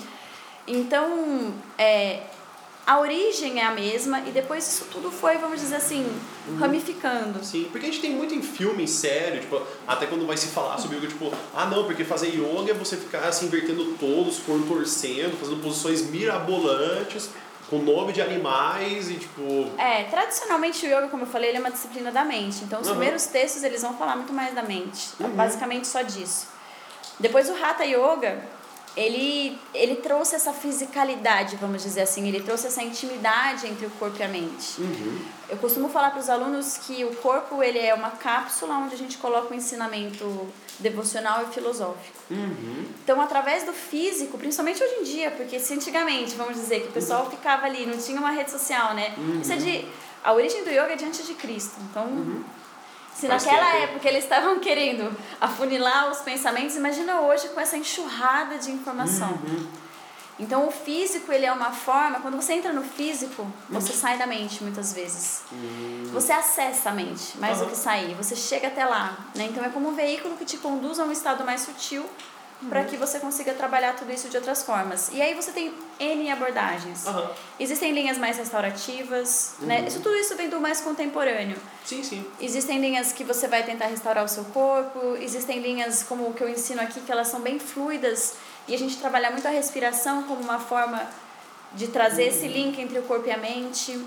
Então, 0.65 1.53
é, 1.77 2.21
a 2.85 2.99
origem 2.99 3.59
é 3.61 3.65
a 3.65 3.71
mesma 3.71 4.19
e 4.27 4.31
depois 4.31 4.67
isso 4.67 4.85
tudo 4.91 5.09
foi, 5.09 5.37
vamos 5.37 5.59
dizer 5.61 5.77
assim, 5.77 6.05
Uhum. 6.47 6.57
ramificando. 6.57 7.43
Sim, 7.43 7.67
porque 7.71 7.85
a 7.87 7.89
gente 7.89 8.01
tem 8.01 8.11
muito 8.11 8.33
em 8.35 8.41
filme, 8.41 8.83
em 8.83 8.87
série, 8.87 9.39
tipo, 9.39 9.61
até 9.87 10.05
quando 10.05 10.25
vai 10.27 10.35
se 10.35 10.47
falar 10.47 10.77
sobre 10.77 10.97
yoga, 10.97 11.07
tipo, 11.07 11.31
ah 11.55 11.65
não, 11.65 11.85
porque 11.85 12.03
fazer 12.03 12.27
yoga 12.27 12.71
é 12.71 12.73
você 12.73 12.97
ficar 12.97 13.31
se 13.31 13.45
invertendo 13.45 13.93
todos, 13.99 14.39
contorcendo, 14.39 15.37
fazendo 15.37 15.61
posições 15.63 16.01
mirabolantes, 16.09 17.29
com 17.69 17.77
nome 17.79 18.11
de 18.13 18.21
animais 18.21 19.09
e 19.09 19.15
tipo. 19.15 19.41
É, 19.77 20.03
tradicionalmente 20.03 20.85
o 20.85 20.89
yoga, 20.89 21.07
como 21.07 21.23
eu 21.23 21.27
falei, 21.27 21.49
ele 21.49 21.57
é 21.57 21.61
uma 21.61 21.71
disciplina 21.71 22.11
da 22.11 22.23
mente. 22.25 22.63
Então, 22.65 22.81
os 22.81 22.87
Uhum. 22.87 22.95
primeiros 22.95 23.25
textos 23.27 23.63
eles 23.63 23.81
vão 23.81 23.95
falar 23.97 24.17
muito 24.17 24.33
mais 24.33 24.53
da 24.53 24.61
mente, 24.61 25.09
Uhum. 25.19 25.29
basicamente 25.29 25.87
só 25.87 26.01
disso. 26.01 26.47
Depois 27.19 27.49
o 27.49 27.53
Hatha 27.53 27.85
Yoga, 27.85 28.43
ele 28.95 29.57
ele 29.73 29.95
trouxe 29.97 30.35
essa 30.35 30.53
fisicalidade, 30.53 31.55
vamos 31.55 31.81
dizer 31.83 32.01
assim, 32.01 32.27
ele 32.27 32.41
trouxe 32.41 32.67
essa 32.67 32.81
intimidade 32.81 33.67
entre 33.67 33.85
o 33.85 33.89
corpo 33.91 34.17
e 34.19 34.23
a 34.23 34.27
mente. 34.27 34.79
Uhum. 34.79 35.19
Eu 35.49 35.57
costumo 35.57 35.89
falar 35.89 36.11
para 36.11 36.19
os 36.19 36.29
alunos 36.29 36.77
que 36.77 37.03
o 37.03 37.15
corpo 37.15 37.61
ele 37.61 37.79
é 37.79 37.93
uma 37.93 38.11
cápsula 38.11 38.75
onde 38.75 38.95
a 38.95 38.97
gente 38.97 39.17
coloca 39.17 39.53
o 39.53 39.55
ensinamento 39.55 40.47
devocional 40.79 41.43
e 41.43 41.53
filosófico. 41.53 42.17
Uhum. 42.29 42.85
Então, 43.03 43.21
através 43.21 43.63
do 43.63 43.73
físico, 43.73 44.37
principalmente 44.37 44.83
hoje 44.83 44.95
em 45.01 45.03
dia, 45.03 45.31
porque 45.31 45.59
se 45.59 45.73
antigamente, 45.73 46.35
vamos 46.35 46.55
dizer, 46.55 46.81
que 46.81 46.87
o 46.89 46.91
pessoal 46.91 47.29
ficava 47.29 47.65
ali, 47.65 47.85
não 47.85 47.97
tinha 47.97 48.19
uma 48.19 48.31
rede 48.31 48.51
social, 48.51 48.93
né? 48.93 49.13
Isso 49.41 49.53
é 49.53 49.57
de. 49.57 49.85
A 50.23 50.31
origem 50.31 50.63
do 50.63 50.69
yoga 50.69 50.93
é 50.93 50.95
de 50.95 51.05
antes 51.05 51.27
de 51.27 51.33
Cristo. 51.33 51.75
Então, 51.89 52.07
se 53.23 53.27
Faz 53.29 53.45
naquela 53.45 53.71
tempo. 53.71 53.83
época 53.83 54.09
eles 54.09 54.23
estavam 54.25 54.59
querendo 54.59 55.15
afunilar 55.39 56.11
os 56.11 56.19
pensamentos, 56.19 56.75
imagina 56.75 57.21
hoje 57.21 57.47
com 57.49 57.59
essa 57.59 57.77
enxurrada 57.77 58.57
de 58.57 58.69
informação. 58.71 59.29
Uhum. 59.31 59.67
Então, 60.39 60.67
o 60.67 60.71
físico, 60.71 61.31
ele 61.31 61.45
é 61.45 61.53
uma 61.53 61.71
forma, 61.71 62.19
quando 62.19 62.35
você 62.35 62.53
entra 62.53 62.73
no 62.73 62.81
físico, 62.83 63.45
você 63.69 63.91
Uhum. 63.93 63.97
sai 63.99 64.17
da 64.17 64.25
mente 64.25 64.63
muitas 64.63 64.91
vezes. 64.91 65.43
Você 66.11 66.33
acessa 66.33 66.89
a 66.89 66.91
mente, 66.91 67.37
mais 67.37 67.59
do 67.59 67.65
Aham. 67.65 67.71
que 67.71 67.77
sair. 67.77 68.15
Você 68.15 68.35
chega 68.35 68.67
até 68.67 68.83
lá, 68.83 69.15
né? 69.35 69.45
Então, 69.49 69.63
é 69.63 69.69
como 69.69 69.87
um 69.89 69.93
veículo 69.93 70.35
que 70.35 70.43
te 70.43 70.57
conduz 70.57 70.99
a 70.99 71.03
um 71.03 71.11
estado 71.11 71.43
mais 71.45 71.61
sutil 71.61 72.03
para 72.69 72.81
Uhum. 72.81 72.85
que 72.87 72.97
você 72.97 73.19
consiga 73.19 73.53
trabalhar 73.53 73.95
tudo 73.95 74.11
isso 74.11 74.29
de 74.29 74.37
outras 74.37 74.63
formas. 74.63 75.09
E 75.11 75.21
aí 75.21 75.33
você 75.33 75.51
tem 75.51 75.73
N 75.99 76.31
abordagens. 76.31 77.05
Aham. 77.07 77.29
Existem 77.59 77.91
linhas 77.91 78.17
mais 78.17 78.37
restaurativas, 78.37 79.55
né? 79.59 79.81
Uhum. 79.81 79.87
Isso 79.87 79.99
tudo 80.01 80.15
isso 80.15 80.35
vem 80.35 80.49
do 80.49 80.59
mais 80.59 80.81
contemporâneo. 80.81 81.57
Sim, 81.85 82.03
sim. 82.03 82.25
Existem 82.39 82.79
linhas 82.79 83.11
que 83.11 83.23
você 83.23 83.47
vai 83.47 83.63
tentar 83.63 83.87
restaurar 83.87 84.23
o 84.23 84.27
seu 84.27 84.45
corpo, 84.45 85.17
existem 85.19 85.59
linhas 85.59 86.03
como 86.03 86.27
o 86.29 86.33
que 86.33 86.43
eu 86.43 86.49
ensino 86.49 86.81
aqui, 86.81 86.99
que 87.01 87.11
elas 87.11 87.27
são 87.27 87.41
bem 87.41 87.59
fluidas, 87.59 88.35
e 88.67 88.73
a 88.73 88.77
gente 88.77 88.97
trabalha 88.97 89.29
muito 89.31 89.47
a 89.47 89.51
respiração 89.51 90.23
como 90.23 90.41
uma 90.41 90.59
forma 90.59 91.01
de 91.73 91.87
trazer 91.87 92.25
esse 92.25 92.47
link 92.47 92.79
entre 92.79 92.99
o 92.99 93.03
corpo 93.03 93.27
e 93.27 93.31
a 93.31 93.37
mente, 93.37 93.99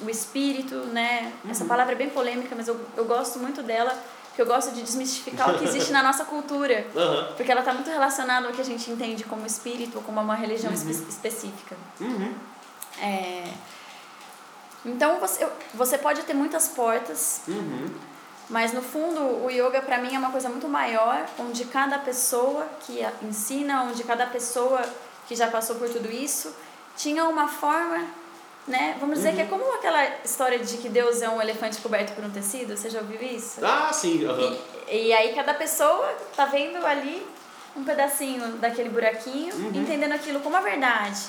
o 0.00 0.08
espírito, 0.08 0.76
né? 0.86 1.32
Essa 1.50 1.64
palavra 1.64 1.92
é 1.92 1.96
bem 1.96 2.08
polêmica, 2.08 2.54
mas 2.56 2.68
eu, 2.68 2.80
eu 2.96 3.04
gosto 3.04 3.38
muito 3.38 3.62
dela, 3.62 3.92
porque 4.40 4.42
eu 4.42 4.46
gosto 4.46 4.72
de 4.72 4.82
desmistificar 4.82 5.50
o 5.54 5.58
que 5.58 5.64
existe 5.64 5.92
na 5.92 6.02
nossa 6.02 6.24
cultura. 6.24 6.86
Aham. 6.96 7.34
Porque 7.36 7.50
ela 7.52 7.60
está 7.60 7.74
muito 7.74 7.90
relacionada 7.90 8.46
ao 8.46 8.52
que 8.54 8.60
a 8.60 8.64
gente 8.64 8.90
entende 8.90 9.24
como 9.24 9.44
espírito 9.46 9.98
ou 9.98 10.02
como 10.02 10.18
uma 10.20 10.34
religião 10.34 10.72
espe- 10.72 10.90
específica. 11.08 11.76
Uhum. 12.00 12.34
É... 13.02 13.44
Então 14.84 15.20
você, 15.20 15.46
você 15.74 15.98
pode 15.98 16.22
ter 16.22 16.32
muitas 16.32 16.68
portas, 16.68 17.42
Uhum. 17.46 17.88
mas 18.48 18.72
no 18.72 18.80
fundo 18.80 19.20
o 19.44 19.50
yoga 19.50 19.82
para 19.82 19.98
mim 19.98 20.14
é 20.14 20.18
uma 20.18 20.30
coisa 20.30 20.48
muito 20.48 20.66
maior, 20.68 21.26
onde 21.38 21.66
cada 21.66 21.98
pessoa 21.98 22.66
que 22.86 23.06
ensina, 23.22 23.82
onde 23.82 24.02
cada 24.04 24.26
pessoa 24.26 24.80
que 25.28 25.36
já 25.36 25.48
passou 25.48 25.76
por 25.76 25.88
tudo 25.90 26.10
isso 26.10 26.54
tinha 26.96 27.24
uma 27.28 27.46
forma, 27.46 28.06
né? 28.68 28.96
Vamos 29.00 29.16
dizer 29.18 29.34
que 29.34 29.40
é 29.40 29.44
como 29.46 29.74
aquela 29.74 30.04
história 30.24 30.58
de 30.58 30.76
que 30.76 30.88
Deus 30.88 31.22
é 31.22 31.28
um 31.28 31.40
elefante 31.40 31.78
coberto 31.80 32.12
por 32.14 32.24
um 32.24 32.30
tecido, 32.30 32.76
você 32.76 32.88
já 32.90 33.00
ouviu 33.00 33.20
isso? 33.22 33.64
Ah, 33.64 33.92
sim. 33.92 34.24
Aham. 34.24 34.56
E, 34.88 35.08
e 35.08 35.12
aí 35.12 35.34
cada 35.34 35.54
pessoa 35.54 36.06
tá 36.36 36.44
vendo 36.46 36.84
ali 36.86 37.26
um 37.76 37.84
pedacinho 37.84 38.46
daquele 38.58 38.88
buraquinho, 38.88 39.54
Uhum. 39.54 39.70
entendendo 39.74 40.12
aquilo 40.12 40.40
como 40.40 40.56
a 40.56 40.60
verdade. 40.60 41.20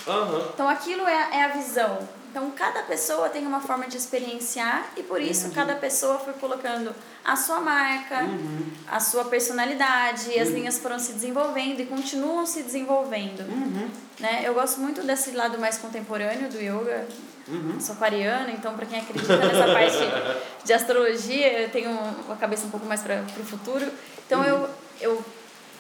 Então 0.54 0.68
aquilo 0.68 1.08
é, 1.08 1.30
é 1.34 1.44
a 1.44 1.48
visão. 1.50 2.08
Então 2.32 2.50
cada 2.52 2.82
pessoa 2.84 3.28
tem 3.28 3.46
uma 3.46 3.60
forma 3.60 3.88
de 3.88 3.98
experienciar 3.98 4.90
e 4.96 5.04
por 5.04 5.22
isso 5.22 5.52
cada 5.52 5.76
pessoa 5.76 6.18
foi 6.18 6.32
colocando 6.34 6.96
a 7.26 7.36
sua 7.36 7.60
marca, 7.60 8.24
Uhum. 8.24 8.72
a 8.88 9.02
sua 9.02 9.26
personalidade, 9.26 10.32
e 10.32 10.40
as 10.40 10.48
linhas 10.50 10.80
foram 10.80 10.98
se 10.98 11.12
desenvolvendo 11.12 11.82
e 11.82 11.86
continuam 11.86 12.46
se 12.46 12.64
desenvolvendo. 12.64 13.42
Uhum. 13.42 13.90
Né? 14.18 14.44
Eu 14.46 14.54
gosto 14.54 14.80
muito 14.80 15.04
desse 15.04 15.32
lado 15.32 15.60
mais 15.60 15.78
contemporâneo 15.78 16.50
do 16.50 16.58
yoga. 16.58 17.06
Uhum. 17.50 17.78
Sou 17.82 17.96
aquariana, 17.96 18.50
então 18.52 18.74
para 18.76 18.86
quem 18.86 19.00
acredita 19.02 19.36
nessa 19.36 19.74
parte 19.74 20.64
de 20.64 20.72
astrologia, 20.72 21.64
eu 21.64 21.70
tenho 21.70 21.92
uma 21.92 22.38
cabeça 22.38 22.66
um 22.66 22.70
pouco 22.70 22.86
mais 22.86 23.02
para 23.02 23.22
o 23.40 23.44
futuro. 23.44 23.86
Então 24.26 24.42
eu, 24.46 24.70
eu 25.02 25.26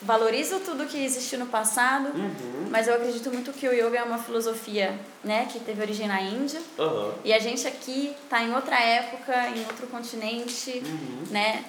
valorizo 0.01 0.59
tudo 0.61 0.85
que 0.85 0.97
existiu 1.03 1.37
no 1.39 1.45
passado, 1.45 2.09
Uhum. 2.17 2.67
mas 2.69 2.87
eu 2.87 2.95
acredito 2.95 3.29
muito 3.31 3.53
que 3.53 3.67
o 3.67 3.71
yoga 3.73 3.99
é 3.99 4.03
uma 4.03 4.17
filosofia 4.17 4.99
né, 5.23 5.47
que 5.51 5.59
teve 5.59 5.81
origem 5.81 6.07
na 6.07 6.21
Índia. 6.21 6.59
Aham. 6.79 7.13
E 7.23 7.31
a 7.33 7.39
gente 7.39 7.67
aqui 7.67 8.15
está 8.23 8.41
em 8.41 8.53
outra 8.55 8.79
época, 8.79 9.47
em 9.49 9.59
outro 9.65 9.87
continente, 9.87 10.81
Uhum. 10.85 11.23
né? 11.29 11.63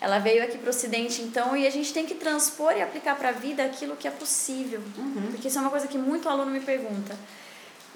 Ela 0.00 0.18
veio 0.18 0.44
aqui 0.44 0.58
para 0.58 0.66
o 0.66 0.70
Ocidente, 0.70 1.22
então, 1.22 1.56
e 1.56 1.66
a 1.66 1.70
gente 1.70 1.90
tem 1.92 2.04
que 2.04 2.14
transpor 2.14 2.72
e 2.76 2.82
aplicar 2.82 3.16
para 3.16 3.30
a 3.30 3.32
vida 3.32 3.64
aquilo 3.64 3.96
que 3.96 4.06
é 4.06 4.10
possível. 4.10 4.80
Uhum. 4.96 5.28
Porque 5.30 5.48
isso 5.48 5.56
é 5.58 5.60
uma 5.62 5.70
coisa 5.70 5.88
que 5.88 5.96
muito 5.96 6.28
aluno 6.28 6.50
me 6.50 6.60
pergunta. 6.60 7.16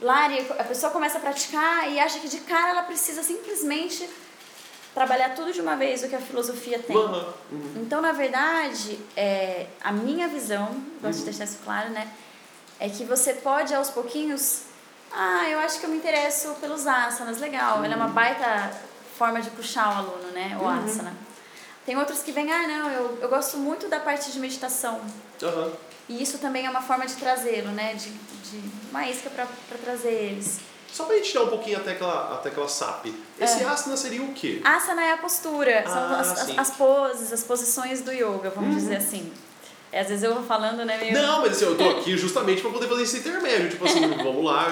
Lari, 0.01 0.47
a 0.59 0.65
pessoa 0.65 0.91
começa 0.91 1.19
a 1.19 1.21
praticar 1.21 1.91
e 1.93 2.01
acha 2.01 2.19
que 2.19 2.27
de 2.27 2.39
cara 2.41 2.71
ela 2.71 2.83
precisa 2.85 3.23
simplesmente 3.23 4.09
trabalhar 4.95 5.35
tudo 5.35 5.53
de 5.53 5.61
uma 5.61 5.77
vez 5.77 6.03
o 6.03 6.09
que 6.09 6.17
a 6.17 6.21
filosofia 6.21 6.79
tem. 6.79 6.97
Uhum. 6.97 7.33
Então, 7.77 8.01
na 8.01 8.13
verdade, 8.13 8.99
é, 9.17 9.67
a 9.83 9.93
minha 9.93 10.29
visão, 10.29 10.69
gosto 11.01 11.21
de 11.21 11.25
deixar 11.27 11.45
isso 11.45 11.59
claro, 11.65 11.91
né? 11.91 12.09
É 12.79 12.89
que 12.89 13.05
você 13.05 13.35
pode 13.35 13.75
aos 13.75 13.91
pouquinhos. 13.91 14.63
Ah, 15.13 15.49
eu 15.49 15.59
acho 15.61 15.81
que 15.81 15.87
eu 15.87 15.91
me 15.91 15.97
interesso 15.97 16.55
pelos 16.61 16.87
asanas, 16.87 17.39
legal. 17.39 17.85
Ela 17.85 17.95
é 17.95 17.97
uma 17.97 18.09
baita 18.09 18.73
forma 19.19 19.41
de 19.41 19.51
puxar 19.51 19.89
o 19.95 19.99
aluno, 19.99 20.31
né? 20.33 20.57
O 20.61 20.65
Uhum. 20.65 20.69
asana. 20.85 21.15
Tem 21.85 21.97
outros 21.97 22.23
que 22.23 22.31
vêm, 22.33 22.51
ah, 22.53 22.69
não, 22.69 22.91
eu, 22.91 23.19
eu 23.23 23.29
gosto 23.29 23.57
muito 23.57 23.89
da 23.89 23.99
parte 24.01 24.31
de 24.31 24.39
meditação. 24.39 25.01
Aham. 25.43 25.73
E 26.09 26.23
isso 26.23 26.39
também 26.39 26.67
é 26.67 26.71
uma 26.71 26.83
forma 26.83 27.07
de 27.07 27.15
trazê-lo, 27.17 27.71
né? 27.71 27.95
De, 27.95 28.11
de 28.11 28.61
uma 28.91 29.07
isca 29.09 29.31
para 29.31 29.47
trazer 29.83 30.11
eles. 30.13 30.61
Só 30.93 31.05
pra 31.05 31.17
gente 31.17 31.31
tirar 31.31 31.45
um 31.45 31.49
pouquinho 31.49 31.79
até 31.79 31.93
aquela, 31.93 32.35
até 32.35 32.49
aquela 32.49 32.69
SAP. 32.69 33.07
Esse 33.41 33.63
É. 33.63 33.67
asana 33.67 33.97
seria 33.97 34.23
o 34.23 34.33
quê? 34.33 34.61
Asana 34.65 35.03
é 35.03 35.13
a 35.13 35.17
postura, 35.19 35.85
são 35.87 35.95
Ah, 35.99 36.21
as, 36.21 36.31
as, 36.33 36.47
sim. 36.47 36.55
as 36.59 36.71
poses, 36.73 37.33
as 37.33 37.43
posições 37.45 38.01
do 38.03 38.13
yoga, 38.13 38.51
vamos 38.51 38.75
dizer 38.77 38.97
assim. 38.97 39.33
É, 39.93 40.01
às 40.01 40.09
vezes 40.09 40.23
eu 40.23 40.35
vou 40.35 40.45
falando, 40.45 40.85
né? 40.85 40.97
Meio... 40.99 41.13
Não, 41.15 41.41
mas 41.41 41.53
assim, 41.53 41.65
eu 41.65 41.77
tô 41.77 41.89
aqui 41.89 42.17
justamente 42.17 42.63
pra 42.63 42.71
poder 42.71 42.87
fazer 42.89 43.03
esse 43.03 43.19
intermédio. 43.19 43.71
Tipo 43.71 43.85
assim, 43.87 44.01
vamos 44.23 44.45
lá, 44.45 44.67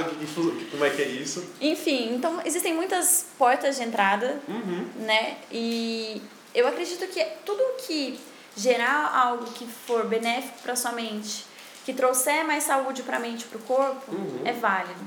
como 0.71 0.85
é 0.85 0.91
que 0.91 1.03
é 1.03 1.07
isso? 1.09 1.45
Enfim, 1.61 2.15
então 2.15 2.41
existem 2.45 2.73
muitas 2.75 3.27
portas 3.37 3.77
de 3.77 3.83
entrada, 3.83 4.41
Uhum. 4.47 4.87
né? 4.97 5.39
E 5.51 6.23
eu 6.55 6.69
acredito 6.69 7.05
que 7.09 7.25
tudo 7.45 7.63
que 7.85 8.19
gerar 8.57 9.13
algo 9.17 9.45
que 9.53 9.67
for 9.67 10.05
benéfico 10.07 10.59
para 10.63 10.77
sua 10.77 10.93
mente, 10.93 11.45
que 11.85 11.93
trouxer 11.93 12.45
mais 12.45 12.63
saúde 12.65 13.03
para 13.03 13.17
a 13.17 13.21
mente 13.21 13.43
e 13.43 13.45
para 13.47 13.59
o 13.59 13.63
corpo, 13.63 14.13
Uhum. 14.15 14.43
é 14.45 14.53
válido. 14.53 15.01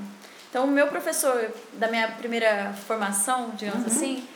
Então, 0.52 0.66
o 0.66 0.68
meu 0.68 0.88
professor 0.88 1.50
da 1.74 1.88
minha 1.88 2.10
primeira 2.10 2.76
formação, 2.86 3.52
digamos 3.56 3.88
assim, 3.88 4.28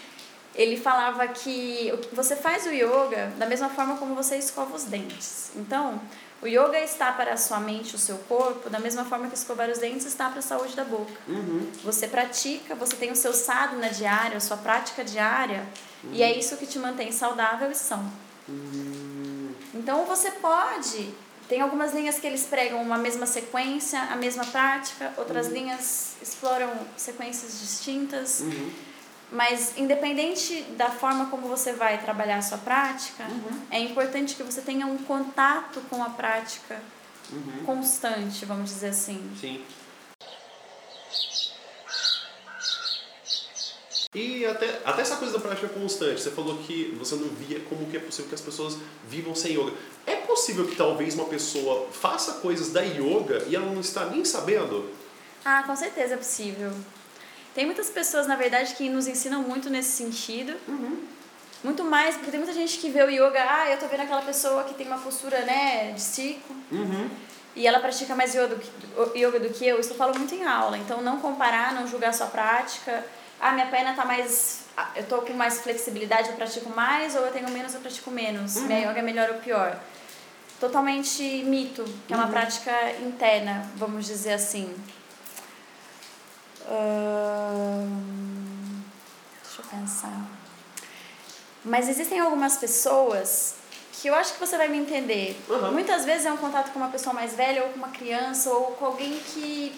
ele 0.56 0.78
falava 0.78 1.28
que 1.28 1.94
você 2.14 2.38
faz 2.38 2.66
o 2.66 2.70
yoga 2.70 3.34
da 3.38 3.46
mesma 3.46 3.68
forma 3.68 3.98
como 3.98 4.16
você 4.16 4.38
escova 4.38 4.74
os 4.74 4.86
dentes. 4.86 5.52
Então, 5.58 6.00
o 6.42 6.48
yoga 6.48 6.80
está 6.80 7.12
para 7.12 7.34
a 7.34 7.38
sua 7.38 7.60
mente 7.60 7.92
e 7.92 7.96
o 7.96 8.00
seu 8.00 8.18
corpo 8.30 8.70
da 8.70 8.80
mesma 8.80 9.04
forma 9.04 9.28
que 9.28 9.36
escovar 9.36 9.70
os 9.70 9.80
dentes 9.80 10.06
está 10.06 10.30
para 10.30 10.40
a 10.40 10.42
saúde 10.42 10.74
da 10.74 10.86
boca. 10.86 11.12
Uhum. 11.28 11.70
Você 11.84 12.08
pratica, 12.08 12.76
você 12.76 12.96
tem 12.96 13.12
o 13.12 13.16
seu 13.16 13.34
sadhana 13.34 13.90
diário, 13.90 14.38
a 14.38 14.40
sua 14.40 14.56
prática 14.56 15.04
diária, 15.04 15.66
e 16.14 16.24
é 16.24 16.38
isso 16.38 16.56
que 16.56 16.66
te 16.66 16.80
mantém 16.80 17.12
saudável 17.12 17.70
e 17.70 17.76
são. 17.76 18.10
Então 19.74 20.06
você 20.06 20.32
pode. 20.32 21.14
Tem 21.48 21.62
algumas 21.62 21.94
linhas 21.94 22.18
que 22.18 22.26
eles 22.26 22.44
pregam 22.44 22.82
uma 22.82 22.98
mesma 22.98 23.26
sequência, 23.26 24.00
a 24.02 24.16
mesma 24.16 24.46
prática, 24.46 25.14
outras 25.18 25.48
linhas 25.48 26.16
exploram 26.22 26.72
sequências 26.98 27.60
distintas. 27.60 28.40
Uhum. 28.40 28.72
Mas 29.32 29.78
independente 29.78 30.62
da 30.78 30.90
forma 30.90 31.28
como 31.28 31.48
você 31.48 31.74
vai 31.74 31.98
trabalhar 32.00 32.38
a 32.38 32.42
sua 32.42 32.58
prática, 32.60 33.26
é 33.72 33.80
importante 33.80 34.36
que 34.36 34.44
você 34.44 34.62
tenha 34.62 34.86
um 34.86 34.98
contato 34.98 35.82
com 35.90 36.04
a 36.04 36.10
prática 36.10 36.80
Uhum. 37.32 37.66
constante, 37.66 38.46
vamos 38.46 38.70
dizer 38.70 38.90
assim. 38.90 39.20
Sim. 39.40 39.64
E 44.16 44.46
até, 44.46 44.80
até 44.86 45.02
essa 45.02 45.18
coisa 45.18 45.34
da 45.34 45.40
prática 45.40 45.68
constante, 45.68 46.22
você 46.22 46.32
falou 46.32 46.58
que 46.60 46.96
você 46.98 47.16
não 47.16 47.28
via 47.28 47.60
como 47.70 47.86
que 47.88 47.98
é 47.98 48.00
possível 48.00 48.30
que 48.30 48.36
as 48.36 48.40
pessoas 48.42 48.78
vivam 49.10 49.36
sem 49.36 49.52
yoga. 49.52 49.74
É 50.08 50.16
possível 50.16 50.66
que 50.66 50.76
talvez 50.76 51.16
uma 51.16 51.26
pessoa 51.26 51.88
faça 51.92 52.36
coisas 52.36 52.72
da 52.72 52.82
yoga 52.82 53.44
e 53.48 53.56
ela 53.58 53.66
não 53.66 53.82
está 53.82 54.06
nem 54.06 54.24
sabendo? 54.24 54.90
Ah, 55.44 55.64
com 55.64 55.76
certeza 55.76 56.14
é 56.14 56.18
possível. 56.18 56.72
Tem 57.54 57.66
muitas 57.66 57.90
pessoas, 57.90 58.26
na 58.26 58.36
verdade, 58.38 58.74
que 58.76 58.88
nos 58.90 59.06
ensinam 59.06 59.42
muito 59.42 59.70
nesse 59.70 59.92
sentido. 59.92 60.54
Muito 61.64 61.84
mais, 61.84 62.16
porque 62.16 62.32
tem 62.32 62.40
muita 62.40 62.54
gente 62.54 62.78
que 62.78 62.90
vê 62.90 63.04
o 63.04 63.10
yoga, 63.10 63.44
ah, 63.50 63.70
eu 63.72 63.78
tô 63.80 63.88
vendo 63.88 64.02
aquela 64.02 64.22
pessoa 64.22 64.64
que 64.64 64.74
tem 64.76 64.88
uma 64.88 65.00
postura, 65.00 65.42
né, 65.42 65.92
de 65.94 66.02
círculo, 66.02 66.58
Uhum. 66.72 67.10
e 67.56 67.66
ela 67.66 67.80
pratica 67.80 68.14
mais 68.16 68.34
yoga 68.36 68.50
do 68.50 68.56
que, 68.58 69.20
yoga 69.20 69.40
do 69.40 69.50
que 69.50 69.66
eu. 69.68 69.80
Isso 69.80 69.92
eu 69.92 69.96
falo 69.98 70.18
muito 70.18 70.34
em 70.36 70.44
aula. 70.46 70.78
Então, 70.78 71.02
não 71.02 71.20
comparar, 71.20 71.74
não 71.74 71.88
julgar 71.88 72.10
a 72.12 72.14
sua 72.14 72.28
prática. 72.28 73.04
Ah, 73.40 73.52
minha 73.52 73.68
perna 73.68 73.94
tá 73.94 74.06
mais. 74.06 74.62
ah, 74.78 74.90
Eu 74.96 75.06
tô 75.08 75.22
com 75.22 75.34
mais 75.34 75.60
flexibilidade, 75.62 76.30
eu 76.30 76.36
pratico 76.36 76.70
mais, 76.70 77.16
ou 77.16 77.22
eu 77.26 77.32
tenho 77.32 77.50
menos, 77.52 77.74
eu 77.74 77.82
pratico 77.82 78.10
menos. 78.12 78.56
Minha 78.56 78.90
yoga 78.90 79.00
é 79.00 79.04
melhor 79.04 79.30
ou 79.30 79.36
pior. 79.36 79.78
Totalmente 80.60 81.22
mito, 81.44 81.84
que 82.08 82.14
é 82.14 82.16
uma 82.18 82.28
prática 82.28 82.72
interna, 83.02 83.70
vamos 83.76 84.06
dizer 84.06 84.34
assim. 84.34 84.74
Deixa 89.44 89.62
eu 89.62 89.66
pensar. 89.80 90.26
Mas 91.64 91.90
existem 91.90 92.20
algumas 92.20 92.58
pessoas 92.58 93.56
que 93.94 94.08
eu 94.08 94.16
acho 94.16 94.34
que 94.34 94.40
você 94.40 94.58
vai 94.58 94.68
me 94.68 94.78
entender. 94.78 95.40
Aham. 95.50 95.72
Muitas 95.72 96.06
vezes 96.06 96.26
é 96.26 96.32
um 96.32 96.38
contato 96.38 96.72
com 96.72 96.80
uma 96.80 96.90
pessoa 96.90 97.14
mais 97.14 97.34
velha, 97.34 97.64
ou 97.64 97.70
com 97.70 97.78
uma 97.78 97.90
criança, 97.90 98.50
ou 98.52 98.72
com 98.72 98.86
alguém 98.86 99.18
que 99.20 99.74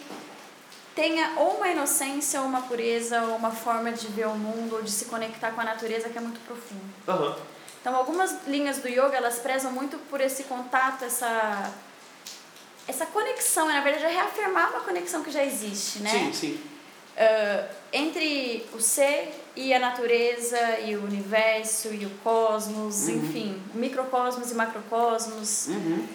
tenha 0.98 1.34
ou 1.36 1.58
uma 1.58 1.68
inocência, 1.68 2.40
ou 2.40 2.46
uma 2.46 2.62
pureza, 2.62 3.22
ou 3.22 3.36
uma 3.36 3.52
forma 3.52 3.92
de 3.92 4.08
ver 4.08 4.26
o 4.26 4.34
mundo, 4.34 4.74
ou 4.74 4.82
de 4.82 4.90
se 4.90 5.04
conectar 5.04 5.52
com 5.52 5.60
a 5.60 5.64
natureza 5.64 6.08
que 6.08 6.18
é 6.18 6.20
muito 6.20 6.40
profunda. 6.40 6.82
Aham. 7.06 7.36
Então, 7.80 7.94
algumas 7.94 8.44
linhas 8.48 8.78
do 8.78 8.88
yoga, 8.88 9.16
elas 9.16 9.38
prezam 9.38 9.70
muito 9.70 9.96
por 10.10 10.20
esse 10.20 10.42
contato, 10.44 11.04
essa 11.04 11.72
essa 12.88 13.06
conexão, 13.06 13.68
na 13.68 13.80
verdade, 13.82 14.06
é 14.06 14.08
reafirmar 14.08 14.70
uma 14.70 14.80
conexão 14.80 15.22
que 15.22 15.30
já 15.30 15.44
existe, 15.44 16.00
né? 16.00 16.10
Sim, 16.10 16.32
sim. 16.32 16.60
Ah, 17.16 17.68
entre 17.92 18.66
o 18.72 18.80
ser 18.80 19.34
e 19.54 19.74
a 19.74 19.78
natureza 19.78 20.80
e 20.80 20.96
o 20.96 21.04
universo 21.04 21.92
e 21.92 22.06
o 22.06 22.10
cosmos, 22.22 23.08
enfim, 23.08 23.62
microcosmos 23.74 24.50
e 24.50 24.54
macrocosmos. 24.54 25.68
Uhum. 25.68 26.06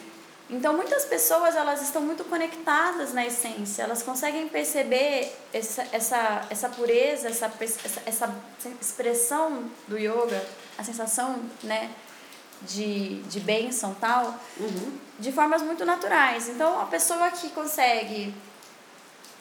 Então, 0.54 0.72
muitas 0.72 1.04
pessoas 1.04 1.56
elas 1.56 1.82
estão 1.82 2.00
muito 2.00 2.22
conectadas 2.24 3.12
na 3.12 3.26
essência, 3.26 3.82
elas 3.82 4.02
conseguem 4.04 4.46
perceber 4.48 5.34
essa, 5.52 5.84
essa, 5.90 6.46
essa 6.48 6.68
pureza, 6.68 7.28
essa, 7.28 7.52
essa, 7.60 8.00
essa 8.06 8.32
expressão 8.80 9.64
do 9.88 9.98
yoga, 9.98 10.40
a 10.78 10.84
sensação 10.84 11.40
né, 11.64 11.90
de, 12.62 13.20
de 13.22 13.40
bênção 13.40 13.94
tal, 14.00 14.38
Uhum. 14.58 14.98
de 15.18 15.32
formas 15.32 15.60
muito 15.60 15.84
naturais. 15.84 16.48
Então, 16.48 16.80
a 16.80 16.86
pessoa 16.86 17.30
que 17.32 17.48
consegue 17.50 18.32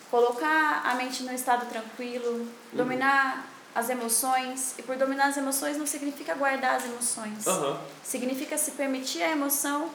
colocar 0.10 0.82
a 0.86 0.96
mente 0.96 1.22
no 1.24 1.34
estado 1.34 1.68
tranquilo, 1.68 2.48
dominar 2.72 3.48
as 3.76 3.90
emoções, 3.90 4.76
e 4.78 4.84
por 4.84 4.96
dominar 4.96 5.28
as 5.28 5.38
emoções 5.38 5.78
não 5.78 5.86
significa 5.88 6.34
guardar 6.36 6.76
as 6.76 6.86
emoções. 6.86 7.46
Aham. 7.48 7.80
Significa 8.04 8.58
se 8.58 8.72
permitir 8.72 9.22
a 9.24 9.30
emoção 9.30 9.90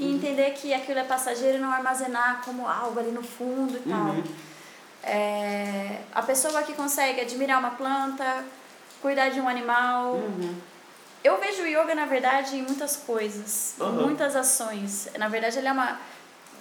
e 0.00 0.10
entender 0.10 0.52
que 0.52 0.72
aquilo 0.72 0.98
é 0.98 1.04
passageiro 1.04 1.58
e 1.58 1.60
não 1.60 1.70
armazenar 1.70 2.40
como 2.42 2.66
algo 2.66 2.98
ali 2.98 3.10
no 3.10 3.22
fundo 3.22 3.76
e 3.76 3.88
tal. 3.88 4.14
Uhum. 4.14 4.24
É, 5.02 6.00
a 6.14 6.22
pessoa 6.22 6.62
que 6.62 6.72
consegue 6.72 7.20
admirar 7.20 7.58
uma 7.58 7.72
planta, 7.72 8.44
cuidar 9.02 9.28
de 9.28 9.38
um 9.38 9.46
animal. 9.46 10.14
Uhum. 10.14 10.56
Eu 11.22 11.38
vejo 11.38 11.62
o 11.62 11.66
yoga, 11.66 11.94
na 11.94 12.06
verdade, 12.06 12.56
em 12.56 12.62
muitas 12.62 12.96
coisas, 12.96 13.74
em 13.78 13.82
Aham. 13.82 14.02
muitas 14.06 14.34
ações. 14.34 15.06
Na 15.18 15.28
verdade, 15.28 15.58
ele 15.58 15.68
é 15.68 15.72
uma. 15.72 16.00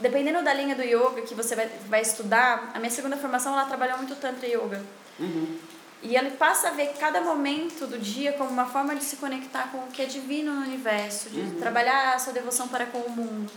Dependendo 0.02 0.44
da 0.44 0.54
linha 0.54 0.76
do 0.76 0.84
yoga 0.84 1.22
que 1.22 1.34
você 1.34 1.56
vai, 1.56 1.68
vai 1.88 2.02
estudar, 2.02 2.72
a 2.74 2.80
minha 2.80 2.92
segunda 2.92 3.16
formação 3.16 3.54
ela 3.54 3.66
trabalhou 3.66 3.98
muito 3.98 4.16
Tantra 4.16 4.48
Yoga. 4.48 4.82
Uhum. 5.18 5.58
E 6.02 6.16
ele 6.16 6.32
passa 6.32 6.70
a 6.70 6.72
ver 6.72 6.94
cada 6.98 7.20
momento 7.20 7.86
do 7.86 7.98
dia 8.00 8.34
como 8.34 8.50
uma 8.50 8.66
forma 8.66 8.96
de 8.96 9.04
se 9.04 9.18
conectar 9.18 9.70
com 9.72 9.80
o 9.80 9.88
que 9.88 10.02
é 10.02 10.06
divino 10.06 10.54
no 10.54 10.62
universo, 10.62 11.30
de 11.30 11.52
trabalhar 11.60 12.14
a 12.14 12.20
sua 12.20 12.32
devoção 12.32 12.70
para 12.70 12.86
com 12.86 13.00
o 13.00 13.10
mundo. 13.10 13.52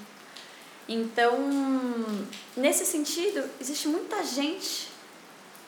Então, 0.89 1.39
nesse 2.57 2.85
sentido, 2.85 3.49
existe 3.61 3.87
muita 3.87 4.25
gente 4.25 4.89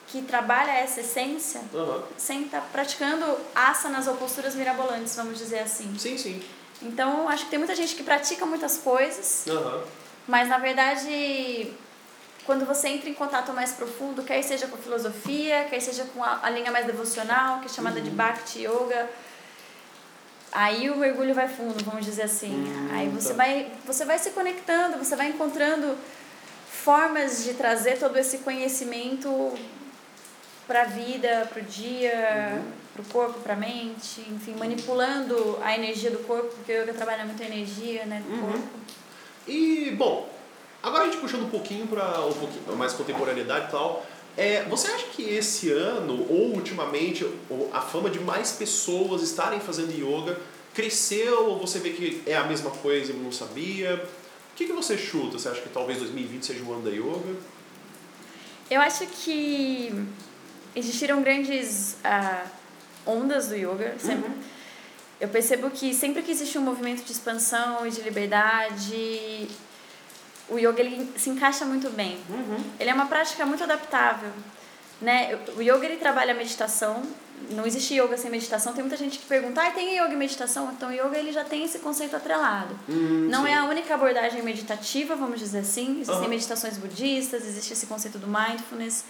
que 0.08 0.22
trabalha 0.22 0.72
essa 0.72 1.00
essência 1.00 1.60
Aham. 1.72 2.02
sem 2.16 2.44
estar 2.44 2.60
praticando 2.72 3.24
asanas 3.54 4.06
ou 4.06 4.16
posturas 4.16 4.54
mirabolantes, 4.54 5.14
vamos 5.16 5.38
dizer 5.38 5.60
assim. 5.60 5.96
Sim, 5.98 6.18
sim. 6.18 6.42
Então, 6.82 7.28
acho 7.28 7.44
que 7.44 7.50
tem 7.50 7.58
muita 7.58 7.74
gente 7.74 7.94
que 7.94 8.02
pratica 8.02 8.44
muitas 8.44 8.78
coisas, 8.78 9.44
Aham. 9.48 9.82
mas 10.26 10.48
na 10.48 10.58
verdade, 10.58 11.72
quando 12.46 12.66
você 12.66 12.88
entra 12.88 13.08
em 13.08 13.14
contato 13.14 13.52
mais 13.52 13.72
profundo, 13.72 14.22
quer 14.22 14.42
seja 14.42 14.66
com 14.66 14.76
a 14.76 14.78
filosofia, 14.78 15.64
quer 15.64 15.80
seja 15.80 16.04
com 16.14 16.22
a, 16.22 16.40
a 16.42 16.50
linha 16.50 16.70
mais 16.70 16.86
devocional, 16.86 17.60
que 17.60 17.66
é 17.66 17.68
chamada 17.68 18.00
de 18.00 18.10
Bhakti 18.10 18.64
Yoga, 18.64 19.08
aí 20.52 20.90
o 20.90 20.96
mergulho 20.96 21.34
vai 21.34 21.48
fundo, 21.48 21.82
vamos 21.84 22.04
dizer 22.04 22.22
assim. 22.22 22.52
Hum, 22.52 22.88
aí 22.92 23.08
você 23.08 23.30
tá. 23.30 23.34
vai, 23.34 23.72
você 23.84 24.04
vai 24.04 24.18
se 24.18 24.30
conectando, 24.30 24.98
você 24.98 25.16
vai 25.16 25.28
encontrando 25.28 25.96
formas 26.68 27.44
de 27.44 27.54
trazer 27.54 27.98
todo 27.98 28.16
esse 28.16 28.38
conhecimento 28.38 29.52
para 30.66 30.82
a 30.82 30.84
vida, 30.84 31.48
para 31.52 31.62
o 31.62 31.64
dia, 31.64 32.62
para 32.92 33.02
o 33.02 33.04
corpo, 33.06 33.40
para 33.40 33.54
a 33.54 33.56
mente, 33.56 34.20
enfim, 34.30 34.54
manipulando 34.54 35.58
a 35.62 35.74
energia 35.74 36.10
do 36.10 36.18
corpo, 36.20 36.48
porque 36.56 36.72
o 36.72 36.82
yoga 36.82 36.94
trabalha 36.94 37.24
muito 37.24 37.42
a 37.42 37.46
energia 37.46 38.04
né, 38.06 38.22
do 38.26 38.40
corpo. 38.40 38.68
E, 39.46 39.90
bom, 39.96 40.28
agora 40.84 41.04
a 41.04 41.06
gente 41.06 41.16
puxando 41.18 41.42
um 41.42 41.50
pouquinho 41.50 41.86
para 41.86 42.20
um 42.26 42.32
pouquinho 42.32 42.76
mais 42.76 42.92
contemporaneidade 42.92 43.68
e 43.68 43.70
tal. 43.70 44.06
É, 44.36 44.64
você 44.64 44.88
acha 44.88 45.06
que 45.06 45.22
esse 45.22 45.70
ano, 45.70 46.26
ou 46.28 46.54
ultimamente, 46.54 47.24
a 47.72 47.80
fama 47.80 48.10
de 48.10 48.18
mais 48.20 48.52
pessoas 48.52 49.22
estarem 49.22 49.60
fazendo 49.60 49.92
yoga 49.92 50.38
cresceu 50.74 51.50
ou 51.50 51.58
você 51.58 51.78
vê 51.78 51.90
que 51.90 52.22
é 52.26 52.36
a 52.36 52.44
mesma 52.44 52.70
coisa 52.70 53.12
e 53.12 53.14
não 53.14 53.30
sabia? 53.30 53.94
O 54.52 54.56
que, 54.56 54.66
que 54.66 54.72
você 54.72 54.98
chuta? 54.98 55.38
Você 55.38 55.48
acha 55.48 55.60
que 55.60 55.68
talvez 55.68 55.98
2020 55.98 56.44
seja 56.44 56.64
o 56.64 56.72
ano 56.72 56.82
da 56.82 56.90
yoga? 56.90 57.36
Eu 58.70 58.80
acho 58.80 59.06
que 59.06 59.92
existiram 60.74 61.22
grandes 61.22 61.96
ah, 62.02 62.44
ondas 63.06 63.48
do 63.48 63.54
yoga. 63.54 63.94
Sempre, 63.98 64.30
uhum. 64.30 64.42
Eu 65.20 65.28
percebo 65.28 65.70
que 65.70 65.94
sempre 65.94 66.22
que 66.22 66.30
existe 66.32 66.58
um 66.58 66.62
movimento 66.62 67.04
de 67.04 67.12
expansão 67.12 67.86
e 67.86 67.90
de 67.90 68.00
liberdade, 68.02 69.48
o 70.48 70.58
yoga 70.58 70.80
ele 70.80 71.12
se 71.16 71.30
encaixa 71.30 71.64
muito 71.64 71.90
bem. 71.90 72.18
Uhum. 72.28 72.62
Ele 72.78 72.90
é 72.90 72.94
uma 72.94 73.06
prática 73.06 73.46
muito 73.46 73.62
adaptável. 73.64 74.30
Né? 75.00 75.38
O 75.56 75.62
yoga 75.62 75.84
ele 75.84 75.96
trabalha 75.96 76.32
a 76.32 76.36
meditação. 76.36 77.02
Não 77.50 77.66
existe 77.66 77.94
yoga 77.94 78.16
sem 78.16 78.30
meditação. 78.30 78.72
Tem 78.72 78.82
muita 78.82 78.96
gente 78.96 79.18
que 79.18 79.26
pergunta, 79.26 79.62
ah, 79.62 79.70
tem 79.70 79.98
yoga 79.98 80.12
e 80.12 80.16
meditação? 80.16 80.70
Então, 80.72 80.90
o 80.90 80.92
yoga 80.92 81.18
ele 81.18 81.32
já 81.32 81.44
tem 81.44 81.64
esse 81.64 81.78
conceito 81.78 82.14
atrelado. 82.14 82.78
Hum, 82.88 83.28
não 83.30 83.44
sim. 83.44 83.50
é 83.50 83.54
a 83.54 83.64
única 83.64 83.94
abordagem 83.94 84.42
meditativa, 84.42 85.16
vamos 85.16 85.40
dizer 85.40 85.60
assim. 85.60 86.00
Existem 86.00 86.22
uhum. 86.22 86.28
meditações 86.28 86.78
budistas, 86.78 87.46
existe 87.46 87.72
esse 87.72 87.86
conceito 87.86 88.18
do 88.18 88.26
mindfulness 88.26 89.04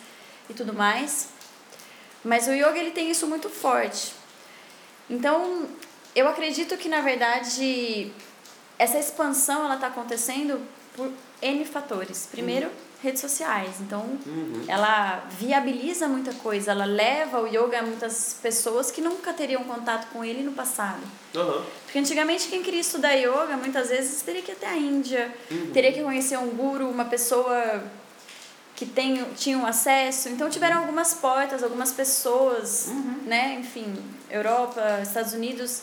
e 0.49 0.55
tudo 0.55 0.73
mais. 0.73 1.29
Mas 2.25 2.47
o 2.47 2.53
yoga 2.53 2.79
ele 2.79 2.92
tem 2.92 3.11
isso 3.11 3.27
muito 3.27 3.51
forte. 3.51 4.14
Então, 5.11 5.68
eu 6.14 6.29
acredito 6.29 6.77
que 6.77 6.88
na 6.88 7.01
verdade 7.01 8.11
essa 8.79 8.99
expansão 8.99 9.64
ela 9.64 9.75
está 9.75 9.88
acontecendo 9.88 10.61
por 10.95 11.11
N 11.43 11.65
fatores. 11.65 12.29
Primeiro, 12.31 12.67
uhum. 12.67 12.73
redes 13.03 13.21
sociais. 13.21 13.81
Então, 13.81 14.01
uhum. 14.27 14.65
ela 14.67 15.25
viabiliza 15.39 16.09
muita 16.09 16.33
coisa, 16.35 16.71
ela 16.71 16.85
leva 16.85 17.41
o 17.41 17.47
yoga 17.47 17.81
a 17.81 17.83
muitas 17.83 18.39
pessoas 18.41 18.91
que 18.91 19.01
nunca 19.01 19.33
teriam 19.33 19.65
contato 19.65 20.09
com 20.13 20.25
ele 20.25 20.43
no 20.43 20.53
passado. 20.53 21.03
Uhum. 21.35 21.65
Porque 21.85 21.99
antigamente 21.99 22.49
quem 22.49 22.63
queria 22.63 22.81
estudar 22.81 23.15
yoga, 23.15 23.57
muitas 23.57 23.91
vezes 23.91 24.23
teria 24.23 24.43
que 24.43 24.53
ir 24.53 24.55
até 24.55 24.69
a 24.69 24.77
Índia, 24.77 25.35
uhum. 25.51 25.71
teria 25.73 25.93
que 25.93 26.03
conhecer 26.03 26.39
um 26.39 26.49
guru, 26.49 26.89
uma 26.89 27.05
pessoa 27.05 27.83
que 28.75 28.87
tem, 28.87 29.25
tinham 29.37 29.65
acesso. 29.67 30.29
Então 30.29 30.51
tiveram 30.51 30.79
algumas 30.79 31.15
portas, 31.15 31.63
algumas 31.63 31.93
pessoas, 31.93 32.89
uhum. 32.89 33.21
né, 33.27 33.57
enfim, 33.61 33.95
Europa, 34.31 35.01
Estados 35.03 35.33
Unidos, 35.33 35.83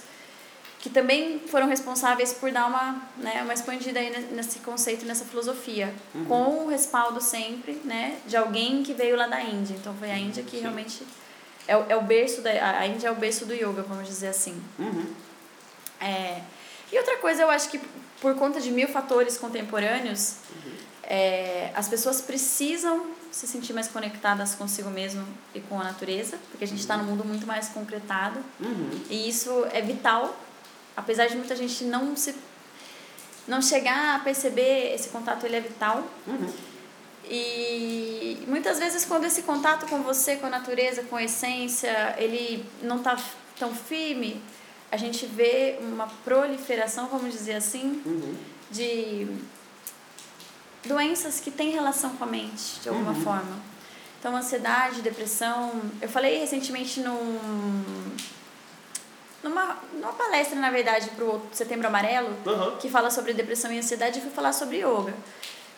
que 0.81 0.89
também 0.89 1.39
foram 1.47 1.67
responsáveis 1.67 2.33
por 2.33 2.51
dar 2.51 2.65
uma, 2.65 3.01
né, 3.17 3.41
uma 3.43 3.53
expandida 3.53 3.99
aí 3.99 4.09
nesse 4.31 4.59
conceito, 4.59 5.05
nessa 5.05 5.23
filosofia, 5.23 5.93
uhum. 6.13 6.25
com 6.25 6.65
o 6.65 6.67
respaldo 6.67 7.21
sempre, 7.21 7.79
né, 7.85 8.17
de 8.25 8.35
alguém 8.35 8.81
que 8.81 8.93
veio 8.93 9.15
lá 9.15 9.27
da 9.27 9.41
Índia. 9.41 9.75
Então 9.75 9.93
foi 9.93 10.09
a 10.09 10.17
Índia 10.17 10.43
que 10.43 10.57
Sim. 10.57 10.63
realmente 10.63 11.03
é, 11.67 11.73
é 11.73 11.95
o 11.95 12.01
berço 12.01 12.41
da 12.41 12.49
a 12.79 12.87
Índia 12.87 13.09
é 13.09 13.11
o 13.11 13.15
berço 13.15 13.45
do 13.45 13.53
yoga, 13.53 13.83
vamos 13.83 14.07
dizer 14.07 14.29
assim. 14.29 14.59
Uhum. 14.79 15.05
É, 15.99 16.41
e 16.91 16.97
outra 16.97 17.17
coisa, 17.17 17.43
eu 17.43 17.51
acho 17.51 17.69
que 17.69 17.79
por 18.19 18.35
conta 18.35 18.59
de 18.59 18.71
mil 18.71 18.87
fatores 18.87 19.37
contemporâneos, 19.37 20.37
uhum. 20.49 20.91
É, 21.13 21.71
as 21.75 21.89
pessoas 21.89 22.21
precisam 22.21 23.07
se 23.31 23.45
sentir 23.45 23.73
mais 23.73 23.89
conectadas 23.89 24.55
consigo 24.55 24.89
mesmo 24.89 25.27
e 25.53 25.59
com 25.59 25.77
a 25.77 25.83
natureza, 25.83 26.37
porque 26.49 26.63
a 26.63 26.67
gente 26.67 26.79
está 26.79 26.95
num 26.95 27.03
mundo 27.03 27.25
muito 27.25 27.45
mais 27.45 27.67
concretado. 27.67 28.39
Uhum. 28.61 28.89
E 29.09 29.27
isso 29.27 29.65
é 29.73 29.81
vital, 29.81 30.33
apesar 30.95 31.27
de 31.27 31.35
muita 31.35 31.55
gente 31.55 31.83
não 31.83 32.15
se 32.15 32.35
não 33.47 33.61
chegar 33.61 34.15
a 34.15 34.19
perceber 34.19 34.93
esse 34.93 35.09
contato 35.09 35.45
ele 35.45 35.55
é 35.55 35.61
vital. 35.61 36.07
Uhum. 36.27 36.53
E 37.25 38.43
muitas 38.47 38.77
vezes 38.79 39.05
quando 39.05 39.25
esse 39.25 39.43
contato 39.43 39.87
com 39.87 40.01
você, 40.03 40.35
com 40.35 40.47
a 40.47 40.49
natureza, 40.49 41.03
com 41.03 41.15
a 41.15 41.23
essência, 41.23 42.15
ele 42.17 42.65
não 42.81 42.97
está 42.97 43.17
tão 43.57 43.73
firme, 43.73 44.41
a 44.91 44.97
gente 44.97 45.25
vê 45.25 45.77
uma 45.81 46.07
proliferação, 46.25 47.07
vamos 47.07 47.31
dizer 47.31 47.53
assim, 47.53 48.01
uhum. 48.05 48.35
de 48.69 49.27
doenças 50.85 51.39
que 51.39 51.49
têm 51.49 51.71
relação 51.71 52.15
com 52.17 52.23
a 52.23 52.27
mente, 52.27 52.81
de 52.81 52.89
alguma 52.89 53.11
uhum. 53.11 53.23
forma. 53.23 53.71
Então, 54.19 54.35
ansiedade, 54.35 55.01
depressão. 55.01 55.81
Eu 56.01 56.09
falei 56.09 56.37
recentemente 56.39 56.99
num, 56.99 57.39
numa, 59.43 59.77
numa 59.93 60.13
palestra, 60.13 60.59
na 60.59 60.69
verdade, 60.69 61.09
para 61.09 61.25
o 61.25 61.41
Setembro 61.51 61.87
Amarelo, 61.87 62.35
uhum. 62.45 62.77
que 62.77 62.89
fala 62.89 63.09
sobre 63.09 63.33
depressão 63.33 63.71
e 63.71 63.79
ansiedade, 63.79 64.19
e 64.19 64.21
fui 64.21 64.31
falar 64.31 64.53
sobre 64.53 64.77
yoga. 64.77 65.13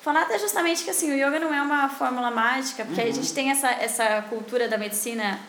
Falar 0.01 0.23
até 0.23 0.37
justamente 0.37 0.83
que 0.83 0.89
assim, 0.89 1.11
o 1.11 1.15
yoga 1.15 1.39
não 1.39 1.53
é 1.53 1.61
uma 1.61 1.87
fórmula 1.89 2.29
mágica, 2.29 2.83
porque 2.83 3.01
uhum. 3.01 3.07
a 3.07 3.11
gente 3.11 3.33
tem 3.33 3.51
essa, 3.51 3.69
essa 3.71 4.21
cultura 4.29 4.67
da 4.67 4.77
medicina 4.77 5.39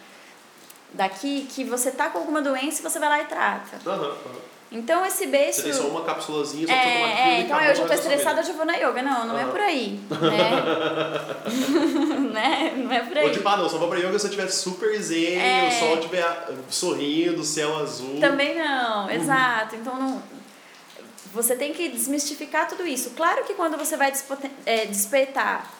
daqui 0.92 1.48
que 1.50 1.64
você 1.64 1.90
tá 1.90 2.08
com 2.08 2.18
alguma 2.18 2.40
doença 2.40 2.80
e 2.80 2.82
você 2.82 2.98
vai 2.98 3.08
lá 3.08 3.20
e 3.22 3.24
trata. 3.26 3.78
Uhum. 3.84 4.53
Então 4.74 5.06
esse 5.06 5.26
beijo. 5.26 5.52
Você 5.52 5.62
tem 5.62 5.72
só 5.72 5.86
uma 5.86 6.02
cápsulazinha, 6.02 6.66
só 6.66 6.72
é, 6.72 6.82
tomar 6.82 7.08
é, 7.08 7.40
então 7.42 7.60
eu 7.60 7.74
já 7.76 7.86
tô 7.86 7.94
estressada, 7.94 8.40
eu 8.40 8.44
já 8.44 8.52
vou 8.54 8.66
na 8.66 8.74
yoga. 8.74 9.02
Não, 9.02 9.26
não 9.28 9.34
uhum. 9.36 9.40
é 9.40 9.44
por 9.44 9.60
aí. 9.60 10.00
Né? 12.24 12.32
né? 12.34 12.74
Não 12.76 12.92
é 12.92 13.00
por 13.00 13.16
aí. 13.16 13.24
Ou 13.24 13.30
tipo, 13.30 13.48
ah, 13.48 13.56
não, 13.56 13.68
só 13.68 13.78
vou 13.78 13.88
pra 13.88 13.98
yoga 13.98 14.18
se 14.18 14.26
eu 14.26 14.30
estiver 14.30 14.48
super 14.48 15.00
zen, 15.00 15.38
é. 15.38 15.68
o 15.68 15.78
sol 15.78 15.94
estiver 15.94 16.48
sorrindo, 16.68 17.44
céu 17.44 17.76
azul. 17.78 18.18
Também 18.18 18.58
não, 18.58 19.08
exato. 19.08 19.76
Então 19.76 19.96
não. 19.96 20.20
Você 21.32 21.54
tem 21.54 21.72
que 21.72 21.88
desmistificar 21.88 22.68
tudo 22.68 22.84
isso. 22.84 23.10
Claro 23.10 23.44
que 23.44 23.54
quando 23.54 23.76
você 23.76 23.96
vai 23.96 24.12
é, 24.66 24.86
despertar, 24.86 25.72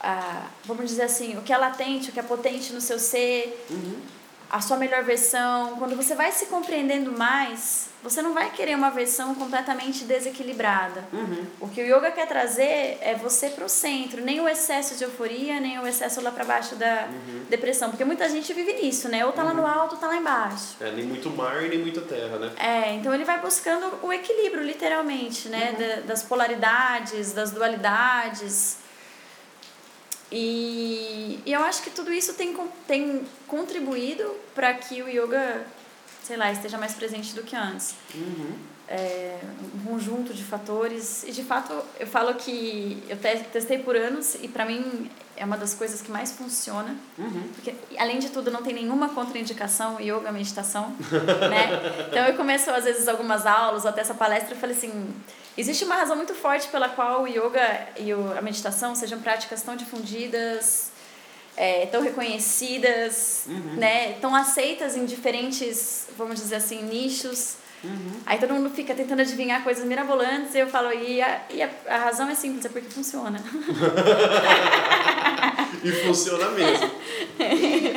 ah, 0.00 0.46
vamos 0.64 0.86
dizer 0.86 1.02
assim, 1.02 1.36
o 1.36 1.42
que 1.42 1.52
é 1.52 1.58
latente, 1.58 2.10
o 2.10 2.12
que 2.12 2.20
é 2.20 2.22
potente 2.22 2.72
no 2.72 2.80
seu 2.80 2.98
ser. 3.00 3.66
Uhum 3.68 4.21
a 4.52 4.60
sua 4.60 4.76
melhor 4.76 5.02
versão, 5.02 5.76
quando 5.78 5.96
você 5.96 6.14
vai 6.14 6.30
se 6.30 6.44
compreendendo 6.44 7.10
mais, 7.10 7.88
você 8.02 8.20
não 8.20 8.34
vai 8.34 8.50
querer 8.50 8.74
uma 8.74 8.90
versão 8.90 9.34
completamente 9.34 10.04
desequilibrada. 10.04 11.02
Uhum. 11.10 11.46
O 11.58 11.68
que 11.68 11.80
o 11.80 11.86
yoga 11.86 12.10
quer 12.10 12.28
trazer 12.28 12.98
é 13.00 13.14
você 13.14 13.48
para 13.48 13.64
o 13.64 13.68
centro, 13.68 14.20
nem 14.20 14.42
o 14.42 14.48
excesso 14.48 14.94
de 14.96 15.04
euforia, 15.04 15.58
nem 15.58 15.78
o 15.78 15.86
excesso 15.86 16.20
lá 16.20 16.30
para 16.30 16.44
baixo 16.44 16.76
da 16.76 17.06
uhum. 17.06 17.46
depressão, 17.48 17.88
porque 17.88 18.04
muita 18.04 18.28
gente 18.28 18.52
vive 18.52 18.74
nisso, 18.74 19.08
né? 19.08 19.24
Ou 19.24 19.32
tá 19.32 19.40
uhum. 19.40 19.48
lá 19.48 19.54
no 19.54 19.62
uhum. 19.62 19.68
alto, 19.68 19.94
ou 19.94 20.00
tá 20.00 20.06
lá 20.06 20.16
embaixo. 20.16 20.76
É, 20.82 20.90
nem 20.90 21.06
muito 21.06 21.30
mar, 21.30 21.62
nem 21.62 21.78
muita 21.78 22.02
terra, 22.02 22.38
né? 22.38 22.52
É, 22.58 22.92
então 22.92 23.14
ele 23.14 23.24
vai 23.24 23.40
buscando 23.40 23.90
o 24.02 24.12
equilíbrio, 24.12 24.62
literalmente, 24.62 25.48
né? 25.48 25.70
Uhum. 25.70 25.78
Da, 25.78 26.00
das 26.08 26.22
polaridades, 26.22 27.32
das 27.32 27.52
dualidades. 27.52 28.82
E, 30.32 31.38
e 31.44 31.52
eu 31.52 31.62
acho 31.62 31.82
que 31.82 31.90
tudo 31.90 32.10
isso 32.10 32.32
tem, 32.32 32.56
tem 32.88 33.22
contribuído 33.46 34.34
para 34.54 34.72
que 34.72 35.02
o 35.02 35.08
yoga, 35.08 35.66
sei 36.24 36.38
lá, 36.38 36.50
esteja 36.50 36.78
mais 36.78 36.94
presente 36.94 37.34
do 37.34 37.42
que 37.42 37.54
antes. 37.54 37.94
Uhum. 38.14 38.54
É, 38.88 39.38
um 39.74 39.90
conjunto 39.90 40.32
de 40.32 40.42
fatores. 40.42 41.22
E 41.24 41.32
de 41.32 41.44
fato, 41.44 41.74
eu 42.00 42.06
falo 42.06 42.34
que 42.34 43.02
eu 43.10 43.16
testei 43.52 43.78
por 43.78 43.94
anos 43.94 44.36
e 44.36 44.48
para 44.48 44.64
mim 44.64 45.10
é 45.36 45.44
uma 45.44 45.58
das 45.58 45.74
coisas 45.74 46.00
que 46.00 46.10
mais 46.10 46.32
funciona. 46.32 46.96
Uhum. 47.18 47.48
Porque, 47.54 47.74
além 47.98 48.18
de 48.18 48.30
tudo, 48.30 48.50
não 48.50 48.62
tem 48.62 48.72
nenhuma 48.72 49.10
contraindicação 49.10 50.00
yoga, 50.00 50.32
meditação. 50.32 50.96
né? 51.50 52.08
Então 52.08 52.26
eu 52.26 52.34
começo, 52.36 52.70
às 52.70 52.84
vezes, 52.84 53.06
algumas 53.06 53.44
aulas 53.44 53.84
ou 53.84 53.90
até 53.90 54.00
essa 54.00 54.14
palestra 54.14 54.54
e 54.54 54.58
falei 54.58 54.74
assim 54.74 55.12
Existe 55.56 55.84
uma 55.84 55.96
razão 55.96 56.16
muito 56.16 56.34
forte 56.34 56.68
pela 56.68 56.88
qual 56.88 57.24
o 57.24 57.28
yoga 57.28 57.88
e 57.98 58.10
a 58.10 58.40
meditação 58.40 58.94
sejam 58.94 59.20
práticas 59.20 59.62
tão 59.62 59.76
difundidas, 59.76 60.90
é, 61.56 61.86
tão 61.86 62.02
reconhecidas, 62.02 63.44
uhum. 63.46 63.76
né, 63.76 64.14
tão 64.14 64.34
aceitas 64.34 64.96
em 64.96 65.04
diferentes, 65.04 66.08
vamos 66.16 66.40
dizer 66.40 66.56
assim, 66.56 66.82
nichos. 66.82 67.56
Uhum. 67.84 68.20
Aí 68.24 68.38
todo 68.38 68.54
mundo 68.54 68.70
fica 68.70 68.94
tentando 68.94 69.20
adivinhar 69.20 69.62
coisas 69.62 69.84
mirabolantes 69.84 70.54
e 70.54 70.60
eu 70.60 70.68
falo, 70.68 70.92
e 70.92 71.20
a, 71.20 71.42
e 71.50 71.62
a, 71.62 71.70
a 71.88 71.98
razão 71.98 72.28
é 72.28 72.34
simples, 72.34 72.64
é 72.64 72.68
porque 72.68 72.88
funciona. 72.88 73.42
e 75.84 75.92
funciona 75.92 76.48
mesmo. 76.50 76.90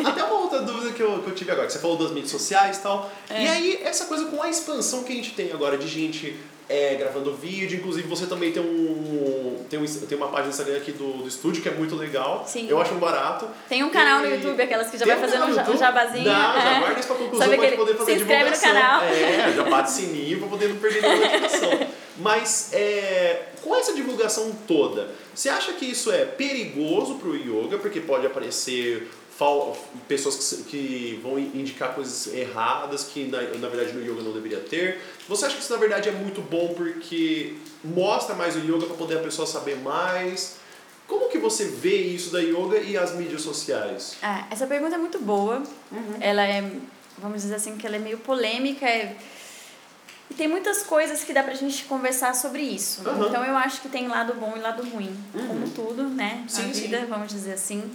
Até 0.05 0.23
uma 0.23 0.39
outra 0.39 0.61
dúvida 0.61 0.91
que 0.91 1.01
eu, 1.01 1.21
que 1.21 1.29
eu 1.29 1.35
tive 1.35 1.51
agora, 1.51 1.67
que 1.67 1.73
você 1.73 1.79
falou 1.79 1.97
das 1.97 2.11
mídias 2.11 2.31
sociais 2.31 2.77
e 2.77 2.81
tal. 2.81 3.11
É. 3.29 3.43
E 3.43 3.47
aí, 3.47 3.79
essa 3.83 4.05
coisa 4.05 4.25
com 4.25 4.41
a 4.41 4.49
expansão 4.49 5.03
que 5.03 5.13
a 5.13 5.15
gente 5.15 5.31
tem 5.31 5.51
agora 5.51 5.77
de 5.77 5.87
gente 5.87 6.35
é, 6.67 6.95
gravando 6.95 7.33
vídeo. 7.33 7.77
Inclusive, 7.77 8.07
você 8.07 8.25
também 8.25 8.51
tem 8.51 8.61
um, 8.61 9.65
tem 9.69 9.79
um. 9.79 9.85
Tem 9.85 10.17
uma 10.17 10.27
página 10.27 10.49
Instagram 10.49 10.77
aqui 10.77 10.91
do, 10.91 11.23
do 11.23 11.27
estúdio 11.27 11.61
que 11.61 11.69
é 11.69 11.71
muito 11.71 11.95
legal. 11.95 12.43
Sim. 12.47 12.67
Eu 12.69 12.81
acho 12.81 12.93
um 12.93 12.99
barato. 12.99 13.47
Tem 13.69 13.83
um 13.83 13.89
canal 13.89 14.21
e... 14.21 14.27
no 14.27 14.35
YouTube, 14.35 14.61
aquelas 14.61 14.89
que 14.89 14.97
já 14.97 15.05
vai 15.05 15.17
um 15.17 15.21
fazendo 15.21 15.45
um 15.45 15.77
jabazinho. 15.77 16.25
Não, 16.25 16.61
já 16.61 16.79
guarda 16.79 16.99
isso 16.99 17.07
pra 17.07 17.17
conclusão 17.17 17.47
pra 17.47 17.57
gente 17.57 17.75
poder 17.77 17.95
fazer 17.95 18.11
se 18.11 18.17
inscreve 18.19 18.51
divulgação. 18.51 18.73
no 18.73 18.79
canal. 18.79 19.01
É, 19.03 19.53
já 19.55 19.63
bate 19.63 19.91
sininho 19.91 20.39
pra 20.39 20.47
poder 20.47 20.69
não 20.69 20.75
perder 20.77 21.01
nenhuma 21.01 21.25
notificação. 21.25 21.87
Mas 22.17 22.69
é, 22.73 23.47
com 23.61 23.75
essa 23.75 23.93
divulgação 23.93 24.55
toda, 24.65 25.09
você 25.33 25.49
acha 25.49 25.73
que 25.73 25.85
isso 25.85 26.11
é 26.11 26.23
perigoso 26.23 27.15
pro 27.15 27.35
yoga? 27.35 27.77
Porque 27.77 27.99
pode 27.99 28.25
aparecer 28.25 29.07
pessoas 30.07 30.37
que, 30.37 30.63
que 30.63 31.19
vão 31.21 31.37
indicar 31.37 31.93
coisas 31.93 32.33
erradas 32.33 33.03
que 33.03 33.25
na, 33.25 33.41
na 33.41 33.67
verdade 33.67 33.93
no 33.93 34.01
yoga 34.01 34.21
não 34.21 34.31
deveria 34.31 34.59
ter. 34.59 35.01
Você 35.27 35.45
acha 35.45 35.55
que 35.55 35.61
isso 35.61 35.73
na 35.73 35.79
verdade 35.79 36.07
é 36.07 36.11
muito 36.11 36.41
bom 36.41 36.73
porque 36.73 37.55
mostra 37.83 38.33
mais 38.35 38.55
o 38.55 38.59
yoga 38.59 38.85
para 38.87 38.95
poder 38.95 39.17
a 39.17 39.21
pessoa 39.21 39.45
saber 39.45 39.77
mais? 39.77 40.57
Como 41.07 41.29
que 41.29 41.37
você 41.37 41.65
vê 41.65 41.97
isso 41.97 42.31
da 42.31 42.39
yoga 42.39 42.79
e 42.79 42.97
as 42.97 43.13
mídias 43.13 43.41
sociais? 43.41 44.17
Ah, 44.23 44.47
essa 44.49 44.65
pergunta 44.65 44.95
é 44.95 44.97
muito 44.97 45.19
boa. 45.19 45.61
Uhum. 45.91 46.15
Ela 46.19 46.43
é, 46.43 46.71
vamos 47.17 47.43
dizer 47.43 47.55
assim, 47.55 47.77
que 47.77 47.85
ela 47.85 47.97
é 47.97 47.99
meio 47.99 48.17
polêmica. 48.19 48.85
É... 48.85 49.15
E 50.29 50.33
tem 50.33 50.47
muitas 50.47 50.81
coisas 50.81 51.23
que 51.23 51.31
dá 51.31 51.43
pra 51.43 51.53
gente 51.53 51.83
conversar 51.83 52.33
sobre 52.33 52.61
isso. 52.63 53.07
Uhum. 53.07 53.27
Então 53.27 53.45
eu 53.45 53.55
acho 53.55 53.81
que 53.81 53.89
tem 53.89 54.07
lado 54.07 54.33
bom 54.33 54.53
e 54.55 54.59
lado 54.59 54.81
ruim. 54.89 55.15
Uhum. 55.35 55.47
Como 55.47 55.69
tudo, 55.69 56.03
né? 56.05 56.43
Sim, 56.47 56.69
a 56.69 56.73
vida, 56.73 56.99
sim. 57.01 57.05
vamos 57.05 57.27
dizer 57.31 57.53
assim. 57.53 57.91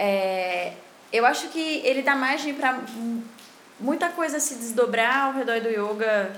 É, 0.00 0.74
eu 1.12 1.26
acho 1.26 1.48
que 1.48 1.82
ele 1.84 2.02
dá 2.02 2.14
margem 2.14 2.54
para 2.54 2.78
muita 3.80 4.08
coisa 4.10 4.38
se 4.38 4.54
desdobrar 4.54 5.26
ao 5.26 5.32
redor 5.32 5.60
do 5.60 5.68
yoga 5.68 6.34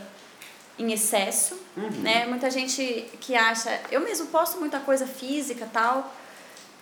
em 0.79 0.93
excesso, 0.93 1.61
Uhum. 1.77 1.91
né? 2.03 2.25
Muita 2.27 2.51
gente 2.51 2.83
que 3.21 3.37
acha, 3.37 3.79
eu 3.91 4.01
mesmo 4.01 4.27
posto 4.29 4.59
muita 4.59 4.81
coisa 4.81 5.07
física 5.07 5.69
tal, 5.71 6.11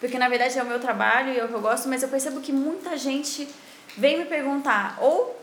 porque 0.01 0.17
na 0.19 0.29
verdade 0.29 0.57
é 0.57 0.63
o 0.63 0.67
meu 0.67 0.79
trabalho 0.79 1.33
e 1.33 1.39
é 1.39 1.45
o 1.45 1.49
que 1.49 1.55
eu 1.55 1.61
gosto, 1.61 1.89
mas 1.89 2.03
eu 2.05 2.09
percebo 2.09 2.41
que 2.41 2.53
muita 2.53 2.97
gente 2.97 3.49
vem 3.97 4.19
me 4.19 4.25
perguntar 4.25 4.97
ou 5.01 5.37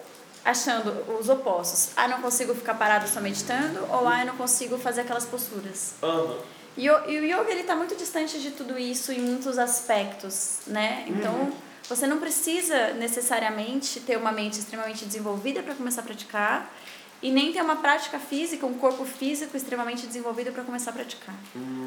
achando 0.46 0.92
os 1.20 1.28
opostos, 1.28 1.90
ah, 1.98 2.08
não 2.08 2.22
consigo 2.22 2.54
ficar 2.56 2.76
parado 2.76 3.08
só 3.10 3.20
meditando, 3.20 3.86
ou 3.92 4.08
ah, 4.08 4.22
eu 4.22 4.28
não 4.28 4.38
consigo 4.38 4.78
fazer 4.78 5.02
aquelas 5.02 5.26
posturas. 5.26 5.96
Aham. 6.02 6.38
E 6.78 6.90
o, 6.90 7.10
e 7.10 7.20
o 7.20 7.24
yoga 7.24 7.52
ele 7.52 7.62
está 7.62 7.76
muito 7.76 7.96
distante 7.96 8.40
de 8.40 8.52
tudo 8.52 8.78
isso 8.78 9.12
em 9.12 9.20
muitos 9.20 9.58
aspectos, 9.58 10.60
né? 10.68 11.06
Então 11.08 11.52
você 11.88 12.06
não 12.08 12.18
precisa 12.20 12.94
necessariamente 12.94 14.00
ter 14.02 14.18
uma 14.18 14.32
mente 14.32 14.60
extremamente 14.60 15.06
desenvolvida 15.06 15.62
para 15.64 15.74
começar 15.76 16.02
a 16.02 16.04
praticar 16.04 16.74
e 17.22 17.32
nem 17.32 17.54
ter 17.54 17.62
uma 17.62 17.78
prática 17.78 18.20
física, 18.20 18.66
um 18.66 18.74
corpo 18.74 19.06
físico 19.06 19.56
extremamente 19.56 20.06
desenvolvido 20.06 20.52
para 20.52 20.64
começar 20.64 20.92
a 20.92 20.94
praticar. 20.94 21.36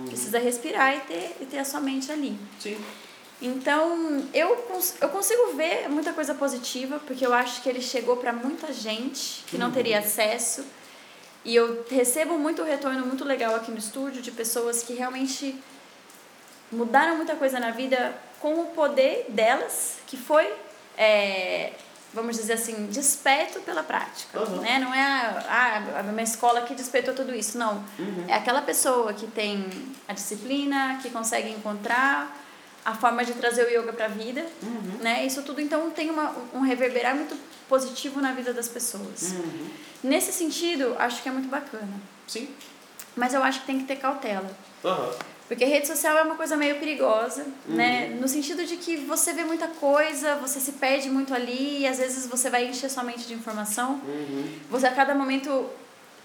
Precisa 0.07 0.38
respirar 0.38 0.96
e 0.96 1.01
ter, 1.01 1.37
e 1.40 1.44
ter 1.46 1.59
a 1.59 1.64
sua 1.64 1.81
mente 1.81 2.11
ali. 2.11 2.38
Sim. 2.59 2.79
Então, 3.40 4.24
eu, 4.35 4.57
cons- 4.68 4.94
eu 5.01 5.09
consigo 5.11 5.53
ver 5.55 5.88
muita 5.88 6.12
coisa 6.12 6.35
positiva, 6.35 7.01
porque 7.07 7.24
eu 7.24 7.33
acho 7.33 7.62
que 7.62 7.68
ele 7.68 7.81
chegou 7.81 8.16
para 8.16 8.33
muita 8.33 8.72
gente 8.72 9.44
que 9.46 9.57
não 9.57 9.70
teria 9.70 10.01
acesso. 10.01 10.64
E 11.49 11.57
eu 11.57 11.83
recebo 11.91 12.37
muito 12.37 12.63
retorno 12.63 13.07
muito 13.07 13.25
legal 13.25 13.55
aqui 13.57 13.71
no 13.71 13.79
estúdio 13.79 14.21
de 14.21 14.31
pessoas 14.31 14.83
que 14.83 14.93
realmente 14.93 15.59
mudaram 16.71 17.17
muita 17.17 17.35
coisa 17.37 17.59
na 17.59 17.71
vida 17.71 18.15
com 18.39 18.61
o 18.61 18.67
poder 18.67 19.25
delas, 19.31 19.97
que 20.07 20.19
foi, 20.19 20.47
é, 20.95 21.73
vamos 22.13 22.37
dizer 22.37 22.53
assim, 22.53 22.85
desperto 22.89 23.61
pela 23.61 23.83
prática. 23.83 24.39
Aham. 24.39 24.61
Né? 24.61 24.79
Não 24.79 24.93
é 24.93 25.01
a, 25.01 25.45
ah, 25.49 26.01
a 26.01 26.03
minha 26.03 26.23
escola 26.23 26.61
que 26.67 26.75
despertou 26.75 27.15
tudo 27.15 27.35
isso, 27.35 27.57
não. 27.57 27.83
É 28.29 28.35
aquela 28.35 28.61
pessoa 28.61 29.15
que 29.15 29.27
tem 29.27 29.71
a 30.07 30.13
disciplina, 30.13 30.99
que 31.01 31.09
consegue 31.09 31.49
encontrar 31.49 32.31
a 32.88 32.94
forma 32.94 33.22
de 33.22 33.35
trazer 33.35 33.66
o 33.66 33.70
yoga 33.70 33.92
para 33.92 34.07
a 34.07 34.09
vida, 34.09 34.46
né? 35.03 35.27
Isso 35.27 35.42
tudo 35.42 35.61
então 35.61 35.90
tem 35.90 36.09
uma, 36.09 36.35
um 36.55 36.61
reverberar 36.61 37.14
muito 37.14 37.37
positivo 37.68 38.18
na 38.18 38.33
vida 38.33 38.55
das 38.55 38.66
pessoas. 38.66 39.35
Nesse 40.03 40.33
sentido, 40.33 40.96
acho 40.98 41.22
que 41.22 41.29
é 41.29 41.33
muito 41.33 41.51
bacana. 41.51 42.01
Sim. 42.27 42.48
Mas 43.14 43.35
eu 43.35 43.42
acho 43.42 43.61
que 43.61 43.66
tem 43.66 43.79
que 43.79 43.85
ter 43.85 43.96
cautela. 43.96 44.51
Aham. 44.83 45.11
Porque 45.46 45.64
rede 45.66 45.87
social 45.87 46.16
é 46.16 46.22
uma 46.22 46.35
coisa 46.35 46.57
meio 46.57 46.79
perigosa, 46.79 47.46
né? 47.66 48.09
No 48.18 48.27
sentido 48.27 48.64
de 48.64 48.77
que 48.79 48.96
você 48.96 49.35
vê 49.35 49.44
muita 49.44 49.68
coisa, 49.68 50.37
você 50.37 50.59
se 50.59 50.72
perde 50.72 51.11
muito 51.11 51.35
ali 51.35 51.81
e 51.81 51.87
às 51.87 51.98
vezes 51.98 52.27
você 52.27 52.48
vai 52.48 52.66
encher 52.66 52.90
sua 52.90 53.03
mente 53.03 53.27
de 53.27 53.35
informação. 53.35 54.01
Uhum. 54.05 54.48
Você 54.70 54.87
a 54.87 54.92
cada 54.92 55.14
momento 55.14 55.66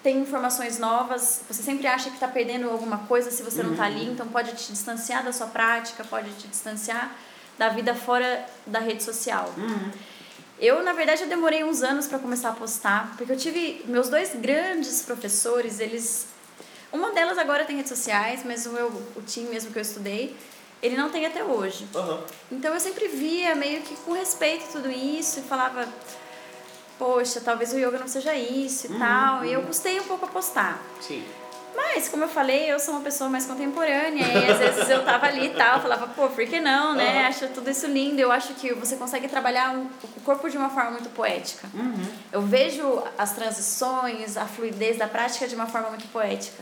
tem 0.04 0.20
informações 0.20 0.78
novas, 0.78 1.42
você 1.48 1.64
sempre 1.64 1.88
acha 1.88 2.10
que 2.10 2.16
está 2.16 2.28
perdendo 2.28 2.70
alguma 2.70 3.00
coisa 3.00 3.32
se 3.32 3.42
você 3.42 3.64
não 3.64 3.72
está 3.72 3.86
ali, 3.86 4.06
então 4.06 4.28
pode 4.28 4.52
te 4.52 4.72
distanciar 4.72 5.24
da 5.24 5.32
sua 5.32 5.48
prática, 5.48 6.04
pode 6.04 6.30
te 6.34 6.48
distanciar 6.48 7.16
da 7.58 7.70
vida 7.70 7.96
fora 7.96 8.46
da 8.68 8.80
rede 8.80 9.02
social. 9.02 9.54
Eu, 10.60 10.84
na 10.84 10.94
verdade, 10.94 11.24
eu 11.24 11.30
demorei 11.30 11.64
uns 11.64 11.82
anos 11.82 12.06
para 12.08 12.20
começar 12.20 12.50
a 12.50 12.54
postar, 12.54 13.16
porque 13.18 13.32
eu 13.32 13.38
tive 13.38 13.84
meus 13.86 14.10
dois 14.10 14.36
grandes 14.36 15.02
professores, 15.02 15.80
eles 15.80 16.28
uma 16.92 17.12
delas 17.12 17.40
agora 17.40 17.66
tem 17.66 17.76
redes 17.76 17.90
sociais, 17.90 18.42
mas 18.46 18.68
o 18.68 18.70
meu 18.70 18.88
o 19.16 19.22
time 19.26 19.50
mesmo 19.50 19.72
que 19.72 19.80
eu 19.80 19.82
estudei, 19.82 20.36
ele 20.82 20.96
não 20.96 21.10
tem 21.10 21.26
até 21.26 21.44
hoje. 21.44 21.88
Aham. 21.96 22.24
Então 22.52 22.74
eu 22.74 22.80
sempre 22.80 23.08
via 23.08 23.56
meio 23.56 23.82
que 23.82 23.96
com 23.96 24.12
respeito 24.12 24.66
tudo 24.72 24.92
isso 24.92 25.40
e 25.40 25.44
falava, 25.44 25.88
poxa, 27.00 27.42
talvez 27.42 27.74
o 27.74 27.78
yoga 27.78 27.98
não 28.00 28.08
seja 28.08 28.34
isso 28.36 28.88
e 28.94 28.98
tal. 29.00 29.46
E 29.46 29.54
eu 29.54 29.62
custei 29.64 30.00
um 30.00 30.04
pouco 30.04 30.26
a 30.26 30.28
postar. 30.30 30.82
Sim. 31.02 31.24
Mas, 31.76 32.08
como 32.08 32.24
eu 32.24 32.30
falei, 32.30 32.72
eu 32.72 32.80
sou 32.80 32.94
uma 32.94 33.02
pessoa 33.02 33.30
mais 33.32 33.48
contemporânea 33.48 34.24
e 34.28 34.52
às 34.52 34.60
vezes 34.60 34.90
eu 34.90 35.04
tava 35.04 35.26
ali 35.26 35.48
e 35.48 35.50
tal, 35.50 35.82
falava, 35.82 36.06
pô, 36.08 36.28
por 36.28 36.46
que 36.46 36.60
não, 36.60 36.94
né? 36.94 37.20
Aham. 37.22 37.28
Acho 37.30 37.48
tudo 37.48 37.68
isso 37.70 37.88
lindo. 37.88 38.20
Eu 38.22 38.32
acho 38.32 38.54
que 38.54 38.72
você 38.76 38.96
consegue 38.96 39.28
trabalhar 39.28 39.72
um- 39.72 39.88
o 40.16 40.22
corpo 40.22 40.48
de 40.52 40.56
uma 40.58 40.70
forma 40.70 40.92
muito 40.92 41.10
poética. 41.10 41.68
Eu 42.32 42.44
vejo 42.44 43.02
as 43.18 43.32
transições, 43.32 44.38
a 44.38 44.46
fluidez 44.46 44.98
da 44.98 45.08
prática 45.08 45.48
de 45.48 45.56
uma 45.56 45.66
forma 45.66 45.90
muito 45.90 46.08
poética. 46.10 46.62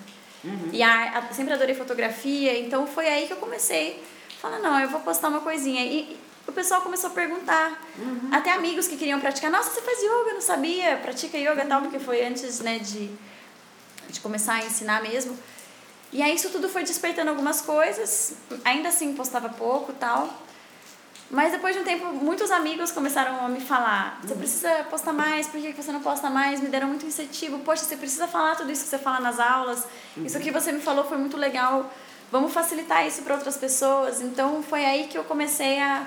E 0.72 0.82
a, 0.82 1.20
a- 1.20 1.34
sempre 1.34 1.54
adorei 1.54 1.76
fotografia, 1.76 2.58
então 2.58 2.88
foi 2.88 3.08
aí 3.08 3.28
que 3.28 3.34
eu 3.34 3.38
comecei. 3.38 4.02
Falar, 4.42 4.60
não, 4.60 4.80
eu 4.80 4.88
vou 4.90 5.02
postar 5.02 5.28
uma 5.28 5.42
coisinha. 5.42 5.84
E 5.84 6.18
o 6.48 6.52
pessoal 6.52 6.82
começou 6.82 7.10
a 7.10 7.14
perguntar. 7.14 7.82
Até 8.32 8.52
amigos 8.52 8.88
que 8.88 8.98
queriam 8.98 9.20
praticar, 9.20 9.52
nossa, 9.52 9.72
você 9.72 9.82
faz 9.82 10.00
yoga, 10.00 10.34
não 10.34 10.42
sabia, 10.42 10.98
pratica 10.98 11.38
yoga 11.38 11.64
e 11.64 11.68
tal, 11.68 11.82
porque 11.82 12.00
foi 12.00 12.26
antes, 12.26 12.60
né, 12.60 12.80
de, 12.80 13.10
de 14.10 14.20
começar 14.20 14.56
a 14.56 14.66
ensinar 14.66 15.02
mesmo. 15.02 15.38
E 16.12 16.22
aí 16.22 16.36
isso 16.36 16.50
tudo 16.50 16.68
foi 16.68 16.84
despertando 16.84 17.30
algumas 17.30 17.62
coisas. 17.62 18.34
Ainda 18.66 18.90
assim 18.90 19.14
postava 19.14 19.50
pouco 19.50 19.94
tal. 19.94 20.30
Mas 21.30 21.54
depois 21.54 21.74
de 21.74 21.82
um 21.82 21.86
tempo, 21.86 22.08
muitos 22.08 22.52
amigos 22.52 22.92
começaram 22.92 23.46
a 23.46 23.48
me 23.48 23.62
falar: 23.62 24.20
você 24.22 24.36
precisa 24.36 24.70
postar 24.90 25.14
mais, 25.14 25.48
por 25.48 25.62
que 25.62 25.72
que 25.72 25.82
você 25.82 25.92
não 25.94 26.02
posta 26.02 26.30
mais? 26.30 26.60
Me 26.60 26.68
deram 26.68 26.90
muito 26.90 27.06
incentivo. 27.06 27.60
Poxa, 27.60 27.86
você 27.86 27.96
precisa 27.96 28.28
falar 28.28 28.58
tudo 28.58 28.70
isso 28.70 28.84
que 28.84 28.90
você 28.90 28.98
fala 28.98 29.22
nas 29.22 29.40
aulas. 29.40 29.88
Isso 30.18 30.38
que 30.40 30.52
você 30.52 30.74
me 30.74 30.82
falou 30.82 31.06
foi 31.06 31.18
muito 31.18 31.38
legal. 31.38 31.90
Vamos 32.30 32.52
facilitar 32.54 33.08
isso 33.08 33.22
para 33.22 33.36
outras 33.36 33.56
pessoas. 33.56 34.20
Então 34.20 34.62
foi 34.62 34.84
aí 34.84 35.08
que 35.08 35.18
eu 35.18 35.24
comecei 35.24 35.80
a, 35.80 36.06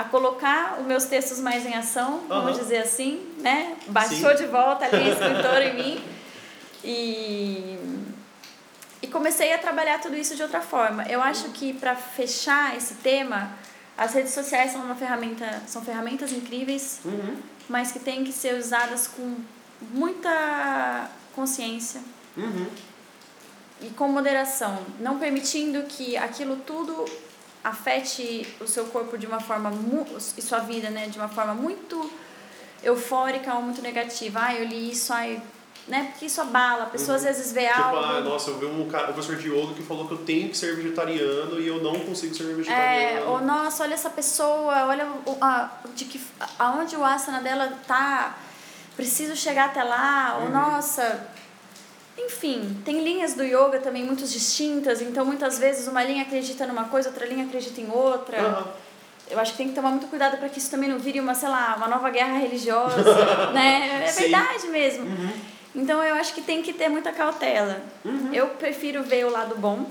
a 0.00 0.04
colocar 0.04 0.78
os 0.80 0.86
meus 0.86 1.04
textos 1.04 1.38
mais 1.40 1.66
em 1.66 1.74
ação, 1.74 2.22
vamos 2.26 2.52
Aham. 2.52 2.58
dizer 2.58 2.78
assim, 2.78 3.20
né? 3.38 3.76
Baixou 3.88 4.30
Sim. 4.30 4.36
de 4.36 4.46
volta 4.46 4.86
ali 4.86 4.96
a 4.96 5.12
escritora 5.12 5.64
em 5.66 5.74
mim. 5.74 6.04
E 6.82 7.78
e 9.02 9.06
comecei 9.06 9.52
a 9.54 9.58
trabalhar 9.58 9.98
tudo 9.98 10.14
isso 10.16 10.36
de 10.36 10.42
outra 10.42 10.60
forma. 10.60 11.04
Eu 11.04 11.22
acho 11.22 11.48
que 11.50 11.72
para 11.72 11.94
fechar 11.96 12.76
esse 12.76 12.94
tema, 12.96 13.50
as 13.96 14.12
redes 14.12 14.32
sociais 14.34 14.72
são 14.72 14.82
uma 14.82 14.94
ferramenta, 14.94 15.62
são 15.66 15.82
ferramentas 15.82 16.32
incríveis, 16.32 17.00
Uhum. 17.04 17.36
mas 17.68 17.90
que 17.92 17.98
têm 17.98 18.24
que 18.24 18.32
ser 18.32 18.54
usadas 18.58 19.06
com 19.06 19.36
muita 19.92 21.08
consciência 21.34 22.00
Uhum. 22.36 22.66
e 23.80 23.88
com 23.90 24.06
moderação, 24.08 24.84
não 24.98 25.18
permitindo 25.18 25.82
que 25.84 26.16
aquilo 26.18 26.56
tudo 26.56 27.04
afete 27.62 28.46
o 28.60 28.66
seu 28.66 28.86
corpo 28.86 29.18
de 29.18 29.26
uma 29.26 29.40
forma 29.40 29.70
e 30.36 30.42
sua 30.42 30.58
vida, 30.60 30.90
né, 30.90 31.08
de 31.08 31.18
uma 31.18 31.28
forma 31.28 31.54
muito 31.54 32.10
eufórica 32.82 33.54
ou 33.54 33.62
muito 33.62 33.82
negativa. 33.82 34.40
Ah, 34.42 34.54
eu 34.54 34.64
li 34.66 34.90
isso, 34.90 35.12
ai, 35.12 35.40
né? 35.86 36.08
Porque 36.10 36.26
isso 36.26 36.40
abala. 36.40 36.84
A 36.84 36.86
pessoa 36.86 37.16
às 37.16 37.24
vezes 37.24 37.52
vê 37.52 37.66
Tipo, 37.66 37.80
algo. 37.82 37.98
ah, 37.98 38.20
nossa, 38.20 38.50
eu 38.50 38.58
vi 38.58 38.66
um, 38.66 38.88
cara, 38.88 39.10
um 39.10 39.12
professor 39.12 39.36
de 39.36 39.48
yoga 39.48 39.74
que 39.74 39.82
falou 39.82 40.06
que 40.06 40.12
eu 40.14 40.18
tenho 40.18 40.48
que 40.48 40.56
ser 40.56 40.74
vegetariano 40.76 41.60
e 41.60 41.66
eu 41.66 41.82
não 41.82 42.00
consigo 42.00 42.34
ser 42.34 42.44
É, 42.44 42.54
vegetariano. 42.54 43.30
ou 43.32 43.40
nossa, 43.42 43.82
olha 43.82 43.94
essa 43.94 44.10
pessoa, 44.10 44.86
olha 44.86 45.06
o, 45.26 45.36
a, 45.40 45.70
de 45.94 46.04
que, 46.06 46.20
aonde 46.58 46.96
o 46.96 47.04
asana 47.04 47.40
dela 47.40 47.72
tá, 47.86 48.36
preciso 48.96 49.36
chegar 49.36 49.66
até 49.66 49.82
lá, 49.82 50.38
ou 50.42 50.48
nossa. 50.50 51.28
Enfim, 52.18 52.76
tem 52.84 53.02
linhas 53.02 53.34
do 53.34 53.42
yoga 53.42 53.80
também 53.80 54.04
muito 54.04 54.24
distintas, 54.26 55.00
então 55.00 55.24
muitas 55.24 55.58
vezes 55.58 55.88
uma 55.88 56.02
linha 56.02 56.22
acredita 56.22 56.66
numa 56.66 56.84
coisa, 56.84 57.08
outra 57.08 57.26
linha 57.26 57.44
acredita 57.44 57.80
em 57.80 57.90
outra. 57.90 58.40
Aham. 58.40 58.66
Eu 59.30 59.38
acho 59.38 59.52
que 59.52 59.58
tem 59.58 59.68
que 59.68 59.74
tomar 59.74 59.90
muito 59.90 60.08
cuidado 60.08 60.38
para 60.38 60.48
que 60.48 60.58
isso 60.58 60.70
também 60.70 60.88
não 60.88 60.98
vire 60.98 61.20
uma, 61.20 61.34
sei 61.34 61.48
lá, 61.48 61.74
uma 61.76 61.86
nova 61.86 62.10
guerra 62.10 62.38
religiosa, 62.38 62.96
né? 63.54 64.02
É 64.02 64.06
Sim. 64.08 64.22
verdade 64.22 64.66
mesmo. 64.68 65.06
Então 65.72 66.02
eu 66.02 66.16
acho 66.16 66.34
que 66.34 66.40
tem 66.42 66.62
que 66.62 66.72
ter 66.72 66.88
muita 66.88 67.12
cautela. 67.12 67.80
Eu 68.32 68.48
prefiro 68.48 69.04
ver 69.04 69.24
o 69.24 69.30
lado 69.30 69.54
bom, 69.54 69.86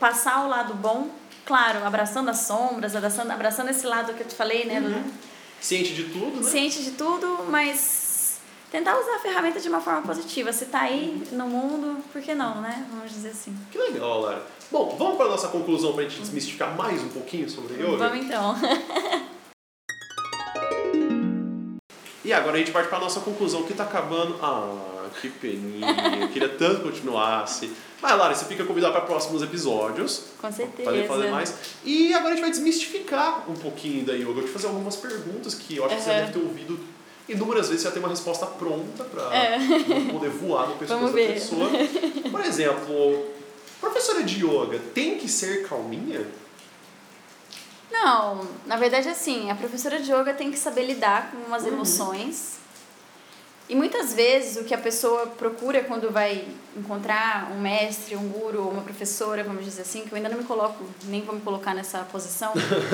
passar 0.00 0.44
o 0.44 0.48
lado 0.48 0.74
bom, 0.74 1.08
claro, 1.44 1.86
abraçando 1.86 2.28
as 2.28 2.40
sombras, 2.40 2.96
abraçando, 2.96 3.30
abraçando 3.30 3.70
esse 3.70 3.86
lado 3.86 4.12
que 4.14 4.22
eu 4.22 4.26
te 4.26 4.34
falei, 4.34 4.64
né? 4.64 5.04
Ciente 5.60 5.94
de 5.94 6.04
tudo, 6.04 6.36
né? 6.38 6.50
Ciente 6.50 6.82
de 6.82 6.90
tudo, 6.92 7.46
mas 7.48 8.05
tentar 8.70 8.98
usar 8.98 9.16
a 9.16 9.18
ferramenta 9.18 9.60
de 9.60 9.68
uma 9.68 9.80
forma 9.80 10.02
positiva. 10.02 10.52
Se 10.52 10.66
tá 10.66 10.80
aí 10.80 11.26
no 11.32 11.46
mundo, 11.46 12.02
por 12.12 12.20
que 12.20 12.34
não, 12.34 12.60
né? 12.60 12.86
Vamos 12.90 13.12
dizer 13.12 13.30
assim. 13.30 13.56
Que 13.70 13.78
legal, 13.78 14.20
Lara. 14.20 14.42
Bom, 14.70 14.96
vamos 14.98 15.16
para 15.16 15.28
nossa 15.28 15.48
conclusão 15.48 15.92
para 15.92 16.04
a 16.04 16.08
gente 16.08 16.20
desmistificar 16.20 16.76
mais 16.76 17.02
um 17.02 17.08
pouquinho 17.08 17.48
sobre 17.48 17.74
yoga? 17.74 17.96
Vamos 17.96 18.24
então. 18.24 18.56
E 22.26 22.32
agora 22.32 22.56
a 22.56 22.58
gente 22.58 22.72
parte 22.72 22.88
para 22.88 22.98
nossa 22.98 23.20
conclusão, 23.20 23.62
que 23.62 23.72
tá 23.72 23.84
acabando. 23.84 24.36
Ah, 24.42 25.06
que 25.20 25.28
peninha. 25.30 25.86
Eu 26.22 26.28
queria 26.30 26.48
tanto 26.48 26.78
que 26.78 26.90
continuasse. 26.90 27.70
Mas, 28.02 28.18
Lara, 28.18 28.34
você 28.34 28.46
fica 28.46 28.64
convidada 28.64 28.94
para 28.94 29.02
próximos 29.02 29.44
episódios. 29.44 30.24
Com 30.40 30.50
certeza. 30.50 30.90
Para 30.90 31.04
fazer 31.04 31.30
mais. 31.30 31.54
E 31.84 32.12
agora 32.12 32.30
a 32.30 32.32
gente 32.32 32.40
vai 32.40 32.50
desmistificar 32.50 33.48
um 33.48 33.54
pouquinho 33.54 34.04
da 34.04 34.12
yoga. 34.12 34.24
Eu 34.24 34.34
vou 34.34 34.42
te 34.42 34.50
fazer 34.50 34.66
algumas 34.66 34.96
perguntas 34.96 35.54
que 35.54 35.76
eu 35.76 35.84
acho 35.84 35.94
que 35.94 36.02
você 36.02 36.10
deve 36.10 36.32
ter 36.32 36.38
ouvido 36.40 36.80
inúmeras 37.28 37.68
vezes. 37.68 37.82
Você 37.82 37.88
já 37.88 37.92
tem 37.92 38.02
uma 38.02 38.08
resposta 38.08 38.46
pronta 38.46 39.04
para 39.04 39.34
É. 39.34 39.58
poder 40.12 40.30
voar 40.30 40.68
no 40.68 40.76
pescoço 40.76 41.06
da 41.06 41.12
pessoa. 41.12 41.70
Por 42.30 42.40
exemplo, 42.44 43.26
professora 43.80 44.22
de 44.22 44.44
yoga 44.44 44.78
tem 44.94 45.18
que 45.18 45.28
ser 45.28 45.66
calminha? 45.68 46.26
Não, 47.90 48.46
na 48.66 48.76
verdade 48.76 49.08
assim, 49.08 49.50
a 49.50 49.54
professora 49.54 50.00
de 50.00 50.12
yoga 50.12 50.34
tem 50.34 50.50
que 50.50 50.58
saber 50.58 50.84
lidar 50.84 51.30
com 51.30 51.38
umas 51.48 51.64
emoções 51.66 52.56
E 53.68 53.74
muitas 53.74 54.14
vezes 54.14 54.56
o 54.56 54.64
que 54.64 54.72
a 54.72 54.78
pessoa 54.78 55.26
procura 55.26 55.82
quando 55.82 56.12
vai 56.12 56.46
encontrar 56.76 57.50
um 57.50 57.60
mestre, 57.60 58.14
um 58.14 58.28
guru 58.28 58.64
ou 58.64 58.70
uma 58.70 58.82
professora, 58.82 59.42
vamos 59.42 59.64
dizer 59.64 59.82
assim, 59.82 60.02
que 60.02 60.12
eu 60.12 60.16
ainda 60.16 60.28
não 60.28 60.38
me 60.38 60.44
coloco, 60.44 60.84
nem 61.04 61.22
vou 61.22 61.34
me 61.34 61.40
colocar 61.40 61.74
nessa 61.74 62.00
posição, 62.04 62.52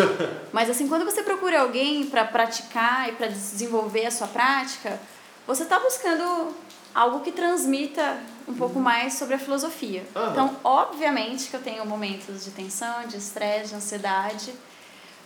mas 0.50 0.70
assim, 0.70 0.88
quando 0.88 1.04
você 1.04 1.22
procura 1.22 1.60
alguém 1.60 2.06
para 2.06 2.24
praticar 2.24 3.10
e 3.10 3.12
para 3.12 3.26
desenvolver 3.26 4.06
a 4.06 4.10
sua 4.10 4.26
prática, 4.26 4.98
você 5.46 5.64
está 5.64 5.78
buscando 5.78 6.54
algo 6.94 7.20
que 7.20 7.32
transmita 7.32 8.18
um 8.48 8.54
pouco 8.54 8.76
uhum. 8.76 8.84
mais 8.84 9.14
sobre 9.14 9.34
a 9.34 9.38
filosofia. 9.38 10.04
Uhum. 10.14 10.30
Então, 10.30 10.56
obviamente 10.64 11.50
que 11.50 11.56
eu 11.56 11.60
tenho 11.60 11.84
momentos 11.84 12.44
de 12.44 12.50
tensão, 12.50 13.06
de 13.06 13.18
estresse, 13.18 13.70
de 13.70 13.74
ansiedade, 13.74 14.54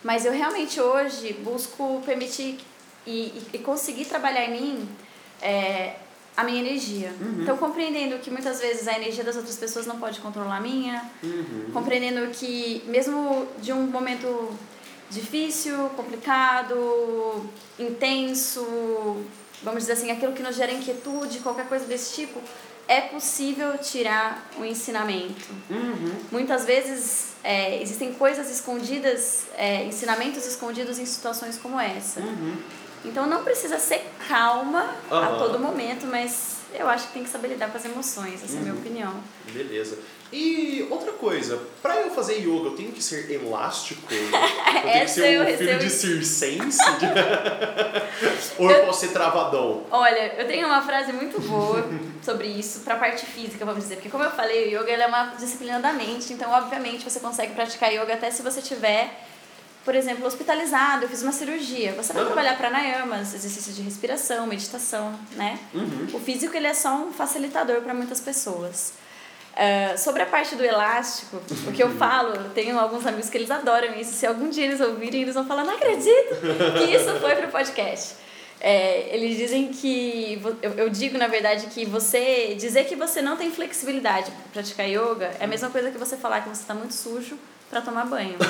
mas 0.03 0.25
eu 0.25 0.33
realmente 0.33 0.81
hoje 0.81 1.33
busco 1.35 2.03
permitir 2.05 2.59
e, 3.07 3.43
e 3.53 3.59
conseguir 3.59 4.07
trabalhar 4.07 4.45
em 4.47 4.51
mim 4.51 4.89
é, 5.41 5.97
a 6.37 6.45
minha 6.45 6.61
energia. 6.61 7.13
Uhum. 7.21 7.43
Então, 7.43 7.57
compreendendo 7.57 8.19
que 8.19 8.31
muitas 8.31 8.61
vezes 8.61 8.87
a 8.87 8.95
energia 8.95 9.25
das 9.25 9.37
outras 9.37 9.57
pessoas 9.57 9.87
não 9.87 9.99
pode 9.99 10.21
controlar 10.21 10.57
a 10.57 10.61
minha, 10.61 11.03
uhum. 11.23 11.71
compreendendo 11.73 12.31
que, 12.33 12.83
mesmo 12.87 13.47
de 13.61 13.73
um 13.73 13.87
momento 13.87 14.51
difícil, 15.09 15.89
complicado, 15.97 17.49
intenso, 17.79 18.67
vamos 19.63 19.81
dizer 19.81 19.93
assim, 19.93 20.11
aquilo 20.11 20.33
que 20.33 20.43
nos 20.43 20.57
gera 20.57 20.73
inquietude, 20.73 21.39
qualquer 21.41 21.67
coisa 21.69 21.87
desse 21.87 22.15
tipo, 22.15 22.41
é 22.89 23.01
possível 23.01 23.77
tirar 23.79 24.49
o 24.59 24.65
ensinamento. 24.65 25.49
Uhum. 25.71 26.13
Muitas 26.31 26.65
vezes 26.65 27.35
é, 27.43 27.81
existem 27.83 28.13
coisas 28.15 28.51
escondidas, 28.51 29.47
é, 29.57 29.85
ensinamentos 29.85 30.47
escondidos 30.47 30.99
em 30.99 31.07
situações 31.07 31.59
como 31.59 31.81
essa. 31.81 32.21
Uhum. 32.21 32.57
Então 33.05 33.27
não 33.27 33.45
precisa 33.45 33.79
ser 33.79 34.05
calma 34.29 34.95
uhum. 35.11 35.19
a 35.19 35.27
todo 35.39 35.59
momento, 35.59 36.07
mas 36.07 36.57
eu 36.75 36.89
acho 36.89 37.09
que 37.09 37.15
tem 37.15 37.25
que 37.25 37.31
saber 37.31 37.49
lidar 37.49 37.71
com 37.71 37.79
as 37.79 37.85
emoções, 37.85 38.43
essa 38.43 38.53
uhum. 38.53 38.59
é 38.59 38.61
a 38.61 38.63
minha 38.63 38.75
uhum. 38.75 38.81
opinião. 38.81 39.15
Beleza. 39.53 39.99
E 40.33 40.85
outra 40.91 41.13
coisa, 41.13 41.63
para 41.81 42.01
eu 42.01 42.11
fazer 42.11 42.39
yoga, 42.39 42.67
eu 42.67 42.77
tenho 42.77 42.91
que 42.91 43.03
ser 43.03 43.31
elástico? 43.31 44.03
Eu 44.13 44.93
tenho 44.93 45.05
que 45.05 45.11
ser 45.11 45.41
um 45.41 45.57
filho 45.57 45.79
de 45.79 45.91
circense? 45.91 46.79
Ou 48.59 48.71
eu, 48.71 48.77
eu 48.77 48.87
posso 48.87 49.01
ser 49.01 49.09
travadão? 49.09 49.85
Olha, 49.91 50.35
eu 50.39 50.47
tenho 50.47 50.67
uma 50.67 50.83
frase 50.83 51.13
muito 51.13 51.41
boa 51.41 51.85
sobre 52.23 52.47
isso, 52.47 52.81
para 52.81 52.95
a 52.95 52.99
parte 52.99 53.27
física, 53.27 53.65
vamos 53.65 53.83
dizer. 53.83 53.97
Porque 53.97 54.09
como 54.09 54.23
eu 54.23 54.31
falei, 54.31 54.77
o 54.77 54.81
yoga 54.81 54.93
é 54.93 55.07
uma 55.07 55.35
disciplina 55.39 55.81
da 55.81 55.93
mente, 55.93 56.33
então 56.33 56.51
obviamente 56.51 57.09
você 57.09 57.21
consegue 57.21 57.55
praticar 57.55 57.93
yoga 57.93 58.15
até 58.15 58.31
se 58.31 58.43
você 58.43 58.61
tiver 58.61 59.11
por 59.87 59.95
exemplo, 59.95 60.27
hospitalizado, 60.27 61.05
eu 61.05 61.09
fiz 61.09 61.23
uma 61.23 61.31
cirurgia. 61.31 61.93
Você 61.93 62.13
vai 62.13 62.23
uhum. 62.23 62.27
trabalhar 62.27 62.57
pranayamas, 62.57 63.33
exercícios 63.33 63.77
de 63.77 63.83
respiração, 63.83 64.45
meditação, 64.45 65.17
né? 65.37 65.61
Uhum. 65.73 66.09
O 66.13 66.19
físico 66.19 66.57
ele 66.57 66.67
é 66.67 66.75
só 66.75 66.97
um 66.97 67.13
facilitador 67.13 67.81
para 67.83 67.95
muitas 67.95 68.21
pessoas. 68.21 68.95
Uh, 69.53 69.97
sobre 69.97 70.23
a 70.23 70.27
parte 70.27 70.57
do 70.57 70.65
elástico, 70.65 71.41
o 71.69 71.73
que 71.73 71.81
eu 71.81 71.89
falo, 71.97 72.35
eu 72.35 72.51
tenho 72.51 72.77
alguns 72.81 73.07
amigos 73.07 73.31
que 73.31 73.39
eles 73.39 73.51
adoram 73.51 73.95
isso. 73.95 74.13
Se 74.13 74.27
algum 74.27 74.51
dia 74.51 74.65
eles 74.65 74.81
ouvirem, 74.81 75.23
eles 75.23 75.35
vão 75.35 75.47
falar: 75.47 75.63
não 75.63 75.75
acredito 75.75 76.35
que 76.77 76.93
isso 76.93 77.21
foi 77.21 77.37
para 77.37 77.47
o 77.47 77.51
podcast. 77.53 78.17
É, 78.61 79.15
eles 79.15 79.37
dizem 79.37 79.69
que. 79.69 80.43
Eu, 80.63 80.73
eu 80.73 80.91
digo, 80.91 81.17
na 81.17 81.29
verdade, 81.29 81.69
que 81.69 81.87
você. 81.87 82.57
Dizer 82.59 82.87
que 82.87 82.97
você 82.97 83.23
não 83.23 83.37
tem 83.37 83.53
flexibilidade 83.53 84.33
para 84.33 84.53
praticar 84.53 84.89
yoga 84.89 85.31
é 85.39 85.45
a 85.45 85.47
mesma 85.47 85.71
coisa 85.71 85.93
que 85.93 85.97
você 85.97 86.17
falar 86.17 86.41
que 86.41 86.49
você 86.49 86.63
está 86.63 86.75
muito 86.75 86.93
sujo 86.93 87.39
para 87.71 87.81
tomar 87.81 88.05
banho. 88.05 88.37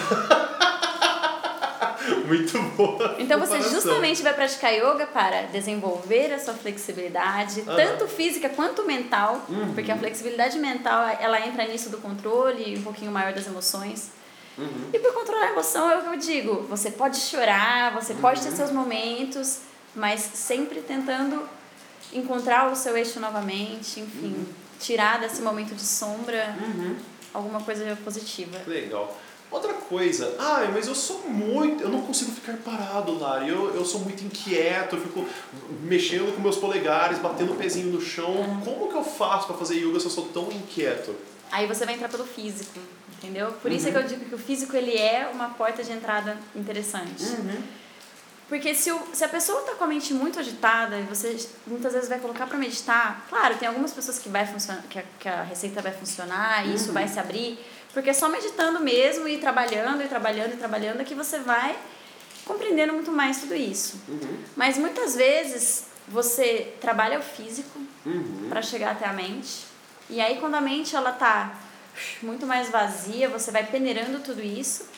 Muito 2.26 2.60
boa. 2.76 3.16
Então 3.18 3.38
você 3.38 3.60
justamente 3.62 4.22
vai 4.22 4.34
praticar 4.34 4.72
yoga 4.72 5.06
para 5.06 5.42
desenvolver 5.42 6.32
a 6.32 6.38
sua 6.38 6.54
flexibilidade, 6.54 7.60
uhum. 7.60 7.76
tanto 7.76 8.08
física 8.08 8.48
quanto 8.48 8.84
mental, 8.84 9.44
uhum. 9.48 9.72
porque 9.74 9.90
a 9.90 9.96
flexibilidade 9.96 10.58
mental 10.58 11.06
ela 11.20 11.40
entra 11.46 11.64
nisso 11.66 11.90
do 11.90 11.98
controle 11.98 12.76
um 12.78 12.82
pouquinho 12.82 13.10
maior 13.10 13.32
das 13.32 13.46
emoções. 13.46 14.10
Uhum. 14.58 14.90
E 14.92 14.98
para 14.98 15.12
controlar 15.12 15.46
a 15.46 15.50
emoção 15.50 15.90
é 15.90 15.98
o 15.98 16.02
que 16.02 16.08
eu 16.08 16.16
digo, 16.16 16.62
você 16.68 16.90
pode 16.90 17.18
chorar, 17.18 17.92
você 17.92 18.14
pode 18.14 18.40
ter 18.40 18.48
uhum. 18.48 18.56
seus 18.56 18.70
momentos, 18.70 19.60
mas 19.94 20.20
sempre 20.20 20.80
tentando 20.80 21.46
encontrar 22.12 22.70
o 22.70 22.76
seu 22.76 22.96
eixo 22.96 23.20
novamente, 23.20 24.00
enfim, 24.00 24.34
uhum. 24.34 24.46
tirar 24.80 25.20
desse 25.20 25.42
momento 25.42 25.74
de 25.74 25.82
sombra 25.82 26.56
uhum. 26.60 26.96
alguma 27.34 27.60
coisa 27.60 27.96
positiva. 28.04 28.58
Legal. 28.66 29.16
Outra 29.50 29.74
coisa, 29.74 30.34
ah, 30.38 30.68
mas 30.72 30.88
eu 30.88 30.94
sou 30.94 31.28
muito. 31.28 31.82
Eu 31.82 31.88
não 31.88 32.02
consigo 32.02 32.32
ficar 32.32 32.54
parado, 32.58 33.16
Lari. 33.18 33.48
Eu, 33.48 33.74
eu 33.74 33.84
sou 33.84 34.00
muito 34.00 34.24
inquieto, 34.24 34.96
eu 34.96 35.00
fico 35.00 35.24
mexendo 35.82 36.34
com 36.34 36.42
meus 36.42 36.56
polegares, 36.56 37.18
batendo 37.18 37.52
o 37.52 37.56
pezinho 37.56 37.92
no 37.92 38.00
chão. 38.00 38.32
Uhum. 38.32 38.60
Como 38.62 38.88
que 38.88 38.96
eu 38.96 39.04
faço 39.04 39.46
para 39.46 39.56
fazer 39.56 39.76
yoga 39.76 40.00
se 40.00 40.06
eu 40.06 40.10
sou 40.10 40.26
tão 40.26 40.50
inquieto? 40.50 41.14
Aí 41.50 41.66
você 41.66 41.84
vai 41.84 41.94
entrar 41.94 42.08
pelo 42.08 42.26
físico, 42.26 42.80
entendeu? 43.16 43.52
Por 43.62 43.70
isso 43.70 43.84
uhum. 43.84 43.90
é 43.90 43.92
que 43.92 43.98
eu 44.04 44.08
digo 44.08 44.24
que 44.24 44.34
o 44.34 44.38
físico 44.38 44.76
ele 44.76 44.96
é 44.96 45.30
uma 45.32 45.50
porta 45.50 45.84
de 45.84 45.92
entrada 45.92 46.36
interessante. 46.56 47.22
Uhum. 47.22 47.62
Porque 48.48 48.74
se, 48.74 48.92
o, 48.92 49.00
se 49.12 49.24
a 49.24 49.28
pessoa 49.28 49.60
está 49.60 49.72
com 49.74 49.84
a 49.84 49.86
mente 49.88 50.14
muito 50.14 50.38
agitada 50.38 50.98
e 50.98 51.02
você 51.02 51.36
muitas 51.66 51.92
vezes 51.92 52.08
vai 52.08 52.20
colocar 52.20 52.46
para 52.46 52.56
meditar, 52.56 53.26
claro, 53.28 53.56
tem 53.56 53.66
algumas 53.66 53.92
pessoas 53.92 54.18
que, 54.20 54.28
vai 54.28 54.46
funcionar, 54.46 54.82
que, 54.88 54.98
a, 55.00 55.04
que 55.18 55.28
a 55.28 55.42
receita 55.42 55.82
vai 55.82 55.92
funcionar 55.92 56.66
e 56.66 56.74
isso 56.74 56.92
vai 56.92 57.04
uhum. 57.04 57.12
se 57.12 57.18
abrir 57.18 57.58
porque 57.96 58.10
é 58.10 58.12
só 58.12 58.28
meditando 58.28 58.78
mesmo 58.78 59.26
e 59.26 59.38
trabalhando 59.38 60.02
e 60.02 60.06
trabalhando 60.06 60.52
e 60.52 60.56
trabalhando 60.58 61.00
é 61.00 61.04
que 61.04 61.14
você 61.14 61.38
vai 61.38 61.74
compreendendo 62.44 62.92
muito 62.92 63.10
mais 63.10 63.40
tudo 63.40 63.54
isso. 63.54 63.98
Uhum. 64.06 64.36
Mas 64.54 64.76
muitas 64.76 65.16
vezes 65.16 65.86
você 66.06 66.74
trabalha 66.78 67.18
o 67.18 67.22
físico 67.22 67.80
uhum. 68.04 68.50
para 68.50 68.60
chegar 68.60 68.90
até 68.90 69.06
a 69.06 69.14
mente. 69.14 69.64
E 70.10 70.20
aí 70.20 70.38
quando 70.38 70.56
a 70.56 70.60
mente 70.60 70.94
ela 70.94 71.10
tá 71.10 71.58
muito 72.22 72.44
mais 72.44 72.68
vazia, 72.68 73.30
você 73.30 73.50
vai 73.50 73.64
peneirando 73.64 74.20
tudo 74.20 74.42
isso 74.42 74.90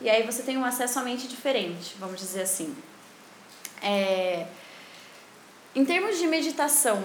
e 0.00 0.10
aí 0.10 0.24
você 0.24 0.42
tem 0.42 0.58
um 0.58 0.64
acesso 0.64 0.98
à 0.98 1.02
mente 1.02 1.28
diferente, 1.28 1.94
vamos 2.00 2.18
dizer 2.18 2.42
assim. 2.42 2.76
É... 3.80 4.48
Em 5.72 5.84
termos 5.84 6.18
de 6.18 6.26
meditação, 6.26 7.00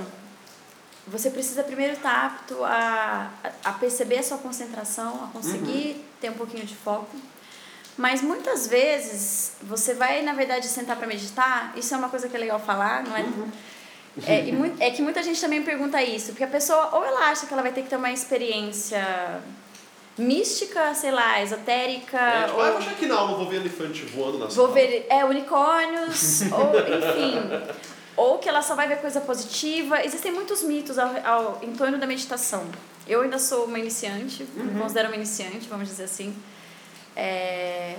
você 1.08 1.30
precisa 1.30 1.64
primeiro 1.64 1.94
estar 1.94 2.26
apto 2.26 2.64
a, 2.64 3.30
a 3.64 3.72
perceber 3.74 4.20
a 4.20 4.24
sua 4.24 4.38
concentração, 4.38 5.26
a 5.26 5.28
conseguir 5.28 5.94
uhum. 5.94 6.04
ter 6.20 6.30
um 6.32 6.34
pouquinho 6.34 6.66
de 6.66 6.76
foco. 6.76 7.16
Mas 7.98 8.22
muitas 8.22 8.68
vezes 8.68 9.54
você 9.62 9.94
vai, 9.94 10.22
na 10.24 10.34
verdade, 10.34 10.68
sentar 10.68 10.98
para 10.98 11.08
meditar. 11.08 11.74
Isso 11.78 11.94
é 11.94 11.98
uma 11.98 12.10
coisa 12.10 12.28
que 12.28 12.36
é 12.36 12.40
legal 12.40 12.60
falar, 12.60 13.04
não 13.04 13.16
é? 13.16 13.22
Uhum. 13.22 13.52
É, 14.26 14.46
e, 14.46 14.74
é 14.80 14.90
que 14.92 15.02
muita 15.02 15.22
gente 15.22 15.40
também 15.40 15.62
pergunta 15.62 16.02
isso, 16.02 16.28
porque 16.28 16.44
a 16.44 16.48
pessoa 16.48 16.90
ou 16.94 17.04
ela 17.04 17.30
acha 17.30 17.46
que 17.46 17.54
ela 17.54 17.62
vai 17.62 17.72
ter 17.72 17.84
que 17.84 17.90
ter 17.90 17.98
uma 17.98 18.12
experiência 18.12 19.42
mística, 20.18 20.94
sei 20.94 21.12
lá, 21.12 21.42
esotérica. 21.42 22.18
É, 22.18 22.44
tipo, 22.46 22.58
ou... 22.58 22.64
ah, 22.64 22.68
eu 22.68 22.78
achar 22.78 22.96
que 22.96 23.06
não, 23.06 23.32
eu 23.32 23.38
vou 23.38 23.48
ver 23.48 23.58
elefante 23.58 24.06
voando 24.06 24.40
na 24.40 24.46
Vou 24.48 24.70
ver 24.70 25.06
é, 25.10 25.24
unicórnios, 25.24 26.42
ou 26.52 26.72
enfim 26.80 27.95
ou 28.16 28.40
que 28.40 28.48
ela 28.48 28.62
só 28.62 28.76
vai 28.76 28.88
ver 28.88 29.02
coisa 29.02 29.22
positiva. 29.22 30.04
Existem 30.04 30.32
muitos 30.32 30.64
mitos 30.64 30.98
ao, 30.98 31.26
ao, 31.26 31.60
em 31.64 31.74
torno 31.74 31.98
da 31.98 32.08
meditação. 32.08 32.66
Eu 33.08 33.22
ainda 33.22 33.38
sou 33.38 33.66
uma 33.66 33.78
iniciante, 33.78 34.48
uhum. 34.56 34.66
me 34.66 34.80
considero 34.80 35.10
uma 35.10 35.16
iniciante, 35.16 35.68
vamos 35.68 35.88
dizer 35.88 36.06
assim. 36.06 36.36
É... 37.16 37.98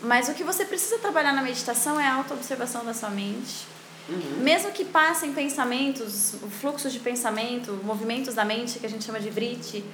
Mas 0.00 0.28
o 0.28 0.34
que 0.34 0.44
você 0.44 0.64
precisa 0.64 0.98
trabalhar 0.98 1.32
na 1.32 1.42
meditação 1.42 1.98
é 1.98 2.06
a 2.06 2.14
auto-observação 2.14 2.84
da 2.84 2.94
sua 2.94 3.10
mente. 3.10 3.66
Uhum. 4.08 4.40
Mesmo 4.40 4.70
que 4.70 4.84
passem 4.84 5.32
pensamentos, 5.32 6.36
fluxos 6.60 6.92
de 6.92 7.00
pensamento, 7.00 7.72
movimentos 7.82 8.34
da 8.34 8.44
mente, 8.44 8.78
que 8.78 8.86
a 8.86 8.88
gente 8.88 9.04
chama 9.04 9.18
de 9.18 9.30
vrite, 9.30 9.84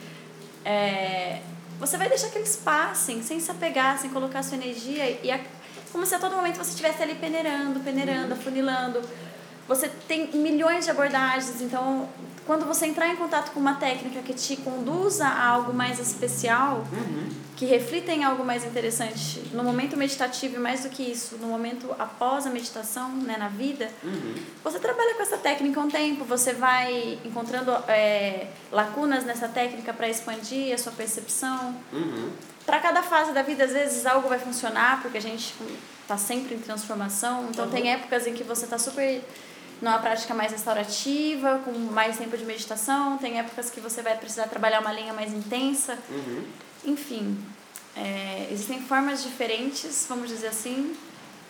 é... 0.65 1.41
você 1.81 1.97
vai 1.97 2.09
deixar 2.09 2.29
que 2.29 2.37
eles 2.37 2.57
passem, 2.57 3.23
sem 3.23 3.41
se 3.41 3.51
apegar, 3.51 3.99
sem 3.99 4.11
colocar 4.11 4.43
sua 4.43 4.57
energia 4.57 5.19
e 5.23 5.31
a 5.31 5.39
como 5.95 6.05
se 6.05 6.13
a 6.13 6.19
todo 6.19 6.35
momento 6.35 6.57
você 6.57 6.71
estivesse 6.71 7.01
ali 7.01 7.15
peneirando, 7.15 7.79
peneirando, 7.79 8.33
uhum. 8.35 8.41
afunilando. 8.41 9.01
Você 9.69 9.89
tem 10.09 10.27
milhões 10.33 10.85
de 10.85 10.91
abordagens, 10.91 11.63
então 11.63 12.09
quando 12.45 12.67
você 12.67 12.87
entrar 12.87 13.09
em 13.09 13.15
contato 13.15 13.53
com 13.53 13.61
uma 13.61 13.75
técnica 13.75 14.21
que 14.21 14.35
te 14.35 14.57
conduza 14.57 15.25
a 15.25 15.47
algo 15.47 15.73
mais 15.73 16.01
especial, 16.01 16.85
uhum. 16.93 17.29
que 17.57 17.65
reflita 17.65 18.11
em 18.11 18.25
algo 18.25 18.45
mais 18.45 18.65
interessante 18.65 19.41
no 19.55 19.63
momento 19.63 19.97
meditativo 19.97 20.57
e 20.57 20.59
mais 20.59 20.83
do 20.83 20.89
que 20.89 21.05
isso, 21.05 21.39
no 21.41 21.47
momento 21.47 21.95
após 21.97 22.45
a 22.45 22.51
meditação, 22.51 23.11
né, 23.11 23.37
na 23.39 23.49
vida, 23.49 23.89
uhum. 24.03 24.35
você 24.65 24.81
trabalha 24.81 25.15
com 25.15 25.23
essa 25.23 25.39
técnica 25.39 25.79
um 25.79 25.89
tempo, 25.89 26.25
você 26.25 26.53
vai 26.53 27.21
encontrando 27.25 27.71
é, 27.87 28.49
lacunas 28.73 29.25
nessa 29.25 29.47
técnica 29.47 29.93
para 29.95 30.09
expandir 30.09 30.75
a 30.75 30.77
sua 30.77 30.93
percepção. 30.93 31.73
Uhum 31.93 32.33
para 32.67 32.81
cada 32.81 33.03
fase 33.03 33.33
da 33.33 33.43
vida, 33.43 33.65
às 33.65 33.73
vezes 33.73 34.07
algo 34.07 34.29
vai 34.29 34.39
funcionar, 34.39 35.03
porque 35.03 35.19
a 35.19 35.23
gente 35.23 35.55
está 36.03 36.17
sempre 36.17 36.55
em 36.55 36.59
transformação. 36.59 37.49
Então, 37.51 37.67
uhum. 37.67 37.71
tem 37.71 37.93
épocas 37.93 38.27
em 38.27 38.35
que 38.35 38.43
você 38.43 38.65
está 38.65 38.79
super 38.79 39.23
numa 39.83 39.99
prática 39.99 40.33
mais 40.35 40.53
restaurativa, 40.53 41.61
com 41.65 41.73
mais 41.73 42.17
tempo 42.17 42.37
de 42.37 42.45
meditação. 42.45 43.19
Tem 43.19 43.39
épocas 43.39 43.71
que 43.71 43.81
você 43.81 44.03
vai 44.03 44.17
precisar 44.17 44.47
trabalhar 44.49 44.81
uma 44.81 44.93
linha 44.93 45.13
mais 45.13 45.33
intensa. 45.33 45.99
Uhum. 46.09 46.45
Enfim, 46.85 47.39
é, 47.97 48.49
existem 48.51 48.81
formas 48.83 49.23
diferentes, 49.23 50.07
vamos 50.09 50.29
dizer 50.29 50.49
assim, 50.49 50.97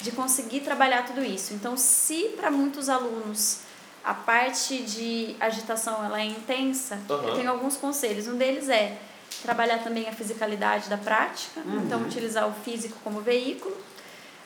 de 0.00 0.10
conseguir 0.10 0.60
trabalhar 0.60 1.04
tudo 1.06 1.24
isso. 1.24 1.54
Então, 1.54 1.76
se 1.76 2.34
para 2.36 2.50
muitos 2.50 2.88
alunos 2.88 3.60
a 4.04 4.12
parte 4.12 4.82
de 4.82 5.34
agitação 5.40 6.04
ela 6.04 6.20
é 6.20 6.26
intensa, 6.26 6.98
Aham. 7.08 7.28
eu 7.28 7.36
tenho 7.36 7.50
alguns 7.50 7.76
conselhos. 7.76 8.28
Um 8.28 8.36
deles 8.36 8.68
é 8.68 8.98
trabalhar 9.44 9.78
também 9.84 10.08
a 10.08 10.12
fisicalidade 10.12 10.88
da 10.88 10.96
prática, 10.96 11.60
então 11.84 12.00
utilizar 12.02 12.48
o 12.48 12.52
físico 12.52 12.96
como 13.04 13.20
veículo. 13.20 13.76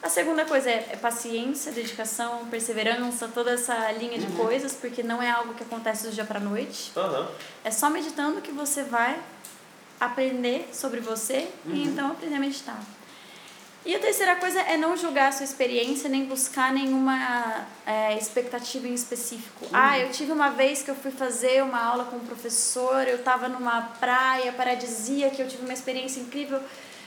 A 0.03 0.09
segunda 0.09 0.45
coisa 0.45 0.69
é, 0.71 0.91
é 0.93 0.97
paciência, 0.97 1.73
dedicação, 1.73 2.47
perseverança, 2.47 3.29
toda 3.29 3.53
essa 3.53 3.91
linha 3.93 4.19
de 4.19 4.27
coisas, 4.37 4.73
porque 4.75 5.03
não 5.03 5.23
é 5.23 5.31
algo 5.31 5.55
que 5.55 5.63
acontece 5.63 6.09
do 6.09 6.13
dia 6.13 6.25
para 6.25 6.41
noite. 6.41 6.93
Aham. 6.97 7.29
É 7.65 7.71
só 7.71 7.89
meditando 7.91 8.41
que 8.41 8.53
você 8.53 8.83
vai 8.83 9.19
aprender 10.01 10.69
sobre 10.73 11.01
você 11.01 11.49
e 11.67 11.83
então 11.85 12.13
aprender 12.13 12.37
a 12.37 12.41
meditar. 12.41 12.81
E 13.89 13.95
a 13.97 13.99
terceira 13.99 14.37
coisa 14.37 14.61
é 14.61 14.77
não 14.77 14.95
julgar 14.99 15.29
a 15.29 15.33
sua 15.33 15.45
experiência, 15.45 16.11
nem 16.11 16.27
buscar 16.27 16.75
nenhuma 16.75 17.67
é, 17.87 18.19
expectativa 18.19 18.87
em 18.87 18.93
específico. 18.93 19.65
Ah, 19.73 19.99
eu 19.99 20.11
tive 20.11 20.31
uma 20.31 20.51
vez 20.51 20.83
que 20.83 20.91
eu 20.91 20.95
fui 20.95 21.11
fazer 21.11 21.63
uma 21.63 21.83
aula 21.83 22.05
com 22.05 22.17
um 22.17 22.27
professor, 22.27 23.09
eu 23.09 23.17
estava 23.17 23.49
numa 23.49 23.81
praia 23.99 24.53
paradisíaca, 24.53 25.41
eu 25.41 25.49
tive 25.49 25.63
uma 25.63 25.73
experiência 25.73 26.21
incrível 26.21 26.61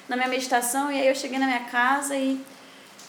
na 0.09 0.15
minha 0.15 0.27
meditação, 0.27 0.91
e 0.91 0.99
aí 0.99 1.07
eu 1.07 1.13
cheguei 1.13 1.38
na 1.38 1.45
minha 1.45 1.65
casa 1.65 2.15
e 2.15 2.43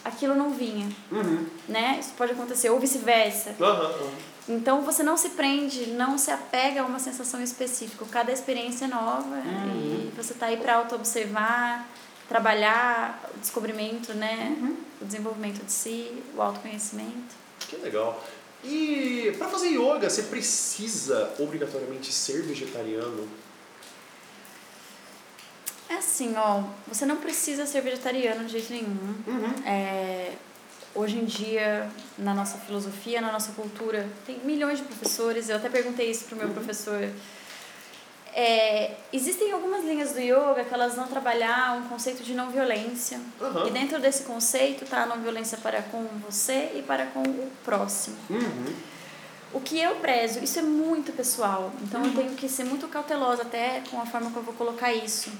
aquilo 0.05 0.35
não 0.35 0.51
vinha, 0.51 0.91
Uhum. 1.11 1.47
né? 1.67 1.97
Isso 1.99 2.13
pode 2.15 2.33
acontecer, 2.33 2.69
ou 2.69 2.79
vice-versa. 2.79 3.55
Aham. 3.59 4.11
Então 4.51 4.83
você 4.83 5.03
não 5.03 5.17
se 5.17 5.31
prende, 5.31 5.87
não 5.93 6.19
se 6.19 6.31
apega 6.31 6.83
a 6.83 6.85
uma 6.85 6.99
sensação 6.99 7.41
específica. 7.43 8.05
Cada 8.11 8.33
experiência 8.33 8.85
é 8.85 8.89
nova 8.89 9.41
e 9.47 10.13
você 10.15 10.35
tá 10.35 10.47
aí 10.47 10.59
para 10.59 10.75
auto-observar, 10.75 11.89
trabalhar 12.33 13.31
o 13.35 13.39
descobrimento, 13.39 14.15
né? 14.15 14.57
O 15.03 15.05
desenvolvimento 15.05 15.63
de 15.63 15.71
si, 15.71 16.23
o 16.35 16.41
autoconhecimento. 16.41 17.35
Que 17.59 17.77
legal. 17.77 18.25
E 18.65 19.35
pra 19.37 19.49
fazer 19.49 19.69
yoga, 19.69 20.09
você 20.09 20.23
precisa 20.23 21.35
obrigatoriamente 21.39 22.11
ser 22.11 22.41
vegetariano? 22.43 23.29
É 25.91 25.97
assim, 25.97 26.35
ó, 26.39 26.63
você 26.89 27.05
não 27.05 27.19
precisa 27.19 27.67
ser 27.67 27.83
vegetariano 27.83 28.47
de 28.47 28.53
jeito 28.53 28.73
nenhum. 28.73 29.15
É, 29.67 30.33
hoje 30.95 31.19
em 31.19 31.27
dia, 31.27 31.91
na 32.17 32.33
nossa 32.33 32.57
filosofia, 32.57 33.21
na 33.21 33.31
nossa 33.31 33.53
cultura, 33.53 34.09
tem 34.25 34.39
milhões 34.39 34.79
de 34.79 34.85
professores. 34.85 35.51
Eu 35.51 35.57
até 35.57 35.69
perguntei 35.69 36.11
isso 36.11 36.25
pro 36.25 36.37
meu 36.37 36.49
professor. 36.49 37.11
É, 38.35 38.97
existem 39.13 39.53
algumas 39.53 39.85
linhas 39.85 40.13
do 40.13 40.21
yoga 40.21 40.65
que 40.65 40.73
elas 40.73 40.95
vão 40.95 41.07
trabalhar 41.07 41.77
um 41.77 41.89
conceito 41.89 42.23
de 42.23 42.35
não 42.35 42.51
violência. 42.51 43.21
Aham. 43.41 43.67
E 43.67 43.71
dentro 43.71 44.01
desse 44.01 44.23
conceito 44.23 44.87
tá 44.87 45.03
a 45.03 45.07
não 45.07 45.19
violência 45.19 45.59
para 45.59 45.83
com 45.83 46.05
você 46.27 46.73
e 46.75 46.83
para 46.83 47.07
com 47.07 47.23
o 47.23 47.51
próximo. 47.63 48.17
Uhum. 48.31 48.75
O 49.53 49.61
que 49.61 49.79
eu 49.79 49.97
prezo, 49.97 50.43
isso 50.43 50.59
é 50.59 50.63
muito 50.63 51.13
pessoal, 51.13 51.71
então 51.83 52.03
eu 52.03 52.15
tenho 52.15 52.35
que 52.35 52.49
ser 52.49 52.65
muito 52.65 52.89
cautelosa 52.89 53.43
até 53.43 53.83
com 53.91 54.01
a 54.01 54.07
forma 54.07 54.31
que 54.31 54.37
eu 54.37 54.43
vou 54.43 54.55
colocar 54.55 54.95
isso. 54.95 55.31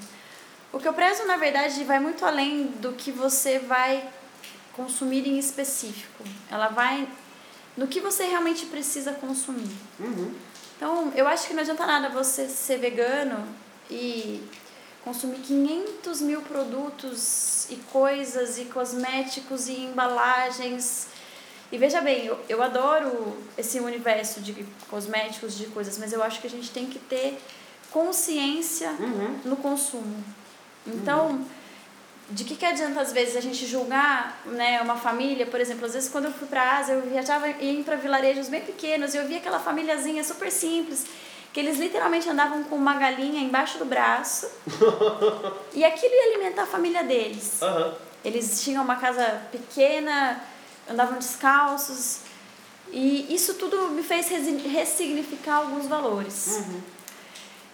O 0.71 0.79
que 0.79 0.87
eu 0.87 0.93
prezo, 0.93 1.25
na 1.25 1.37
verdade, 1.37 1.83
vai 1.83 1.99
muito 1.99 2.23
além 2.23 2.67
do 2.79 2.93
que 2.93 3.11
você 3.11 3.57
vai 3.57 4.07
consumir 4.73 5.27
em 5.27 5.39
específico. 5.39 6.23
Ela 6.49 6.67
vai 6.67 7.07
no 7.75 7.87
que 7.87 7.99
você 7.99 8.25
realmente 8.25 8.67
precisa 8.67 9.13
consumir. 9.13 9.71
Uhum. 9.99 10.31
Então, 10.83 11.13
eu 11.15 11.25
acho 11.29 11.47
que 11.47 11.53
não 11.53 11.61
adianta 11.61 11.85
nada 11.85 12.09
você 12.09 12.49
ser 12.49 12.77
vegano 12.77 13.47
e 13.89 14.43
consumir 15.01 15.37
500 15.37 16.19
mil 16.19 16.41
produtos 16.41 17.67
e 17.69 17.77
coisas 17.89 18.57
e 18.57 18.65
cosméticos 18.65 19.69
e 19.69 19.79
embalagens. 19.79 21.07
E 21.71 21.77
veja 21.77 22.01
bem, 22.01 22.25
eu, 22.25 22.37
eu 22.49 22.61
adoro 22.61 23.33
esse 23.57 23.79
universo 23.79 24.41
de 24.41 24.65
cosméticos, 24.89 25.57
de 25.57 25.67
coisas, 25.67 25.97
mas 25.97 26.11
eu 26.11 26.21
acho 26.21 26.41
que 26.41 26.47
a 26.47 26.49
gente 26.49 26.69
tem 26.69 26.85
que 26.85 26.99
ter 26.99 27.41
consciência 27.89 28.91
no 29.45 29.55
consumo. 29.55 30.21
Então, 30.85 31.45
de 32.33 32.43
que, 32.43 32.55
que 32.55 32.65
adianta 32.65 32.99
às 32.99 33.13
vezes 33.13 33.35
a 33.35 33.41
gente 33.41 33.65
julgar 33.65 34.41
né, 34.45 34.81
uma 34.81 34.95
família, 34.95 35.45
por 35.45 35.59
exemplo, 35.59 35.85
às 35.85 35.93
vezes 35.93 36.09
quando 36.09 36.25
eu 36.25 36.31
fui 36.31 36.47
para 36.47 36.61
a 36.61 36.77
Ásia, 36.79 36.93
eu 36.93 37.01
viajava 37.03 37.47
e 37.47 37.77
ia 37.77 37.83
para 37.83 37.95
vilarejos 37.95 38.49
bem 38.49 38.61
pequenos 38.61 39.13
e 39.13 39.17
eu 39.17 39.27
via 39.27 39.37
aquela 39.37 39.59
famíliazinha 39.59 40.23
super 40.23 40.51
simples, 40.51 41.05
que 41.53 41.59
eles 41.59 41.77
literalmente 41.77 42.27
andavam 42.27 42.63
com 42.63 42.75
uma 42.75 42.95
galinha 42.95 43.39
embaixo 43.39 43.77
do 43.77 43.85
braço 43.85 44.49
e 45.73 45.85
aquilo 45.85 46.11
ia 46.11 46.33
alimentar 46.33 46.63
a 46.63 46.67
família 46.67 47.03
deles. 47.03 47.61
Aham. 47.61 47.93
Eles 48.25 48.63
tinham 48.63 48.83
uma 48.83 48.95
casa 48.95 49.41
pequena, 49.51 50.41
andavam 50.89 51.19
descalços 51.19 52.21
e 52.91 53.31
isso 53.33 53.55
tudo 53.55 53.89
me 53.89 54.01
fez 54.01 54.27
ressignificar 54.29 55.57
alguns 55.57 55.85
valores. 55.85 56.63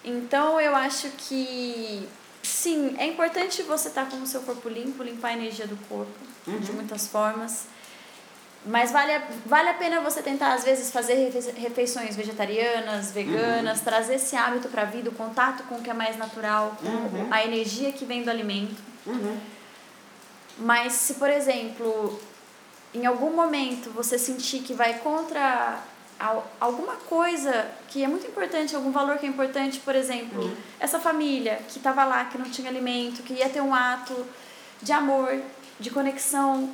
Então 0.04 0.60
eu 0.60 0.76
acho 0.76 1.10
que 1.18 2.10
sim, 2.44 2.96
é 2.98 3.06
importante 3.08 3.62
você 3.64 3.88
estar 3.90 4.10
com 4.10 4.18
o 4.18 4.28
seu 4.28 4.42
corpo 4.42 4.68
limpo, 4.70 5.04
limpar 5.04 5.30
a 5.30 5.34
energia 5.34 5.68
do 5.68 5.76
corpo 5.88 6.12
de 6.46 6.72
muitas 6.72 7.08
formas. 7.08 7.66
Mas 8.66 8.92
vale 8.92 9.14
a, 9.14 9.24
vale 9.46 9.70
a 9.70 9.74
pena 9.74 10.02
você 10.02 10.22
tentar, 10.22 10.54
às 10.54 10.66
vezes, 10.66 10.92
fazer 10.92 11.14
refe- 11.32 11.52
refeições 11.52 12.16
vegetarianas, 12.16 13.12
veganas, 13.12 13.80
trazer 13.82 14.16
esse 14.16 14.36
hábito 14.36 14.68
para 14.68 14.82
a 14.82 14.86
vida, 14.86 15.10
o 15.10 15.14
contato 15.14 15.64
com 15.64 15.76
o 15.76 15.82
que 15.82 15.90
é 15.90 15.94
mais 15.94 16.18
natural, 16.18 16.76
com 17.28 17.34
a 17.34 17.44
energia 17.44 17.92
que 17.94 18.04
vem 18.04 18.22
do 18.24 18.30
alimento. 18.30 18.76
Mas 20.58 20.92
se, 20.94 21.14
por 21.16 21.30
exemplo, 21.30 22.20
em 22.94 23.06
algum 23.06 23.32
momento 23.34 23.92
você 23.92 24.20
sentir 24.20 24.60
que 24.60 24.74
vai 24.74 24.96
contra 25.00 25.80
alguma 26.60 26.96
coisa 26.96 27.72
que 27.88 28.04
é 28.04 28.08
muito 28.08 28.28
importante, 28.28 28.76
algum 28.76 28.92
valor 28.92 29.18
que 29.18 29.26
é 29.26 29.30
importante, 29.30 29.80
por 29.80 29.96
exemplo, 29.96 30.52
essa 30.80 31.00
família 31.00 31.60
que 31.68 31.78
estava 31.78 32.04
lá, 32.04 32.26
que 32.26 32.38
não 32.38 32.50
tinha 32.50 32.70
alimento, 32.70 33.24
que 33.24 33.34
ia 33.34 33.50
ter 33.50 33.62
um 33.62 33.74
ato 33.74 34.26
de 34.82 34.92
amor, 34.92 35.40
de 35.80 35.90
conexão, 35.90 36.74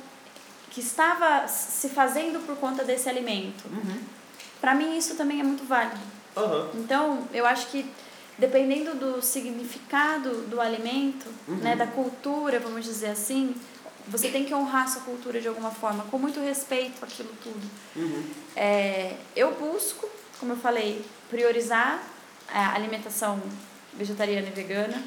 que 0.70 0.80
estava 0.80 1.46
se 1.46 1.88
fazendo 1.88 2.44
por 2.44 2.56
conta 2.56 2.84
desse 2.84 3.08
alimento. 3.08 3.64
Para 4.60 4.74
mim 4.74 4.98
isso 4.98 5.14
também 5.14 5.40
é 5.40 5.44
muito 5.44 5.64
válido. 5.64 6.00
Aham. 6.36 6.70
Então, 6.74 7.28
eu 7.32 7.46
acho 7.46 7.68
que 7.68 7.88
dependendo 8.38 8.94
do 8.94 9.22
significado 9.22 10.42
do 10.42 10.60
alimento, 10.60 11.26
né, 11.48 11.74
da 11.74 11.86
cultura, 11.86 12.60
vamos 12.60 12.84
dizer 12.84 13.08
assim, 13.08 13.54
você 14.08 14.28
tem 14.28 14.44
que 14.44 14.54
honrar 14.54 14.88
sua 14.88 15.02
cultura 15.02 15.40
de 15.40 15.48
alguma 15.48 15.70
forma, 15.70 16.04
com 16.04 16.18
muito 16.18 16.40
respeito 16.40 17.04
àquilo 17.04 17.30
tudo. 17.42 17.70
É, 18.54 19.16
eu 19.34 19.54
busco, 19.54 20.08
como 20.38 20.52
eu 20.52 20.56
falei, 20.56 21.04
priorizar 21.28 22.02
a 22.48 22.74
alimentação 22.74 23.40
vegetariana 23.94 24.46
e 24.48 24.50
vegana, 24.50 25.02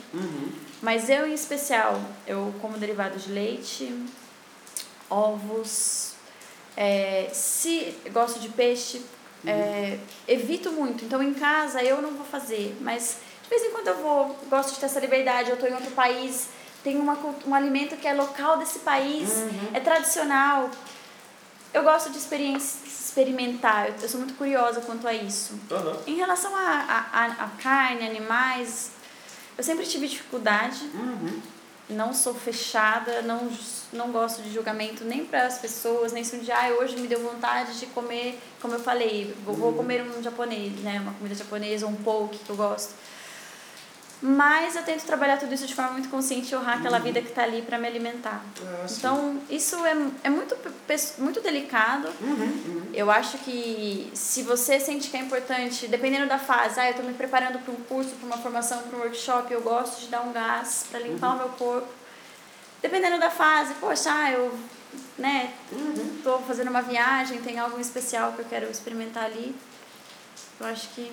mas 0.82 1.10
eu, 1.10 1.28
em 1.28 1.34
especial, 1.34 2.02
eu 2.28 2.54
como 2.62 2.78
derivado 2.78 3.18
de 3.18 3.32
leite, 3.32 3.94
ovos, 5.10 6.14
é, 6.76 7.30
se 7.32 7.96
gosto 8.12 8.40
de 8.40 8.50
peixe, 8.50 9.02
é, 9.46 9.98
evito 10.28 10.72
muito. 10.72 11.06
Então, 11.06 11.22
em 11.24 11.34
casa, 11.34 11.82
eu 11.84 12.02
não 12.02 12.12
vou 12.12 12.26
fazer, 12.26 12.76
mas 12.82 13.18
de 13.44 13.50
vez 13.50 13.64
em 13.64 13.72
quando 13.72 13.88
eu 13.88 13.98
vou, 13.98 14.38
gosto 14.50 14.74
de 14.74 14.80
ter 14.80 14.86
essa 14.86 15.00
liberdade. 15.00 15.50
Eu 15.50 15.56
estou 15.56 15.68
em 15.68 15.74
outro 15.74 15.92
país, 15.92 16.50
tem 16.84 16.98
uma, 16.98 17.18
um 17.46 17.54
alimento 17.54 17.98
que 17.98 18.08
é 18.08 18.14
local 18.14 18.58
desse 18.58 18.80
país, 18.80 19.44
é 19.74 19.80
tradicional. 19.80 20.70
Eu 21.74 21.84
gosto 21.84 22.10
de 22.10 22.18
experimentar, 22.18 23.90
eu, 23.90 23.96
eu 24.02 24.10
sou 24.10 24.20
muito 24.20 24.34
curiosa 24.36 24.82
quanto 24.82 25.08
a 25.08 25.14
isso. 25.14 25.60
Aham. 25.70 25.98
Em 26.08 26.16
relação 26.16 26.56
a, 26.56 27.06
a, 27.12 27.26
a, 27.44 27.48
carne, 27.62 28.06
animais, 28.06 28.92
eu 29.58 29.64
sempre 29.64 29.86
tive 29.86 30.08
dificuldade. 30.08 30.90
Não 31.90 32.14
sou 32.14 32.36
fechada, 32.36 33.24
não, 33.24 33.50
não 33.92 34.12
gosto 34.12 34.44
de 34.44 34.54
julgamento 34.54 35.04
nem 35.04 35.26
para 35.26 35.48
as 35.48 35.58
pessoas, 35.58 36.12
nem 36.12 36.24
se 36.24 36.36
um 36.36 36.40
dia 36.40 36.56
ah, 36.56 36.70
hoje 36.80 36.96
me 36.96 37.08
deu 37.08 37.20
vontade 37.20 37.80
de 37.80 37.88
comer, 37.88 38.40
como 38.62 38.76
eu 38.76 38.80
falei, 38.80 39.36
vou, 39.44 39.56
vou 39.56 39.74
comer 39.74 40.04
um 40.04 40.22
japonês, 40.22 40.72
né? 40.82 41.00
Uma 41.00 41.14
comida 41.14 41.34
japonesa, 41.34 41.88
um 41.88 41.96
poke 41.96 42.38
que 42.38 42.50
eu 42.50 42.56
gosto. 42.56 42.94
Mas 44.22 44.76
eu 44.76 44.84
tento 44.84 45.06
trabalhar 45.06 45.38
tudo 45.38 45.54
isso 45.54 45.66
de 45.66 45.74
forma 45.74 45.92
muito 45.92 46.10
consciente 46.10 46.54
e 46.54 46.58
honrar 46.58 46.80
aquela 46.80 47.00
vida 47.00 47.22
que 47.22 47.30
está 47.30 47.44
ali 47.44 47.62
para 47.62 47.78
me 47.78 47.88
alimentar. 47.88 48.44
Ah. 48.62 48.86
Então, 48.90 49.40
isso 49.50 49.78
é, 49.86 49.96
é 50.26 50.30
muito, 50.30 50.58
muito 51.20 51.40
delicado. 51.40 52.10
Eu 52.94 53.10
acho 53.10 53.38
que 53.38 54.12
se 54.14 54.44
você 54.44 54.78
sente 54.78 55.10
que 55.10 55.16
é 55.16 55.22
importante, 55.22 55.88
dependendo 55.88 56.28
da 56.28 56.38
fase, 56.38 56.80
ah, 56.82 56.88
eu 56.88 56.92
estou 56.92 57.06
me 57.06 57.14
preparando 57.14 57.60
para 57.60 57.72
um 57.72 57.78
curso, 57.78 58.12
para 58.16 58.28
uma 58.28 58.38
formação, 58.38 58.82
para 58.84 58.98
um 58.98 59.02
workshop, 59.02 59.54
eu 59.54 59.62
gosto 59.62 60.02
de 60.02 60.08
dar 60.08 60.22
um 60.22 60.34
gás 60.34 60.86
para 60.92 61.00
limpar 61.00 61.36
o 61.36 61.38
meu 61.38 61.50
corpo. 61.50 61.88
Dependendo 62.82 63.20
da 63.20 63.30
fase, 63.30 63.74
poxa, 63.76 64.12
ah, 64.12 64.32
eu 64.32 64.54
né, 65.18 65.54
tô 66.24 66.40
fazendo 66.40 66.70
uma 66.70 66.82
viagem, 66.82 67.42
tem 67.42 67.58
algo 67.58 67.80
especial 67.80 68.34
que 68.34 68.40
eu 68.40 68.46
quero 68.46 68.70
experimentar 68.70 69.26
ali. 69.26 69.56
Eu 70.60 70.68
acho 70.68 70.90
que, 70.90 71.10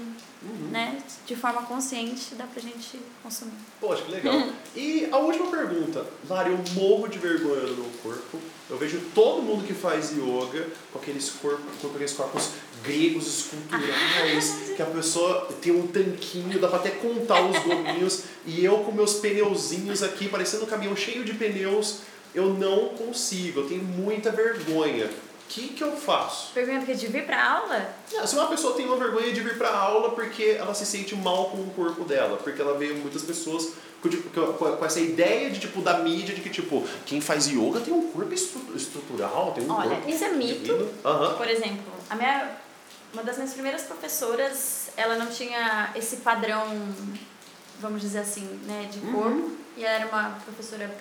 né, 0.73 1.01
de 1.25 1.37
forma 1.37 1.63
consciente, 1.63 2.35
dá 2.35 2.45
pra 2.45 2.61
gente 2.61 2.99
consumir. 3.23 3.53
Poxa, 3.81 4.03
que 4.03 4.11
legal. 4.11 4.35
E 4.75 5.09
a 5.11 5.17
última 5.19 5.51
pergunta. 5.51 6.05
Lari, 6.29 6.51
eu 6.51 6.59
morro 6.75 7.09
de 7.09 7.19
vergonha 7.19 7.63
no 7.63 7.77
meu 7.77 7.91
corpo. 8.03 8.39
Eu 8.69 8.77
vejo 8.77 9.01
todo 9.15 9.41
mundo 9.43 9.65
que 9.65 9.73
faz 9.73 10.11
yoga 10.11 10.67
com 10.93 10.99
aqueles, 10.99 11.31
corpos, 11.31 11.81
com 11.81 11.89
aqueles 11.89 12.13
corpos 12.13 12.51
gregos 12.83 13.27
esculturais, 13.27 14.73
que 14.77 14.83
a 14.83 14.87
pessoa 14.87 15.49
tem 15.63 15.73
um 15.73 15.87
tanquinho, 15.87 16.59
dá 16.59 16.67
pra 16.69 16.79
até 16.79 16.91
contar 16.91 17.41
os 17.47 17.57
gominhos, 17.61 18.25
e 18.45 18.65
eu 18.65 18.79
com 18.79 18.93
meus 18.93 19.15
pneuzinhos 19.15 20.03
aqui, 20.03 20.29
parecendo 20.29 20.65
um 20.65 20.67
caminhão 20.67 20.97
cheio 20.97 21.25
de 21.25 21.33
pneus, 21.35 22.01
eu 22.35 22.53
não 22.53 22.89
consigo, 22.91 23.61
eu 23.61 23.69
tenho 23.69 23.83
muita 23.83 24.31
vergonha. 24.31 25.09
O 25.47 25.49
que, 25.49 25.69
que 25.69 25.83
eu 25.83 25.97
faço? 25.97 26.53
Vergonha 26.53 26.79
porque 26.79 26.95
de 26.95 27.07
vir 27.07 27.25
pra 27.25 27.53
aula? 27.53 27.95
Não, 28.13 28.27
se 28.27 28.35
uma 28.35 28.49
pessoa 28.49 28.75
tem 28.75 28.85
uma 28.85 28.97
vergonha 28.97 29.33
de 29.33 29.41
vir 29.41 29.57
pra 29.57 29.71
aula 29.71 30.11
porque 30.11 30.57
ela 30.59 30.75
se 30.75 30.85
sente 30.85 31.15
mal 31.15 31.51
com 31.51 31.59
o 31.59 31.71
corpo 31.71 32.05
dela, 32.05 32.37
porque 32.37 32.61
ela 32.61 32.77
vê 32.77 32.93
muitas 32.93 33.23
pessoas 33.23 33.73
com, 34.03 34.09
tipo, 34.09 34.29
com, 34.31 34.77
com 34.77 34.85
essa 34.85 34.99
ideia 34.99 35.49
de 35.49 35.61
tipo 35.61 35.81
da 35.81 35.99
mídia 35.99 36.35
de 36.35 36.41
que 36.41 36.51
tipo 36.51 36.85
quem 37.07 37.21
faz 37.21 37.47
yoga 37.47 37.81
tem 37.81 37.95
um 37.95 38.11
corpo 38.11 38.35
estrutural, 38.35 39.53
tem 39.53 39.65
um 39.65 39.73
Olha, 39.73 39.91
corpo. 39.91 40.11
isso 40.11 40.25
é 40.25 40.33
mito. 40.33 40.73
Uhum. 40.73 41.35
Por 41.37 41.49
exemplo, 41.49 41.93
a 42.11 42.17
minha 42.17 42.57
uma 43.13 43.23
das 43.23 43.37
minhas 43.37 43.53
primeiras 43.53 43.83
professoras, 43.83 44.91
ela 44.97 45.17
não 45.17 45.27
tinha 45.27 45.91
esse 45.95 46.17
padrão, 46.17 46.67
vamos 47.81 48.03
dizer 48.03 48.19
assim, 48.19 48.45
né, 48.65 48.89
de 48.93 49.01
corpo, 49.01 49.29
uhum. 49.29 49.57
e 49.77 49.85
ela 49.85 49.95
era 49.95 50.07
uma 50.07 50.39
professora 50.45 50.95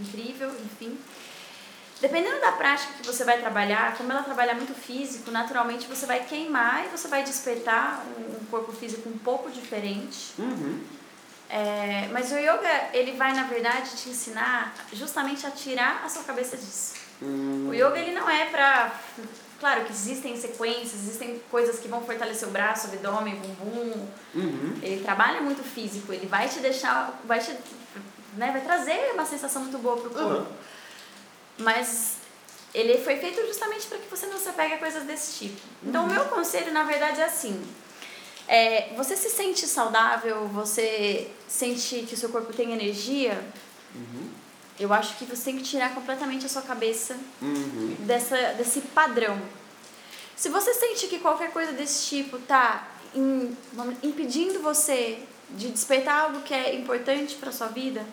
incrível, 0.00 0.50
enfim. 0.64 0.98
Dependendo 2.00 2.40
da 2.40 2.52
prática 2.52 2.94
que 2.94 3.06
você 3.06 3.24
vai 3.24 3.38
trabalhar, 3.38 3.94
como 3.96 4.10
ela 4.10 4.22
trabalha 4.22 4.54
muito 4.54 4.72
físico, 4.72 5.30
naturalmente 5.30 5.86
você 5.86 6.06
vai 6.06 6.24
queimar 6.24 6.86
e 6.86 6.88
você 6.88 7.06
vai 7.08 7.22
despertar 7.22 8.02
um, 8.16 8.44
corpo 8.46 8.72
físico 8.72 9.08
um 9.08 9.18
pouco 9.18 9.50
diferente. 9.50 10.32
Uhum. 10.38 10.82
É, 11.48 12.08
mas 12.10 12.32
o 12.32 12.36
yoga, 12.36 12.88
ele 12.94 13.12
vai, 13.12 13.34
na 13.34 13.44
verdade, 13.44 13.96
te 13.96 14.08
ensinar 14.08 14.74
justamente 14.92 15.46
a 15.46 15.50
tirar 15.50 16.02
a 16.04 16.08
sua 16.08 16.22
cabeça 16.22 16.56
disso. 16.56 16.94
Uhum. 17.20 17.68
O 17.68 17.74
yoga, 17.74 17.98
ele 17.98 18.12
não 18.12 18.28
é 18.28 18.46
pra... 18.46 18.92
Claro 19.58 19.84
que 19.84 19.92
existem 19.92 20.40
sequências, 20.40 20.94
existem 20.94 21.42
coisas 21.50 21.78
que 21.78 21.86
vão 21.86 22.00
fortalecer 22.02 22.48
o 22.48 22.50
braço, 22.50 22.86
o 22.86 22.90
abdômen, 22.92 23.34
o 23.34 23.40
bumbum. 23.40 24.08
Uhum. 24.34 24.78
Ele 24.82 25.02
trabalha 25.02 25.42
muito 25.42 25.62
físico, 25.62 26.14
ele 26.14 26.26
vai 26.26 26.48
te 26.48 26.60
deixar... 26.60 27.20
Vai, 27.24 27.40
te, 27.40 27.54
né, 28.38 28.50
vai 28.52 28.62
trazer 28.62 29.12
uma 29.12 29.26
sensação 29.26 29.60
muito 29.60 29.76
boa 29.76 29.98
pro 29.98 30.08
corpo. 30.08 30.50
Mas 31.58 32.16
ele 32.72 32.98
foi 32.98 33.16
feito 33.16 33.44
justamente 33.46 33.86
para 33.86 33.98
que 33.98 34.08
você 34.08 34.26
não 34.26 34.38
se 34.38 34.48
apegue 34.48 34.74
a 34.74 34.78
coisas 34.78 35.04
desse 35.04 35.38
tipo. 35.38 35.60
Então, 35.82 36.04
uhum. 36.04 36.10
o 36.10 36.12
meu 36.12 36.24
conselho, 36.26 36.72
na 36.72 36.84
verdade, 36.84 37.20
é 37.20 37.24
assim: 37.24 37.60
é, 38.46 38.92
você 38.96 39.16
se 39.16 39.30
sente 39.30 39.66
saudável, 39.66 40.46
você 40.48 41.30
sente 41.48 42.04
que 42.06 42.14
o 42.14 42.16
seu 42.16 42.28
corpo 42.28 42.52
tem 42.52 42.72
energia, 42.72 43.42
uhum. 43.94 44.28
eu 44.78 44.92
acho 44.92 45.16
que 45.16 45.24
você 45.24 45.44
tem 45.44 45.56
que 45.56 45.64
tirar 45.64 45.94
completamente 45.94 46.46
a 46.46 46.48
sua 46.48 46.62
cabeça 46.62 47.16
uhum. 47.42 47.96
dessa, 48.00 48.54
desse 48.54 48.80
padrão. 48.80 49.40
Se 50.36 50.48
você 50.48 50.72
sente 50.72 51.06
que 51.06 51.18
qualquer 51.18 51.52
coisa 51.52 51.72
desse 51.72 52.06
tipo 52.06 52.38
tá 52.38 52.88
in, 53.14 53.54
impedindo 54.02 54.60
você 54.60 55.22
de 55.50 55.68
despertar 55.68 56.24
algo 56.24 56.40
que 56.42 56.54
é 56.54 56.74
importante 56.74 57.34
para 57.34 57.52
sua 57.52 57.66
vida, 57.66 58.06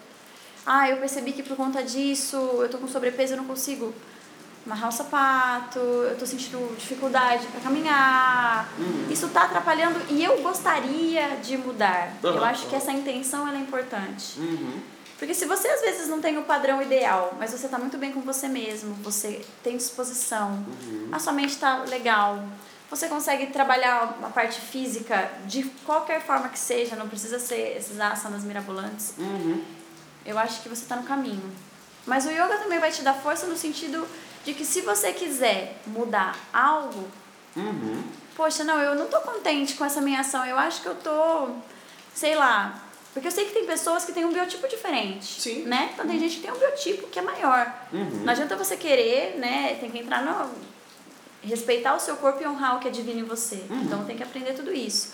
ah, 0.67 0.89
eu 0.89 0.97
percebi 0.97 1.31
que 1.31 1.41
por 1.41 1.55
conta 1.55 1.81
disso 1.81 2.35
eu 2.35 2.67
tô 2.67 2.77
com 2.77 2.89
sobrepeso, 2.89 3.33
eu 3.33 3.37
não 3.37 3.45
consigo 3.45 3.93
amarrar 4.65 4.89
o 4.89 4.91
sapato, 4.91 5.79
eu 5.79 6.17
tô 6.17 6.25
sentindo 6.25 6.75
dificuldade 6.75 7.47
para 7.47 7.61
caminhar. 7.61 8.69
Uhum. 8.77 9.07
Isso 9.09 9.29
tá 9.29 9.43
atrapalhando 9.43 9.97
e 10.09 10.21
eu 10.21 10.41
gostaria 10.41 11.37
de 11.37 11.57
mudar. 11.57 12.11
Uhum. 12.21 12.31
Eu 12.31 12.43
acho 12.43 12.67
que 12.67 12.75
essa 12.75 12.91
intenção 12.91 13.47
é 13.47 13.57
importante. 13.57 14.37
Uhum. 14.37 14.81
Porque 15.17 15.33
se 15.33 15.45
você 15.45 15.69
às 15.69 15.79
vezes 15.79 16.09
não 16.09 16.19
tem 16.19 16.37
o 16.37 16.43
padrão 16.43 16.81
ideal, 16.81 17.33
mas 17.39 17.51
você 17.51 17.69
tá 17.69 17.79
muito 17.79 17.97
bem 17.97 18.11
com 18.11 18.19
você 18.19 18.49
mesmo, 18.49 18.93
você 18.95 19.45
tem 19.63 19.77
disposição, 19.77 20.65
uhum. 20.83 21.07
a 21.13 21.17
sua 21.17 21.31
mente 21.31 21.55
tá 21.55 21.85
legal, 21.87 22.43
você 22.89 23.07
consegue 23.07 23.47
trabalhar 23.47 24.17
a 24.21 24.27
parte 24.27 24.59
física 24.59 25.31
de 25.45 25.63
qualquer 25.85 26.21
forma 26.21 26.49
que 26.49 26.59
seja, 26.59 26.95
não 26.97 27.07
precisa 27.07 27.39
ser 27.39 27.77
esses 27.77 27.97
asanas 27.99 28.43
mirabolantes. 28.43 29.13
Uhum 29.17 29.76
eu 30.27 30.37
acho 30.37 30.61
que 30.61 30.69
você 30.69 30.83
está 30.83 30.95
no 30.95 31.03
caminho. 31.03 31.51
Mas 32.05 32.25
o 32.25 32.29
yoga 32.29 32.57
também 32.57 32.79
vai 32.79 32.91
te 32.91 33.01
dar 33.01 33.13
força 33.13 33.47
no 33.47 33.57
sentido 33.57 34.07
de 34.45 34.53
que 34.53 34.63
se 34.63 34.81
você 34.81 35.11
quiser 35.11 35.81
mudar 35.87 36.37
algo, 36.53 37.07
uhum. 37.55 38.03
poxa, 38.35 38.63
não, 38.63 38.79
eu 38.79 38.93
não 38.93 39.07
tô 39.07 39.19
contente 39.21 39.73
com 39.73 39.83
essa 39.83 39.99
minha 40.01 40.19
ação, 40.19 40.45
eu 40.45 40.57
acho 40.57 40.81
que 40.81 40.87
eu 40.87 40.95
tô, 40.95 41.49
sei 42.13 42.35
lá, 42.35 42.81
porque 43.13 43.27
eu 43.27 43.31
sei 43.31 43.45
que 43.45 43.53
tem 43.53 43.65
pessoas 43.65 44.05
que 44.05 44.11
têm 44.11 44.25
um 44.25 44.31
biotipo 44.31 44.67
diferente, 44.67 45.41
Sim. 45.41 45.63
né? 45.63 45.89
Então 45.93 46.05
tem 46.05 46.19
gente 46.19 46.35
que 46.35 46.41
tem 46.43 46.51
um 46.51 46.59
biotipo 46.59 47.07
que 47.07 47.17
é 47.17 47.21
maior. 47.21 47.73
Uhum. 47.91 48.21
Não 48.23 48.31
adianta 48.31 48.55
você 48.55 48.77
querer, 48.77 49.37
né? 49.37 49.75
Tem 49.79 49.89
que 49.89 49.97
entrar 49.97 50.21
no 50.21 50.51
respeitar 51.41 51.95
o 51.95 51.99
seu 51.99 52.17
corpo 52.17 52.43
e 52.43 52.47
honrar 52.47 52.75
o 52.75 52.79
que 52.79 52.87
é 52.87 52.91
divino 52.91 53.19
em 53.19 53.23
você. 53.23 53.63
Uhum. 53.69 53.81
Então 53.81 54.05
tem 54.05 54.15
que 54.15 54.23
aprender 54.23 54.53
tudo 54.53 54.73
isso. 54.73 55.13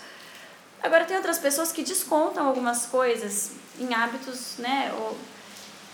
Agora 0.83 1.05
tem 1.05 1.15
outras 1.15 1.39
pessoas 1.39 1.71
que 1.71 1.81
descontam 1.81 2.45
algumas 2.45 2.85
coisas 2.85 3.51
em 3.79 3.93
hábitos, 3.93 4.55
né, 4.59 4.93
ou 4.99 5.17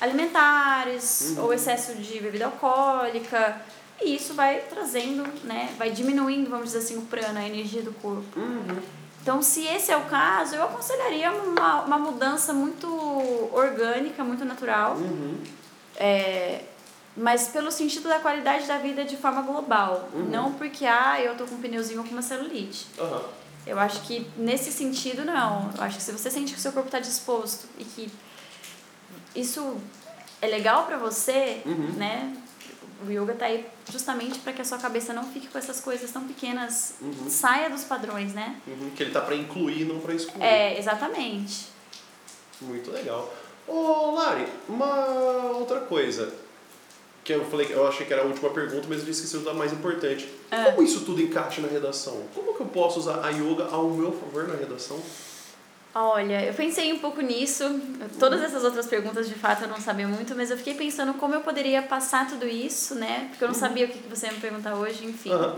alimentares, 0.01 1.35
uhum. 1.37 1.43
ou 1.43 1.53
excesso 1.53 1.93
de 1.93 2.19
bebida 2.19 2.45
alcoólica, 2.45 3.61
e 4.01 4.15
isso 4.15 4.33
vai 4.33 4.61
trazendo, 4.61 5.23
né, 5.43 5.73
vai 5.77 5.91
diminuindo, 5.91 6.49
vamos 6.49 6.67
dizer 6.67 6.79
assim, 6.79 6.97
o 6.97 7.01
prana, 7.03 7.41
a 7.41 7.47
energia 7.47 7.83
do 7.83 7.93
corpo. 7.93 8.39
Uhum. 8.39 8.81
Então, 9.21 9.41
se 9.43 9.65
esse 9.67 9.91
é 9.91 9.97
o 9.97 10.05
caso, 10.05 10.55
eu 10.55 10.63
aconselharia 10.63 11.31
uma, 11.31 11.81
uma 11.83 11.99
mudança 11.99 12.51
muito 12.51 12.87
orgânica, 13.53 14.23
muito 14.23 14.43
natural, 14.43 14.95
uhum. 14.95 15.37
é, 15.97 16.63
mas 17.15 17.49
pelo 17.49 17.69
sentido 17.69 18.07
da 18.07 18.19
qualidade 18.19 18.65
da 18.65 18.77
vida 18.77 19.03
de 19.03 19.17
forma 19.17 19.41
global. 19.41 20.09
Uhum. 20.13 20.29
Não 20.29 20.53
porque, 20.53 20.85
ah, 20.85 21.21
eu 21.21 21.35
tô 21.35 21.45
com 21.45 21.55
um 21.55 21.61
pneuzinho 21.61 21.99
ou 21.99 22.05
com 22.05 22.13
uma 22.13 22.21
celulite. 22.21 22.87
Eu 23.65 23.79
acho 23.79 24.01
que 24.01 24.25
nesse 24.37 24.71
sentido, 24.71 25.23
não. 25.25 25.71
Eu 25.77 25.83
acho 25.83 25.97
que 25.97 26.03
se 26.03 26.11
você 26.11 26.29
sente 26.31 26.53
que 26.53 26.59
o 26.59 26.61
seu 26.61 26.71
corpo 26.71 26.87
está 26.87 26.99
disposto 26.99 27.67
e 27.77 27.83
que 27.83 28.11
isso 29.35 29.77
é 30.41 30.47
legal 30.47 30.85
para 30.85 30.97
você, 30.97 31.61
uhum. 31.65 31.93
né? 31.97 32.35
O 33.05 33.11
yoga 33.11 33.33
tá 33.33 33.45
aí 33.45 33.65
justamente 33.89 34.39
para 34.39 34.51
que 34.51 34.61
a 34.61 34.65
sua 34.65 34.77
cabeça 34.77 35.13
não 35.13 35.23
fique 35.31 35.47
com 35.47 35.57
essas 35.57 35.79
coisas 35.79 36.11
tão 36.11 36.27
pequenas, 36.27 36.95
uhum. 37.01 37.29
saia 37.29 37.69
dos 37.69 37.83
padrões, 37.83 38.33
né? 38.33 38.57
Uhum. 38.67 38.89
Que 38.95 39.03
ele 39.03 39.11
tá 39.11 39.21
para 39.21 39.35
incluir, 39.35 39.85
não 39.85 39.99
para 39.99 40.13
excluir. 40.13 40.43
É, 40.43 40.77
exatamente. 40.77 41.67
Muito 42.61 42.91
legal. 42.91 43.33
Ô, 43.67 44.11
Lari, 44.15 44.47
uma 44.67 45.05
outra 45.51 45.81
coisa 45.81 46.33
que 47.33 47.33
eu 47.33 47.45
falei, 47.45 47.67
eu 47.69 47.87
achei 47.87 48.05
que 48.05 48.13
era 48.13 48.23
a 48.23 48.25
última 48.25 48.49
pergunta, 48.49 48.87
mas 48.89 49.03
eu 49.03 49.09
esqueci 49.09 49.37
da 49.39 49.53
mais 49.53 49.71
importante. 49.71 50.27
É. 50.49 50.71
Como 50.71 50.81
isso 50.81 51.01
tudo 51.01 51.21
encaixa 51.21 51.61
na 51.61 51.67
redação? 51.67 52.23
Como 52.33 52.55
que 52.55 52.61
eu 52.61 52.65
posso 52.65 52.99
usar 52.99 53.23
a 53.23 53.29
yoga 53.29 53.65
ao 53.65 53.89
meu 53.89 54.11
favor 54.11 54.47
na 54.47 54.55
redação? 54.55 54.99
Olha, 55.93 56.45
eu 56.45 56.53
pensei 56.53 56.91
um 56.91 56.99
pouco 56.99 57.21
nisso. 57.21 57.63
Todas 58.19 58.41
essas 58.41 58.63
outras 58.63 58.87
perguntas, 58.87 59.27
de 59.27 59.35
fato, 59.35 59.63
eu 59.63 59.67
não 59.67 59.79
sabia 59.79 60.07
muito, 60.07 60.35
mas 60.35 60.49
eu 60.49 60.57
fiquei 60.57 60.73
pensando 60.73 61.13
como 61.15 61.35
eu 61.35 61.41
poderia 61.41 61.81
passar 61.83 62.27
tudo 62.27 62.47
isso, 62.47 62.95
né? 62.95 63.27
Porque 63.29 63.43
eu 63.43 63.47
não 63.47 63.55
uhum. 63.55 63.59
sabia 63.59 63.85
o 63.85 63.89
que 63.89 63.99
você 64.07 64.25
ia 64.27 64.31
me 64.31 64.39
perguntar 64.39 64.75
hoje, 64.75 65.05
enfim. 65.05 65.31
Uhum. 65.31 65.55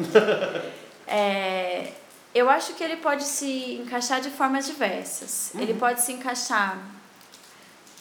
é, 1.08 1.92
eu 2.34 2.50
acho 2.50 2.74
que 2.74 2.84
ele 2.84 2.98
pode 2.98 3.24
se 3.24 3.76
encaixar 3.76 4.20
de 4.20 4.30
formas 4.30 4.66
diversas. 4.66 5.52
Uhum. 5.54 5.62
Ele 5.62 5.74
pode 5.74 6.02
se 6.02 6.12
encaixar 6.12 6.78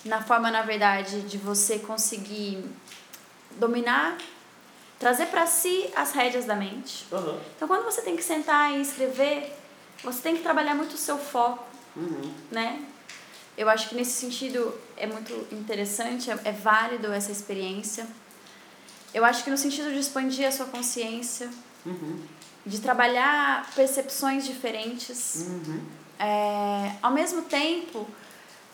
na 0.04 0.22
forma, 0.22 0.50
na 0.50 0.62
verdade, 0.62 1.20
de 1.22 1.36
você 1.36 1.78
conseguir 1.78 2.64
dominar, 3.52 4.16
trazer 4.98 5.26
para 5.26 5.46
si 5.46 5.90
as 5.96 6.12
rédeas 6.12 6.44
da 6.44 6.54
mente. 6.54 7.06
Uhum. 7.10 7.38
Então, 7.56 7.66
quando 7.66 7.84
você 7.84 8.02
tem 8.02 8.16
que 8.16 8.22
sentar 8.22 8.72
e 8.72 8.82
escrever, 8.82 9.56
você 10.04 10.20
tem 10.22 10.36
que 10.36 10.42
trabalhar 10.42 10.74
muito 10.74 10.94
o 10.94 10.98
seu 10.98 11.18
foco, 11.18 11.64
uhum. 11.96 12.32
né? 12.50 12.84
Eu 13.56 13.68
acho 13.68 13.88
que 13.88 13.94
nesse 13.94 14.12
sentido 14.12 14.72
é 14.96 15.06
muito 15.06 15.32
interessante, 15.52 16.30
é, 16.30 16.38
é 16.44 16.52
válido 16.52 17.12
essa 17.12 17.32
experiência. 17.32 18.06
Eu 19.12 19.24
acho 19.24 19.42
que 19.42 19.50
no 19.50 19.58
sentido 19.58 19.92
de 19.92 19.98
expandir 19.98 20.46
a 20.46 20.52
sua 20.52 20.66
consciência, 20.66 21.50
uhum. 21.84 22.20
de 22.64 22.80
trabalhar 22.80 23.68
percepções 23.74 24.46
diferentes. 24.46 25.46
Uhum. 25.48 25.82
É, 26.18 26.92
ao 27.02 27.12
mesmo 27.12 27.42
tempo, 27.42 28.06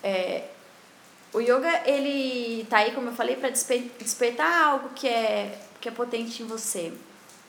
é, 0.03 0.49
o 1.33 1.39
yoga, 1.39 1.81
ele 1.85 2.65
tá 2.69 2.77
aí, 2.77 2.91
como 2.91 3.09
eu 3.09 3.13
falei, 3.13 3.35
para 3.35 3.49
despertar 3.49 4.65
algo 4.65 4.89
que 4.89 5.07
é, 5.07 5.59
que 5.81 5.89
é 5.89 5.91
potente 5.91 6.41
em 6.41 6.47
você, 6.47 6.93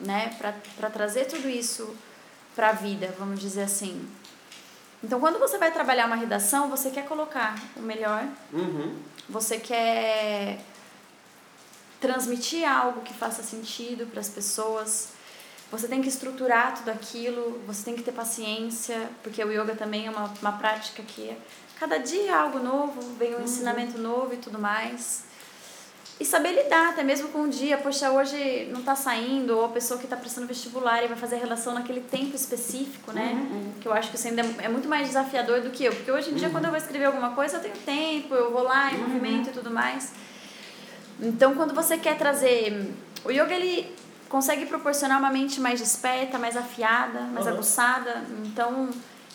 né? 0.01 0.37
Para 0.77 0.91
trazer 0.91 1.27
tudo 1.27 1.49
isso 1.49 1.97
para 2.55 2.71
a 2.71 2.73
vida, 2.73 3.15
vamos 3.19 3.41
dizer 3.41 3.63
assim. 3.63 4.07
Então, 5.03 5.21
quando 5.21 5.39
você 5.39 5.59
vai 5.59 5.71
trabalhar 5.71 6.07
uma 6.07 6.17
redação, 6.17 6.69
você 6.69 6.91
quer 6.91 7.07
colocar 7.07 7.57
o 7.77 7.81
melhor, 7.81 8.27
uhum. 8.53 8.97
você 9.29 9.59
quer 9.59 10.59
transmitir 12.01 12.69
algo 12.69 13.03
que 13.03 13.15
faça 13.15 13.43
sentido 13.43 14.07
para 14.07 14.21
as 14.21 14.29
pessoas. 14.29 15.11
Você 15.71 15.87
tem 15.87 16.01
que 16.01 16.09
estruturar 16.09 16.75
tudo 16.77 16.91
aquilo, 16.91 17.63
você 17.67 17.85
tem 17.85 17.95
que 17.95 18.03
ter 18.03 18.13
paciência, 18.13 19.09
porque 19.23 19.43
o 19.45 19.53
yoga 19.53 19.77
também 19.77 20.07
é 20.07 20.11
uma, 20.11 20.33
uma 20.41 20.53
prática 20.53 21.03
que 21.03 21.37
cada 21.79 21.99
dia 21.99 22.31
é 22.31 22.35
algo 22.35 22.59
novo, 22.59 23.01
vem 23.19 23.35
um 23.35 23.39
uhum. 23.39 23.45
ensinamento 23.45 23.99
novo 23.99 24.35
e 24.35 24.37
tudo 24.37 24.59
mais. 24.59 25.25
e 26.21 26.25
saber 26.25 26.53
lidar 26.53 26.91
até 26.91 27.05
mesmo 27.05 27.29
com 27.29 27.43
o 27.43 27.49
dia. 27.49 27.79
Poxa, 27.79 28.11
hoje 28.11 28.69
não 28.73 28.81
está 28.81 28.97
saindo, 28.97 29.57
ou 29.57 29.67
a 29.67 29.69
pessoa 29.69 29.99
que 29.99 30.05
está 30.07 30.17
prestando 30.17 30.49
vestibular 30.49 31.05
e 31.05 31.07
vai 31.07 31.17
fazer 31.17 31.37
a 31.37 31.39
relação 31.39 31.73
naquele 31.75 32.01
tempo 32.01 32.35
específico, 32.35 33.13
né? 33.13 33.35
Uhum. 33.35 33.73
Que 33.81 33.87
eu 33.87 33.93
acho 33.93 34.11
que 34.11 34.17
isso 34.17 34.27
ainda 34.27 34.43
é 34.61 34.69
muito 34.69 34.89
mais 34.89 35.07
desafiador 35.07 35.61
do 35.61 35.71
que 35.71 35.85
eu. 35.85 35.95
Porque 35.95 36.11
hoje 36.11 36.31
em 36.31 36.35
dia, 36.35 36.49
uhum. 36.49 36.55
quando 36.55 36.65
eu 36.65 36.71
vou 36.71 36.79
escrever 36.79 37.05
alguma 37.05 37.31
coisa, 37.31 37.59
eu 37.59 37.61
tenho 37.61 37.77
tempo, 37.77 38.35
eu 38.35 38.51
vou 38.51 38.65
lá 38.65 38.93
em 38.93 38.97
uhum. 38.97 39.09
movimento 39.09 39.51
e 39.51 39.53
tudo 39.53 39.71
mais. 39.71 40.13
Então, 41.21 41.55
quando 41.55 41.73
você 41.75 41.97
quer 41.97 42.17
trazer. 42.19 42.93
O 43.25 43.31
yoga, 43.31 43.55
ele 43.55 43.95
consegue 44.29 44.67
proporcionar 44.67 45.19
uma 45.19 45.31
mente 45.31 45.61
mais 45.61 45.81
desperta, 45.81 46.39
mais 46.39 46.57
afiada, 46.57 47.21
mais 47.23 47.47
uhum. 47.47 47.53
aguçada. 47.53 48.25
Então, 48.45 48.91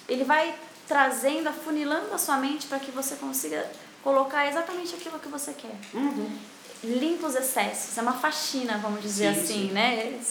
ele 0.07 0.23
vai 0.25 0.53
trazendo, 0.87 1.47
afunilando 1.47 2.13
a 2.13 2.17
sua 2.17 2.37
mente 2.37 2.67
para 2.67 2.79
que 2.79 2.91
você 2.91 3.15
consiga 3.15 3.69
colocar 4.03 4.47
exatamente 4.47 4.95
aquilo 4.95 5.19
que 5.19 5.29
você 5.29 5.53
quer. 5.53 5.75
Uhum 5.93 6.37
limpa 6.83 7.27
os 7.27 7.35
excessos, 7.35 7.97
é 7.97 8.01
uma 8.01 8.13
faxina, 8.13 8.77
vamos 8.77 9.01
dizer 9.01 9.33
sim, 9.33 9.41
assim, 9.41 9.67
sim. 9.67 9.71
né? 9.71 10.19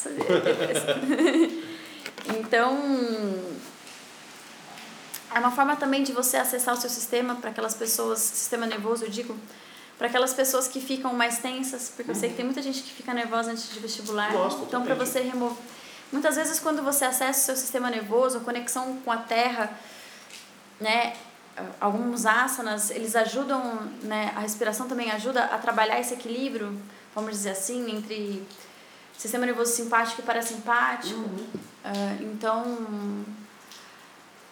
então, 2.38 2.78
é 5.34 5.38
uma 5.38 5.50
forma 5.50 5.76
também 5.76 6.02
de 6.02 6.12
você 6.12 6.36
acessar 6.36 6.74
o 6.74 6.76
seu 6.76 6.90
sistema 6.90 7.36
para 7.36 7.50
aquelas 7.50 7.74
pessoas, 7.74 8.18
sistema 8.18 8.66
nervoso, 8.66 9.04
eu 9.04 9.10
digo, 9.10 9.34
para 9.96 10.08
aquelas 10.08 10.34
pessoas 10.34 10.68
que 10.68 10.80
ficam 10.80 11.14
mais 11.14 11.38
tensas, 11.38 11.90
porque 11.94 12.10
eu 12.10 12.14
sei 12.14 12.28
que 12.28 12.36
tem 12.36 12.44
muita 12.44 12.60
gente 12.60 12.82
que 12.82 12.92
fica 12.92 13.14
nervosa 13.14 13.52
antes 13.52 13.72
de 13.72 13.80
vestibular. 13.80 14.32
Nossa, 14.32 14.62
então, 14.62 14.82
para 14.82 14.94
você 14.94 15.20
remover. 15.20 15.56
Muitas 16.10 16.36
vezes, 16.36 16.60
quando 16.60 16.82
você 16.82 17.06
acessa 17.06 17.40
o 17.40 17.44
seu 17.44 17.56
sistema 17.56 17.88
nervoso, 17.88 18.36
a 18.36 18.40
conexão 18.40 18.98
com 19.02 19.10
a 19.10 19.16
terra, 19.16 19.70
né? 20.82 21.14
alguns 21.80 22.24
asanas, 22.24 22.90
eles 22.90 23.14
ajudam, 23.14 23.62
né, 24.02 24.32
a 24.34 24.40
respiração 24.40 24.88
também 24.88 25.10
ajuda 25.10 25.44
a 25.44 25.58
trabalhar 25.58 26.00
esse 26.00 26.14
equilíbrio, 26.14 26.80
vamos 27.14 27.32
dizer 27.32 27.50
assim, 27.50 27.94
entre 27.94 28.42
sistema 29.16 29.46
nervoso 29.46 29.72
simpático 29.72 30.20
e 30.22 30.24
parasimpático. 30.24 31.20
Uhum. 31.20 31.46
Uh, 31.84 32.22
então, 32.22 33.24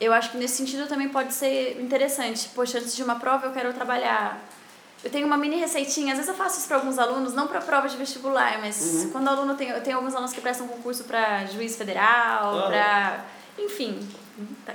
eu 0.01 0.13
acho 0.13 0.31
que 0.31 0.37
nesse 0.37 0.57
sentido 0.57 0.87
também 0.87 1.09
pode 1.09 1.33
ser 1.33 1.81
interessante. 1.81 2.49
Poxa, 2.55 2.79
antes 2.79 2.95
de 2.95 3.03
uma 3.03 3.17
prova 3.17 3.47
eu 3.47 3.53
quero 3.53 3.73
trabalhar. 3.73 4.39
Eu 5.03 5.11
tenho 5.11 5.27
uma 5.27 5.37
mini 5.39 5.57
receitinha, 5.57 6.13
às 6.13 6.19
vezes 6.19 6.29
eu 6.29 6.35
faço 6.37 6.59
isso 6.59 6.69
para 6.69 6.77
alguns 6.77 6.99
alunos, 6.99 7.33
não 7.33 7.47
para 7.47 7.61
prova 7.63 7.89
de 7.89 7.97
vestibular, 7.97 8.59
mas 8.61 8.79
uhum. 8.81 9.11
quando 9.11 9.27
o 9.27 9.31
aluno 9.31 9.55
tem. 9.55 9.71
Eu 9.71 9.83
tenho 9.83 9.97
alguns 9.97 10.15
alunos 10.15 10.33
que 10.33 10.41
prestam 10.43 10.69
concurso 10.69 11.05
para 11.05 11.47
juiz 11.47 11.77
federal, 11.77 12.55
uhum. 12.55 12.63
para. 12.67 13.25
Enfim, 13.59 14.07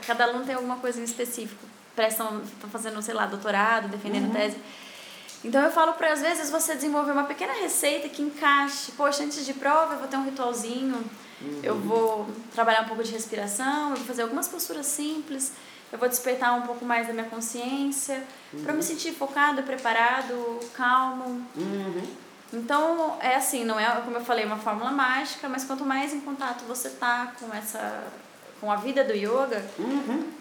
cada 0.05 0.25
aluno 0.25 0.45
tem 0.45 0.55
alguma 0.55 0.77
coisa 0.77 0.99
em 0.99 1.03
específico 1.03 1.75
prestam, 1.95 2.41
estão 2.43 2.69
fazendo, 2.69 3.01
sei 3.01 3.13
lá, 3.13 3.25
doutorado, 3.25 3.87
defendendo 3.87 4.25
uhum. 4.25 4.33
tese. 4.33 4.57
Então 5.43 5.61
eu 5.61 5.71
falo 5.71 5.93
para 5.93 6.11
às 6.11 6.21
vezes 6.21 6.49
você 6.49 6.75
desenvolver 6.75 7.11
uma 7.11 7.23
pequena 7.23 7.53
receita 7.53 8.09
que 8.09 8.21
encaixe. 8.21 8.91
Poxa, 8.91 9.23
antes 9.23 9.45
de 9.45 9.53
prova 9.53 9.93
eu 9.93 9.99
vou 9.99 10.07
ter 10.07 10.17
um 10.17 10.25
ritualzinho, 10.25 11.03
uhum. 11.41 11.59
eu 11.63 11.79
vou 11.79 12.27
trabalhar 12.53 12.81
um 12.81 12.85
pouco 12.85 13.03
de 13.03 13.11
respiração, 13.11 13.91
eu 13.91 13.97
vou 13.97 14.05
fazer 14.05 14.23
algumas 14.23 14.47
posturas 14.47 14.87
simples, 14.87 15.53
eu 15.91 15.99
vou 15.99 16.09
despertar 16.09 16.53
um 16.53 16.63
pouco 16.63 16.83
mais 16.83 17.07
da 17.07 17.13
minha 17.13 17.27
consciência, 17.27 18.23
uhum. 18.53 18.63
para 18.63 18.73
me 18.73 18.83
sentir 18.83 19.13
focado, 19.13 19.61
preparado, 19.63 20.59
calmo. 20.73 21.45
Uhum. 21.55 22.03
Então 22.51 23.17
é 23.21 23.35
assim, 23.35 23.65
não 23.65 23.79
é 23.79 24.01
como 24.01 24.17
eu 24.17 24.25
falei 24.25 24.45
uma 24.45 24.57
fórmula 24.57 24.89
mágica, 24.89 25.47
mas 25.47 25.63
quanto 25.63 25.85
mais 25.85 26.13
em 26.13 26.21
contato 26.21 26.63
você 26.65 26.89
tá 26.89 27.33
com 27.39 27.53
essa 27.53 28.03
com 28.65 28.71
a 28.71 28.75
vida 28.77 29.03
do 29.03 29.13
yoga, 29.13 29.63
uhum 29.77 30.33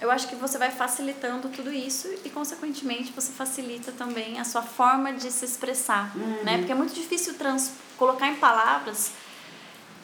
eu 0.00 0.10
acho 0.10 0.28
que 0.28 0.34
você 0.34 0.56
vai 0.56 0.70
facilitando 0.70 1.50
tudo 1.50 1.70
isso 1.70 2.08
e, 2.24 2.30
consequentemente, 2.30 3.12
você 3.12 3.32
facilita 3.32 3.92
também 3.92 4.40
a 4.40 4.44
sua 4.44 4.62
forma 4.62 5.12
de 5.12 5.30
se 5.30 5.44
expressar, 5.44 6.10
uhum. 6.16 6.42
né? 6.42 6.56
Porque 6.56 6.72
é 6.72 6.74
muito 6.74 6.94
difícil 6.94 7.34
trans 7.34 7.72
colocar 7.98 8.26
em 8.28 8.36
palavras 8.36 9.12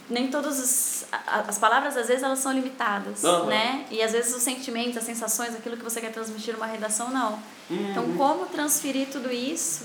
nem 0.08 0.28
todas 0.28 0.60
as, 0.60 1.06
as 1.48 1.58
palavras 1.58 1.96
às 1.96 2.06
vezes 2.06 2.22
elas 2.22 2.38
são 2.38 2.52
limitadas, 2.52 3.24
uhum. 3.24 3.46
né? 3.46 3.86
E 3.90 4.02
às 4.02 4.12
vezes 4.12 4.36
os 4.36 4.42
sentimentos, 4.42 4.98
as 4.98 5.04
sensações, 5.04 5.54
aquilo 5.54 5.76
que 5.78 5.82
você 5.82 6.00
quer 6.00 6.12
transmitir 6.12 6.54
numa 6.54 6.66
redação 6.66 7.10
não. 7.10 7.32
Uhum. 7.70 7.90
Então 7.90 8.16
como 8.18 8.46
transferir 8.46 9.08
tudo 9.08 9.32
isso 9.32 9.84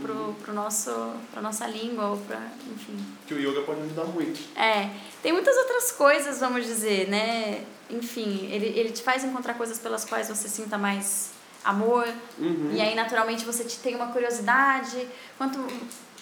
pro, 0.00 0.12
uhum. 0.12 0.34
pro 0.34 0.52
nosso 0.52 0.90
pra 1.32 1.40
nossa 1.40 1.66
língua 1.66 2.08
ou 2.08 2.16
para, 2.18 2.40
enfim. 2.72 2.96
Que 3.26 3.34
o 3.34 3.38
yoga 3.40 3.62
pode 3.62 3.82
ajudar 3.82 4.04
muito. 4.04 4.40
É. 4.58 4.90
Tem 5.22 5.32
muitas 5.32 5.56
outras 5.56 5.92
coisas, 5.92 6.40
vamos 6.40 6.66
dizer, 6.66 7.08
né? 7.08 7.64
enfim, 7.92 8.48
ele, 8.50 8.66
ele 8.78 8.90
te 8.90 9.02
faz 9.02 9.24
encontrar 9.24 9.54
coisas 9.54 9.78
pelas 9.78 10.04
quais 10.04 10.28
você 10.28 10.48
sinta 10.48 10.78
mais 10.78 11.30
amor. 11.64 12.08
Uhum. 12.38 12.70
E 12.72 12.80
aí, 12.80 12.94
naturalmente, 12.94 13.44
você 13.44 13.64
te 13.64 13.78
tem 13.78 13.96
uma 13.96 14.08
curiosidade. 14.08 15.06
Quanto, 15.36 15.58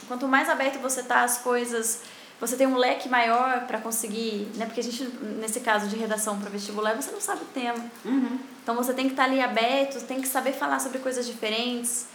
quanto 0.07 0.27
mais 0.27 0.49
aberto 0.49 0.79
você 0.81 1.03
tá 1.03 1.23
às 1.23 1.39
coisas, 1.39 2.03
você 2.41 2.57
tem 2.57 2.67
um 2.67 2.77
leque 2.77 3.09
maior 3.09 3.67
para 3.67 3.79
conseguir, 3.79 4.49
né? 4.57 4.67
Porque 4.67 4.81
a 4.81 4.83
gente, 4.83 5.05
nesse 5.39 5.61
caso 5.61 5.89
de 5.89 5.97
redação 5.97 6.39
para 6.39 6.51
vestibular, 6.51 6.95
você 6.95 7.11
não 7.11 7.21
sabe 7.21 7.43
o 7.43 7.47
tema. 7.47 7.85
Uhum. 8.05 8.39
Então, 8.63 8.75
você 8.75 8.93
tem 8.93 9.07
que 9.07 9.13
estar 9.13 9.25
tá 9.25 9.31
ali 9.31 9.41
aberto, 9.41 10.03
tem 10.07 10.21
que 10.21 10.29
saber 10.29 10.53
falar 10.53 10.81
sobre 10.81 10.99
coisas 10.99 11.27
diferentes. 11.27 12.07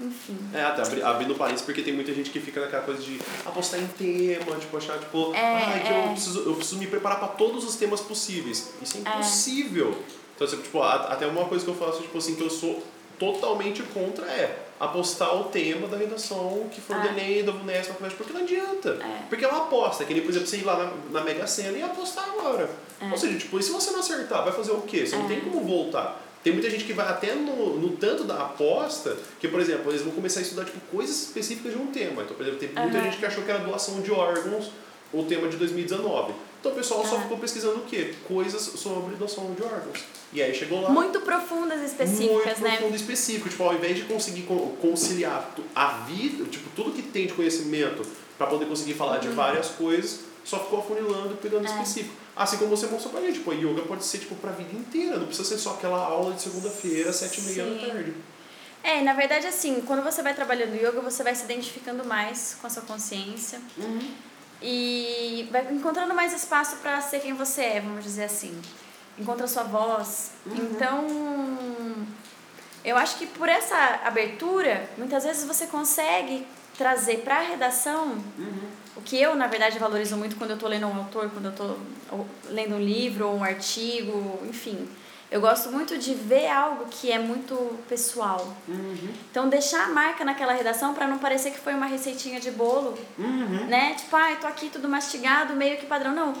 Enfim. 0.00 0.38
É, 0.54 0.62
até 0.62 0.82
abri, 0.82 1.02
abrindo 1.02 1.34
parênteses, 1.34 1.64
porque 1.64 1.82
tem 1.82 1.92
muita 1.92 2.14
gente 2.14 2.30
que 2.30 2.40
fica 2.40 2.60
naquela 2.60 2.82
coisa 2.82 3.02
de 3.02 3.20
apostar 3.44 3.80
em 3.80 3.86
tema, 3.86 4.56
tipo, 4.56 4.76
achar, 4.76 4.98
tipo, 4.98 5.34
é, 5.34 5.38
ah, 5.38 5.76
é. 5.76 6.06
eu, 6.06 6.12
preciso, 6.12 6.40
eu 6.40 6.54
preciso 6.54 6.78
me 6.78 6.86
preparar 6.86 7.18
para 7.18 7.28
todos 7.28 7.64
os 7.64 7.74
temas 7.76 8.00
possíveis. 8.00 8.72
Isso 8.80 8.98
é, 8.98 9.00
é. 9.00 9.02
impossível. 9.02 9.90
É. 9.90 10.12
Então, 10.36 10.46
assim, 10.46 10.56
tipo, 10.58 10.80
até 10.82 11.26
uma 11.26 11.46
coisa 11.46 11.64
que 11.64 11.70
eu 11.70 11.74
faço, 11.74 12.00
tipo 12.02 12.16
assim, 12.16 12.36
que 12.36 12.42
eu 12.42 12.50
sou 12.50 12.82
totalmente 13.18 13.82
contra 13.82 14.24
é 14.26 14.66
apostar 14.78 15.34
o 15.34 15.44
tema 15.44 15.88
da 15.88 15.96
redação 15.96 16.68
que 16.70 16.80
for 16.80 16.94
ah. 16.94 17.00
do 17.00 17.08
Enem, 17.08 17.44
da 17.44 17.52
Unesp, 17.52 17.90
porque 18.16 18.32
não 18.32 18.42
adianta. 18.42 18.90
É. 18.90 19.26
Porque 19.28 19.44
é 19.44 19.48
uma 19.48 19.64
aposta, 19.64 20.04
que 20.04 20.14
nem, 20.14 20.22
por 20.22 20.30
exemplo, 20.30 20.46
você 20.46 20.58
ir 20.58 20.64
lá 20.64 20.76
na, 20.76 21.18
na 21.18 21.24
Mega 21.24 21.46
Sena 21.46 21.76
e 21.76 21.82
apostar 21.82 22.28
agora. 22.28 22.70
É. 23.00 23.10
Ou 23.10 23.18
seja, 23.18 23.36
tipo, 23.36 23.58
e 23.58 23.62
se 23.62 23.72
você 23.72 23.90
não 23.90 23.98
acertar, 23.98 24.44
vai 24.44 24.52
fazer 24.52 24.72
o 24.72 24.82
quê? 24.82 25.04
Você 25.04 25.16
não 25.16 25.26
tem 25.26 25.40
como 25.40 25.60
voltar. 25.60 26.22
Tem 26.48 26.54
muita 26.54 26.70
gente 26.70 26.84
que 26.84 26.94
vai 26.94 27.06
até 27.06 27.34
no, 27.34 27.78
no 27.78 27.90
tanto 27.90 28.24
da 28.24 28.36
aposta, 28.36 29.14
que, 29.38 29.46
por 29.46 29.60
exemplo, 29.60 29.90
eles 29.90 30.00
vão 30.00 30.12
começar 30.12 30.40
a 30.40 30.42
estudar 30.42 30.64
tipo, 30.64 30.80
coisas 30.90 31.24
específicas 31.24 31.74
de 31.74 31.78
um 31.78 31.88
tema. 31.88 32.22
Então, 32.22 32.34
por 32.34 32.42
exemplo, 32.42 32.58
tem 32.58 32.70
muita 32.70 32.96
uhum. 32.96 33.04
gente 33.04 33.18
que 33.18 33.26
achou 33.26 33.44
que 33.44 33.50
era 33.50 33.58
doação 33.58 34.00
de 34.00 34.10
órgãos 34.10 34.70
o 35.12 35.24
tema 35.24 35.46
de 35.46 35.58
2019. 35.58 36.32
Então 36.58 36.72
o 36.72 36.74
pessoal 36.74 37.04
só 37.04 37.20
ficou 37.20 37.36
pesquisando 37.36 37.76
o 37.76 37.82
quê? 37.82 38.14
Coisas 38.26 38.62
sobre 38.62 39.14
doação 39.16 39.54
de 39.54 39.62
órgãos. 39.62 40.04
E 40.32 40.42
aí 40.42 40.54
chegou 40.54 40.80
lá. 40.80 40.88
Muito 40.88 41.20
profundas 41.20 41.82
específicas, 41.82 42.28
muito 42.28 42.46
né? 42.46 42.70
Muito 42.70 42.78
profundo 42.78 42.96
específico. 42.96 43.48
Tipo, 43.50 43.64
ao 43.64 43.74
invés 43.74 43.96
de 43.96 44.02
conseguir 44.04 44.46
conciliar 44.80 45.54
a 45.74 45.86
vida, 46.06 46.44
tipo, 46.44 46.70
tudo 46.74 46.92
que 46.92 47.02
tem 47.02 47.26
de 47.26 47.34
conhecimento 47.34 48.02
para 48.38 48.46
poder 48.46 48.64
conseguir 48.64 48.94
falar 48.94 49.16
uhum. 49.16 49.20
de 49.20 49.28
várias 49.28 49.68
coisas, 49.68 50.20
só 50.44 50.58
ficou 50.58 50.78
afunilando 50.78 51.34
e 51.34 51.36
pegando 51.36 51.66
é. 51.66 51.70
específico. 51.70 52.14
Assim 52.38 52.56
como 52.56 52.70
você 52.70 52.86
mostrou 52.86 53.12
pra 53.12 53.20
gente, 53.20 53.40
tipo, 53.40 53.50
a 53.50 53.54
yoga 53.54 53.82
pode 53.82 54.04
ser 54.04 54.18
tipo 54.18 54.36
pra 54.36 54.52
vida 54.52 54.72
inteira, 54.72 55.18
não 55.18 55.26
precisa 55.26 55.48
ser 55.48 55.58
só 55.58 55.70
aquela 55.72 55.98
aula 55.98 56.34
de 56.34 56.42
segunda-feira, 56.42 57.12
sete 57.12 57.40
e 57.40 57.42
meia 57.42 57.64
da 57.66 57.88
tarde. 57.88 58.14
É, 58.84 59.02
na 59.02 59.12
verdade, 59.12 59.48
assim, 59.48 59.82
quando 59.84 60.04
você 60.04 60.22
vai 60.22 60.32
trabalhando 60.34 60.76
yoga, 60.76 61.00
você 61.00 61.24
vai 61.24 61.34
se 61.34 61.42
identificando 61.42 62.04
mais 62.04 62.56
com 62.60 62.68
a 62.68 62.70
sua 62.70 62.82
consciência. 62.82 63.60
Uhum. 63.76 64.14
E 64.62 65.48
vai 65.50 65.66
encontrando 65.72 66.14
mais 66.14 66.32
espaço 66.32 66.76
para 66.76 67.00
ser 67.00 67.18
quem 67.20 67.34
você 67.34 67.62
é, 67.62 67.80
vamos 67.80 68.04
dizer 68.04 68.24
assim. 68.24 68.56
Encontra 69.18 69.44
a 69.44 69.48
sua 69.48 69.64
voz. 69.64 70.30
Uhum. 70.46 70.54
Então, 70.56 71.06
eu 72.84 72.96
acho 72.96 73.18
que 73.18 73.26
por 73.26 73.48
essa 73.48 74.00
abertura, 74.04 74.88
muitas 74.96 75.24
vezes 75.24 75.44
você 75.44 75.66
consegue 75.66 76.46
trazer 76.78 77.18
para 77.18 77.38
a 77.38 77.42
redação 77.42 78.16
uhum. 78.38 78.68
o 78.96 79.02
que 79.02 79.20
eu, 79.20 79.34
na 79.34 79.48
verdade, 79.48 79.78
valorizo 79.78 80.16
muito 80.16 80.36
quando 80.36 80.50
eu 80.50 80.54
estou 80.54 80.68
lendo 80.68 80.86
um 80.86 80.96
autor, 80.96 81.28
quando 81.30 81.46
eu 81.46 81.50
estou 81.50 81.78
lendo 82.48 82.76
um 82.76 82.80
livro 82.80 83.26
ou 83.26 83.36
um 83.36 83.44
artigo, 83.44 84.40
enfim. 84.48 84.88
Eu 85.30 85.42
gosto 85.42 85.70
muito 85.70 85.98
de 85.98 86.14
ver 86.14 86.48
algo 86.48 86.86
que 86.86 87.12
é 87.12 87.18
muito 87.18 87.78
pessoal. 87.86 88.56
Uhum. 88.66 89.12
Então, 89.30 89.48
deixar 89.48 89.84
a 89.84 89.88
marca 89.88 90.24
naquela 90.24 90.54
redação 90.54 90.94
para 90.94 91.06
não 91.06 91.18
parecer 91.18 91.50
que 91.50 91.58
foi 91.58 91.74
uma 91.74 91.84
receitinha 91.84 92.40
de 92.40 92.50
bolo, 92.50 92.96
uhum. 93.18 93.66
né? 93.66 93.94
Tipo, 93.94 94.16
ah, 94.16 94.36
tô 94.40 94.46
aqui 94.46 94.70
tudo 94.70 94.88
mastigado, 94.88 95.54
meio 95.54 95.76
que 95.76 95.84
padrão. 95.84 96.14
Não. 96.14 96.32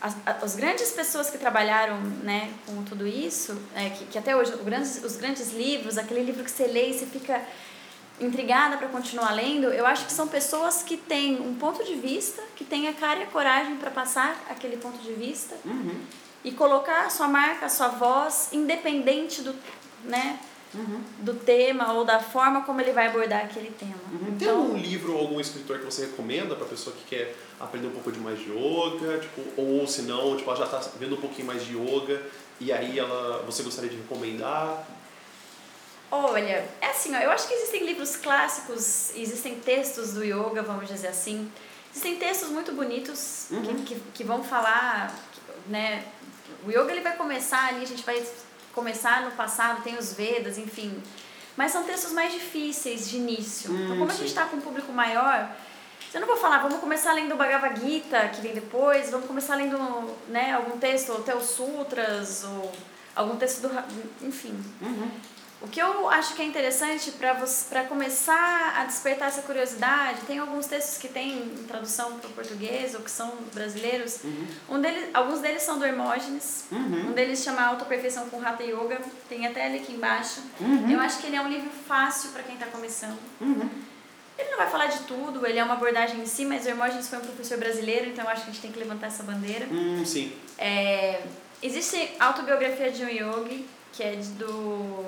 As, 0.00 0.16
as 0.24 0.56
grandes 0.56 0.90
pessoas 0.92 1.28
que 1.28 1.36
trabalharam 1.36 2.00
né, 2.22 2.50
com 2.64 2.82
tudo 2.84 3.06
isso, 3.06 3.60
é, 3.74 3.90
que, 3.90 4.06
que 4.06 4.18
até 4.18 4.34
hoje, 4.34 4.54
os 4.54 4.62
grandes, 4.62 5.04
os 5.04 5.16
grandes 5.16 5.52
livros, 5.52 5.98
aquele 5.98 6.22
livro 6.22 6.42
que 6.42 6.50
você 6.50 6.66
lê 6.66 6.88
e 6.88 6.94
você 6.94 7.04
fica 7.04 7.42
intrigada 8.20 8.76
para 8.76 8.88
continuar 8.88 9.32
lendo, 9.32 9.68
eu 9.68 9.86
acho 9.86 10.04
que 10.06 10.12
são 10.12 10.28
pessoas 10.28 10.82
que 10.82 10.96
têm 10.96 11.40
um 11.40 11.54
ponto 11.54 11.82
de 11.84 11.94
vista, 11.94 12.42
que 12.54 12.64
têm 12.64 12.88
a 12.88 12.92
cara 12.92 13.20
e 13.20 13.22
a 13.22 13.26
coragem 13.26 13.76
para 13.76 13.90
passar 13.90 14.38
aquele 14.48 14.76
ponto 14.76 14.98
de 14.98 15.12
vista 15.12 15.56
uhum. 15.64 16.00
e 16.44 16.52
colocar 16.52 17.06
a 17.06 17.10
sua 17.10 17.28
marca, 17.28 17.66
a 17.66 17.68
sua 17.68 17.88
voz, 17.88 18.50
independente 18.52 19.42
do, 19.42 19.54
né, 20.04 20.38
uhum. 20.74 21.00
do 21.18 21.34
tema 21.34 21.92
ou 21.94 22.04
da 22.04 22.20
forma 22.20 22.62
como 22.62 22.80
ele 22.80 22.92
vai 22.92 23.06
abordar 23.06 23.44
aquele 23.44 23.70
tema. 23.70 23.94
Uhum. 24.12 24.28
Então, 24.28 24.38
Tem 24.38 24.48
algum 24.48 24.76
livro 24.76 25.14
ou 25.14 25.20
algum 25.20 25.40
escritor 25.40 25.78
que 25.78 25.84
você 25.84 26.02
recomenda 26.02 26.54
para 26.54 26.66
pessoa 26.66 26.94
que 26.94 27.04
quer 27.04 27.34
aprender 27.58 27.86
um 27.86 27.92
pouco 27.92 28.12
de 28.12 28.20
mais 28.20 28.38
de 28.38 28.50
yoga, 28.50 29.18
tipo, 29.18 29.42
ou 29.56 29.86
se 29.86 30.02
não, 30.02 30.36
tipo, 30.36 30.50
ela 30.50 30.58
já 30.58 30.64
está 30.64 30.90
vendo 30.98 31.16
um 31.16 31.20
pouquinho 31.20 31.46
mais 31.46 31.64
de 31.64 31.76
yoga 31.76 32.20
e 32.60 32.70
aí 32.70 32.98
ela, 32.98 33.42
você 33.46 33.62
gostaria 33.62 33.88
de 33.88 33.96
recomendar? 33.96 34.86
Olha, 36.10 36.68
é 36.80 36.86
assim, 36.86 37.14
ó, 37.14 37.18
eu 37.18 37.30
acho 37.30 37.46
que 37.46 37.54
existem 37.54 37.84
livros 37.84 38.16
clássicos, 38.16 39.14
existem 39.14 39.60
textos 39.60 40.12
do 40.12 40.24
yoga, 40.24 40.62
vamos 40.62 40.88
dizer 40.88 41.08
assim. 41.08 41.50
Existem 41.90 42.16
textos 42.16 42.48
muito 42.48 42.72
bonitos 42.72 43.46
uhum. 43.50 43.62
que, 43.62 43.94
que, 43.94 44.00
que, 44.14 44.24
vão 44.24 44.42
falar, 44.42 45.14
né? 45.66 46.04
O 46.64 46.70
yoga 46.70 46.90
ele 46.90 47.00
vai 47.00 47.16
começar 47.16 47.68
ali, 47.68 47.82
a 47.82 47.86
gente 47.86 48.02
vai 48.04 48.24
começar 48.72 49.22
no 49.22 49.32
passado, 49.32 49.82
tem 49.82 49.96
os 49.96 50.12
Vedas, 50.12 50.58
enfim. 50.58 51.00
Mas 51.56 51.72
são 51.72 51.84
textos 51.84 52.12
mais 52.12 52.32
difíceis 52.32 53.08
de 53.08 53.16
início. 53.16 53.70
Hum, 53.70 53.84
então, 53.84 53.98
como 53.98 54.10
sim. 54.10 54.16
a 54.16 54.18
gente 54.20 54.28
está 54.28 54.46
com 54.46 54.56
um 54.56 54.60
público 54.60 54.92
maior, 54.92 55.54
eu 56.12 56.20
não 56.20 56.26
vou 56.26 56.36
falar, 56.36 56.58
vamos 56.58 56.80
começar 56.80 57.12
lendo 57.12 57.34
o 57.34 57.36
Bhagavad 57.36 57.80
Gita, 57.80 58.28
que 58.28 58.40
vem 58.40 58.52
depois, 58.52 59.10
vamos 59.10 59.26
começar 59.26 59.54
lendo 59.54 59.78
né, 60.28 60.52
algum 60.52 60.76
texto, 60.76 61.12
até 61.12 61.36
os 61.36 61.44
Sutras, 61.44 62.42
ou 62.44 62.72
algum 63.14 63.36
texto 63.36 63.60
do. 63.60 63.70
Enfim. 64.26 64.58
Uhum. 64.80 65.10
O 65.62 65.68
que 65.68 65.78
eu 65.78 66.08
acho 66.08 66.34
que 66.34 66.40
é 66.40 66.44
interessante 66.46 67.12
para 67.12 67.84
começar 67.84 68.74
a 68.78 68.84
despertar 68.84 69.28
essa 69.28 69.42
curiosidade, 69.42 70.20
tem 70.26 70.38
alguns 70.38 70.66
textos 70.66 70.96
que 70.96 71.06
têm 71.06 71.50
tradução 71.68 72.18
para 72.18 72.30
o 72.30 72.32
português 72.32 72.94
ou 72.94 73.02
que 73.02 73.10
são 73.10 73.30
brasileiros. 73.52 74.24
Uhum. 74.24 74.46
Um 74.70 74.80
deles, 74.80 75.10
alguns 75.12 75.40
deles 75.40 75.62
são 75.62 75.78
do 75.78 75.84
Hermógenes, 75.84 76.64
uhum. 76.72 77.10
um 77.10 77.12
deles 77.12 77.42
chama 77.42 77.62
Autoperfeição 77.62 78.30
com 78.30 78.40
Hatha 78.42 78.62
Yoga, 78.62 79.02
tem 79.28 79.46
até 79.46 79.66
ali 79.66 79.80
aqui 79.80 79.92
embaixo. 79.92 80.40
Uhum. 80.58 80.90
Eu 80.90 80.98
acho 80.98 81.18
que 81.20 81.26
ele 81.26 81.36
é 81.36 81.42
um 81.42 81.48
livro 81.48 81.70
fácil 81.86 82.30
para 82.30 82.42
quem 82.42 82.54
está 82.54 82.66
começando. 82.66 83.18
Uhum. 83.38 83.68
Ele 84.38 84.50
não 84.50 84.56
vai 84.56 84.70
falar 84.70 84.86
de 84.86 85.00
tudo, 85.00 85.46
ele 85.46 85.58
é 85.58 85.62
uma 85.62 85.74
abordagem 85.74 86.20
em 86.20 86.26
si, 86.26 86.46
mas 86.46 86.64
o 86.64 86.70
Hermógenes 86.70 87.06
foi 87.06 87.18
um 87.18 87.22
professor 87.22 87.58
brasileiro, 87.58 88.08
então 88.08 88.24
eu 88.24 88.30
acho 88.30 88.44
que 88.44 88.50
a 88.50 88.52
gente 88.52 88.62
tem 88.62 88.72
que 88.72 88.78
levantar 88.78 89.08
essa 89.08 89.22
bandeira. 89.22 89.66
Hum, 89.70 90.02
sim. 90.06 90.32
É, 90.56 91.20
existe 91.62 92.12
autobiografia 92.18 92.90
de 92.90 93.04
um 93.04 93.08
yogi, 93.08 93.66
que 93.92 94.02
é 94.02 94.16
do 94.16 95.04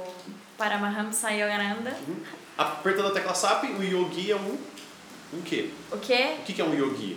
Paramahamsa 0.63 1.33
Yogananda. 1.33 1.91
Uhum. 2.07 2.23
Apertando 2.57 3.09
a 3.09 3.11
tecla 3.11 3.35
SAP, 3.35 3.65
o 3.65 3.83
yogi 3.83 4.31
é 4.31 4.37
um. 4.37 4.57
Um 5.35 5.43
quê? 5.43 5.71
O 5.91 5.99
quê? 5.99 6.37
O 6.39 6.43
que 6.45 6.61
é 6.61 6.65
um 6.65 6.73
yogi? 6.73 7.17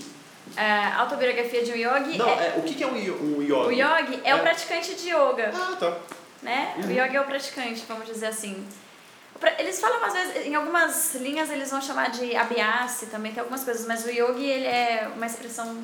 A 0.57 1.01
autobiografia 1.01 1.63
de 1.63 1.71
um 1.71 1.75
yogi. 1.75 2.17
Não, 2.17 2.27
é... 2.27 2.47
É, 2.47 2.55
o 2.57 2.63
que 2.63 2.83
é 2.83 2.87
um, 2.87 2.93
um 2.93 3.41
yogi? 3.43 3.53
O 3.53 3.71
yogi 3.71 4.21
é, 4.23 4.29
é 4.31 4.35
o 4.35 4.39
praticante 4.39 4.95
de 4.95 5.09
yoga. 5.09 5.51
Ah, 5.53 5.75
tá. 5.79 5.97
Né? 6.41 6.73
Uhum. 6.77 6.87
O 6.87 6.91
yogi 6.91 7.15
é 7.15 7.21
o 7.21 7.25
praticante, 7.25 7.85
vamos 7.87 8.07
dizer 8.07 8.27
assim. 8.27 8.67
Eles 9.59 9.79
falam 9.79 10.03
às 10.03 10.13
vezes, 10.13 10.47
em 10.47 10.55
algumas 10.55 11.13
linhas 11.13 11.51
eles 11.51 11.69
vão 11.69 11.79
chamar 11.79 12.09
de 12.09 12.35
abhyasi 12.35 13.07
também, 13.07 13.31
tem 13.31 13.41
algumas 13.41 13.63
coisas, 13.63 13.85
mas 13.85 14.05
o 14.05 14.09
yogi 14.09 14.45
ele 14.45 14.65
é 14.65 15.11
uma 15.15 15.27
expressão 15.27 15.77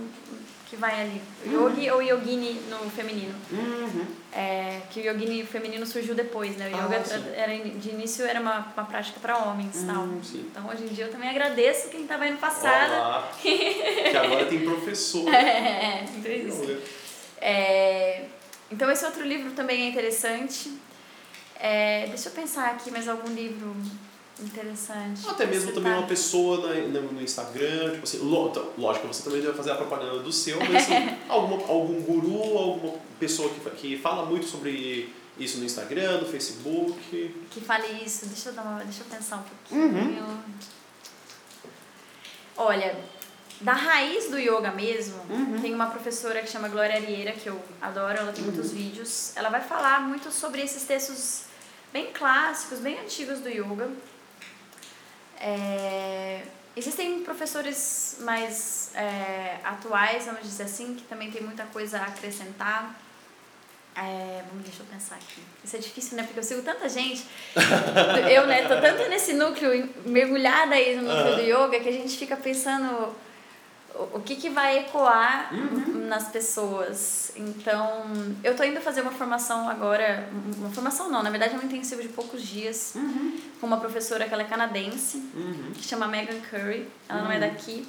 que 0.72 0.78
vai 0.78 1.02
ali. 1.02 1.22
Uhum. 1.46 1.68
Yogi 1.68 1.92
ou 1.92 2.02
yogini 2.02 2.54
no 2.70 2.90
feminino. 2.90 3.36
Uhum. 3.52 4.06
É, 4.32 4.80
que 4.90 5.02
o 5.02 5.04
yogini 5.04 5.46
feminino 5.46 5.86
surgiu 5.86 6.16
depois, 6.16 6.56
né? 6.56 6.72
O 6.72 6.76
ah, 6.78 6.86
yoga 6.86 7.34
era, 7.36 7.54
de 7.58 7.90
início 7.90 8.24
era 8.26 8.40
uma, 8.40 8.60
uma 8.74 8.86
prática 8.86 9.20
para 9.20 9.38
homens 9.38 9.76
uhum, 9.82 9.88
tal. 9.88 10.08
Sim. 10.24 10.46
Então 10.50 10.70
hoje 10.70 10.84
em 10.84 10.88
dia 10.88 11.06
eu 11.06 11.12
também 11.12 11.30
agradeço 11.30 11.90
quem 11.90 12.04
estava 12.04 12.26
indo 12.26 12.38
passado. 12.38 12.90
Olá. 12.90 13.32
que 13.42 14.16
agora 14.16 14.46
tem 14.46 14.62
professor. 14.62 15.28
É, 15.28 16.06
então 16.06 16.32
isso. 16.32 16.82
É, 17.42 18.26
então 18.72 18.90
esse 18.90 19.04
outro 19.04 19.28
livro 19.28 19.52
também 19.52 19.84
é 19.84 19.90
interessante. 19.90 20.72
É, 21.60 22.06
deixa 22.08 22.30
eu 22.30 22.34
pensar 22.34 22.70
aqui 22.70 22.90
mais 22.90 23.10
algum 23.10 23.30
livro 23.34 23.76
interessante. 24.44 25.28
Até 25.28 25.46
mesmo 25.46 25.72
também 25.72 25.94
uma 25.94 26.08
pessoa 26.08 26.58
no, 26.68 27.14
no 27.14 27.22
Instagram, 27.22 27.92
tipo 27.92 28.04
assim, 28.04 28.20
lógico, 28.78 29.08
você 29.08 29.24
também 29.24 29.42
deve 29.42 29.54
fazer 29.54 29.72
a 29.72 29.76
propaganda 29.76 30.20
do 30.20 30.32
seu, 30.32 30.58
mas 30.60 30.84
assim, 30.84 31.18
alguma, 31.30 31.64
algum 31.68 32.02
guru, 32.02 32.58
alguma 32.58 32.94
pessoa 33.20 33.50
que, 33.50 33.70
que 33.72 33.98
fala 33.98 34.26
muito 34.26 34.46
sobre 34.46 35.14
isso 35.38 35.58
no 35.58 35.66
Instagram, 35.66 36.22
no 36.22 36.28
Facebook. 36.28 37.36
Que 37.50 37.62
fale 37.62 38.04
isso, 38.04 38.26
deixa 38.26 38.50
eu, 38.50 38.54
dar 38.54 38.64
uma, 38.64 38.84
deixa 38.84 39.02
eu 39.02 39.06
pensar 39.06 39.38
um 39.38 39.44
pouquinho. 39.44 40.24
Uhum. 40.24 40.54
Olha, 42.58 42.96
da 43.62 43.74
raiz 43.74 44.30
do 44.30 44.40
yoga 44.40 44.72
mesmo, 44.72 45.22
uhum. 45.30 45.60
tem 45.62 45.74
uma 45.74 45.88
professora 45.88 46.42
que 46.42 46.50
chama 46.50 46.68
Glória 46.68 46.96
Arieira, 46.96 47.32
que 47.32 47.48
eu 47.48 47.62
adoro, 47.80 48.18
ela 48.18 48.32
tem 48.32 48.44
uhum. 48.44 48.52
muitos 48.52 48.72
vídeos. 48.72 49.36
Ela 49.36 49.50
vai 49.50 49.62
falar 49.62 50.02
muito 50.02 50.32
sobre 50.32 50.62
esses 50.62 50.84
textos 50.84 51.44
bem 51.94 52.12
clássicos, 52.12 52.80
bem 52.80 53.00
antigos 53.00 53.40
do 53.40 53.50
yoga. 53.50 53.90
É, 55.42 56.44
existem 56.76 57.22
professores 57.24 58.18
mais 58.22 58.92
é, 58.94 59.58
atuais, 59.64 60.26
vamos 60.26 60.44
dizer 60.44 60.64
assim, 60.64 60.94
que 60.94 61.04
também 61.04 61.32
tem 61.32 61.42
muita 61.42 61.64
coisa 61.66 61.98
a 61.98 62.06
acrescentar. 62.06 62.96
É, 63.96 64.44
vamos, 64.48 64.64
deixa 64.64 64.84
eu 64.84 64.86
pensar 64.86 65.16
aqui. 65.16 65.42
Isso 65.64 65.76
é 65.76 65.80
difícil, 65.80 66.16
né? 66.16 66.24
Porque 66.24 66.40
eu 66.40 66.44
sigo 66.44 66.62
tanta 66.62 66.88
gente. 66.88 67.26
eu, 68.32 68.48
né, 68.48 68.68
tô 68.68 68.80
tanto 68.80 69.10
nesse 69.10 69.34
núcleo, 69.34 69.90
mergulhada 70.06 70.76
aí 70.76 70.96
no 70.96 71.02
núcleo 71.02 71.36
do 71.36 71.42
yoga, 71.42 71.80
que 71.80 71.90
a 71.90 71.92
gente 71.92 72.18
fica 72.18 72.38
pensando 72.38 73.14
o 74.14 74.22
que, 74.22 74.36
que 74.36 74.50
vai 74.50 74.80
ecoar 74.80 75.54
uhum. 75.54 76.08
nas 76.08 76.30
pessoas. 76.30 77.32
Então, 77.36 78.04
eu 78.44 78.56
tô 78.56 78.64
indo 78.64 78.80
fazer 78.82 79.02
uma 79.02 79.12
formação 79.12 79.70
agora, 79.70 80.30
uma 80.58 80.70
formação 80.70 81.10
não, 81.10 81.22
na 81.22 81.30
verdade 81.30 81.56
é 81.56 81.58
um 81.58 81.64
intensivo 81.64 82.02
de 82.02 82.10
poucos 82.10 82.42
dias, 82.42 82.94
uhum. 82.96 83.40
com 83.60 83.68
uma 83.68 83.78
professora 83.78 84.28
que 84.28 84.34
ela 84.34 84.44
é 84.44 84.46
canadense, 84.46 85.18
uhum. 85.34 85.72
que 85.74 85.84
chama 85.84 86.08
Megan 86.08 86.40
Curry. 86.50 86.88
Ela 87.08 87.22
não 87.24 87.32
é 87.32 87.36
uhum. 87.36 87.42
daqui, 87.42 87.88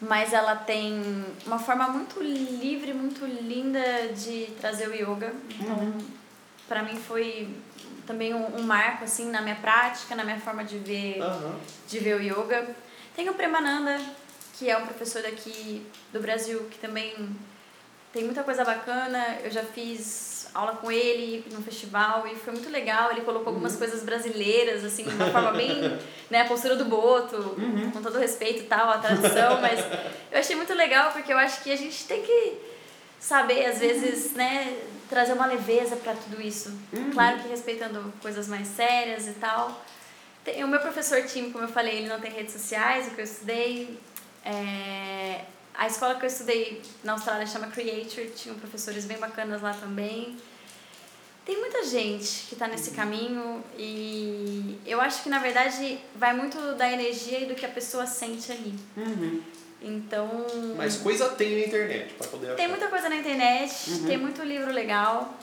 mas 0.00 0.32
ela 0.32 0.54
tem 0.56 1.24
uma 1.46 1.58
forma 1.58 1.88
muito 1.88 2.20
livre, 2.22 2.92
muito 2.92 3.24
linda 3.24 4.08
de 4.14 4.46
trazer 4.60 4.88
o 4.88 4.94
yoga. 4.94 5.32
Então, 5.58 5.76
uhum. 5.76 5.98
para 6.68 6.82
mim 6.82 6.96
foi 6.96 7.48
também 8.06 8.32
um, 8.34 8.58
um, 8.58 8.62
marco 8.62 9.04
assim 9.04 9.30
na 9.30 9.42
minha 9.42 9.56
prática, 9.56 10.14
na 10.14 10.22
minha 10.22 10.38
forma 10.38 10.64
de 10.64 10.78
ver, 10.78 11.18
de 11.88 11.98
ver 11.98 12.16
o 12.16 12.22
yoga. 12.22 12.68
Tem 13.16 13.28
o 13.28 13.34
Premananda, 13.34 13.98
que 14.58 14.70
é 14.70 14.76
um 14.76 14.86
professor 14.86 15.22
daqui 15.22 15.86
do 16.12 16.20
Brasil, 16.20 16.66
que 16.70 16.78
também 16.78 17.14
tem 18.12 18.24
muita 18.24 18.42
coisa 18.42 18.64
bacana. 18.64 19.38
Eu 19.44 19.50
já 19.50 19.62
fiz 19.62 20.48
aula 20.54 20.72
com 20.76 20.90
ele 20.90 21.44
no 21.52 21.62
festival 21.62 22.26
e 22.26 22.34
foi 22.34 22.54
muito 22.54 22.70
legal. 22.70 23.10
Ele 23.10 23.20
colocou 23.20 23.48
algumas 23.48 23.72
uhum. 23.72 23.78
coisas 23.78 24.02
brasileiras, 24.02 24.84
assim, 24.84 25.04
de 25.04 25.14
uma 25.14 25.30
forma 25.30 25.52
bem. 25.52 25.98
né, 26.30 26.40
a 26.40 26.44
postura 26.46 26.76
do 26.76 26.86
boto, 26.86 27.36
uhum. 27.36 27.90
com 27.92 28.02
todo 28.02 28.18
respeito 28.18 28.60
e 28.60 28.66
tal, 28.66 28.88
a 28.88 28.98
tradição, 28.98 29.60
mas 29.62 29.80
eu 30.32 30.38
achei 30.38 30.56
muito 30.56 30.74
legal 30.74 31.12
porque 31.12 31.32
eu 31.32 31.38
acho 31.38 31.62
que 31.62 31.70
a 31.70 31.76
gente 31.76 32.04
tem 32.04 32.22
que 32.22 32.54
saber, 33.20 33.66
às 33.66 33.78
vezes, 33.78 34.30
uhum. 34.30 34.38
né, 34.38 34.78
trazer 35.08 35.34
uma 35.34 35.46
leveza 35.46 35.96
para 35.96 36.14
tudo 36.14 36.40
isso. 36.40 36.70
Uhum. 36.92 37.10
Claro 37.12 37.38
que 37.40 37.48
respeitando 37.48 38.12
coisas 38.22 38.48
mais 38.48 38.66
sérias 38.68 39.28
e 39.28 39.32
tal. 39.32 39.84
O 40.64 40.68
meu 40.68 40.80
professor 40.80 41.22
Tim, 41.24 41.50
como 41.50 41.64
eu 41.64 41.68
falei, 41.68 41.98
ele 41.98 42.08
não 42.08 42.20
tem 42.20 42.30
redes 42.30 42.52
sociais, 42.52 43.08
o 43.08 43.10
que 43.10 43.20
eu 43.20 43.24
estudei, 43.24 43.98
é, 44.46 45.44
a 45.74 45.86
escola 45.88 46.14
que 46.14 46.24
eu 46.24 46.28
estudei 46.28 46.80
na 47.02 47.12
Austrália 47.12 47.46
chama 47.46 47.66
Creator, 47.66 48.26
tinham 48.34 48.56
professores 48.56 49.04
bem 49.04 49.18
bacanas 49.18 49.60
lá 49.60 49.74
também. 49.74 50.36
Tem 51.44 51.58
muita 51.60 51.84
gente 51.84 52.46
que 52.48 52.54
está 52.54 52.66
nesse 52.66 52.92
caminho 52.92 53.62
e 53.76 54.78
eu 54.86 55.00
acho 55.00 55.22
que 55.22 55.28
na 55.28 55.38
verdade 55.38 55.98
vai 56.14 56.34
muito 56.34 56.74
da 56.74 56.90
energia 56.90 57.40
e 57.40 57.46
do 57.46 57.54
que 57.54 57.66
a 57.66 57.68
pessoa 57.68 58.06
sente 58.06 58.50
ali. 58.50 58.74
Uhum. 58.96 59.42
Então. 59.82 60.28
Mas 60.76 60.96
coisa 60.96 61.28
tem 61.30 61.60
na 61.60 61.66
internet 61.66 62.14
para 62.14 62.28
poder 62.28 62.46
achar. 62.46 62.56
Tem 62.56 62.68
muita 62.68 62.88
coisa 62.88 63.08
na 63.08 63.16
internet, 63.16 63.90
uhum. 63.90 64.06
tem 64.06 64.16
muito 64.16 64.42
livro 64.42 64.72
legal, 64.72 65.38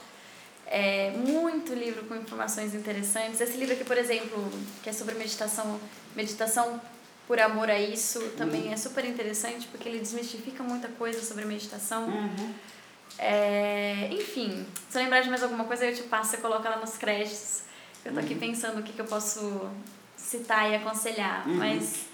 é, 0.66 1.10
muito 1.12 1.72
livro 1.72 2.04
com 2.04 2.16
informações 2.16 2.74
interessantes. 2.74 3.40
Esse 3.40 3.56
livro 3.56 3.74
aqui, 3.74 3.84
por 3.84 3.96
exemplo, 3.96 4.50
que 4.82 4.90
é 4.90 4.92
sobre 4.92 5.14
meditação, 5.14 5.80
meditação 6.14 6.80
por 7.26 7.40
amor 7.40 7.70
a 7.70 7.78
isso 7.78 8.20
também 8.36 8.66
uhum. 8.66 8.72
é 8.72 8.76
super 8.76 9.04
interessante 9.04 9.66
porque 9.68 9.88
ele 9.88 9.98
desmistifica 9.98 10.62
muita 10.62 10.88
coisa 10.88 11.22
sobre 11.22 11.44
meditação. 11.44 12.06
Uhum. 12.06 12.54
É, 13.18 14.08
enfim, 14.12 14.66
se 14.88 14.98
eu 14.98 15.02
lembrar 15.02 15.20
de 15.20 15.30
mais 15.30 15.42
alguma 15.42 15.64
coisa, 15.64 15.86
eu 15.86 15.94
te 15.94 16.02
passo 16.02 16.34
e 16.34 16.38
coloco 16.38 16.66
ela 16.66 16.76
nos 16.76 16.96
créditos. 16.96 17.62
Eu 18.04 18.12
tô 18.12 18.20
aqui 18.20 18.34
uhum. 18.34 18.40
pensando 18.40 18.80
o 18.80 18.82
que, 18.82 18.92
que 18.92 19.00
eu 19.00 19.06
posso 19.06 19.70
citar 20.16 20.70
e 20.70 20.74
aconselhar, 20.74 21.48
uhum. 21.48 21.54
mas 21.54 22.06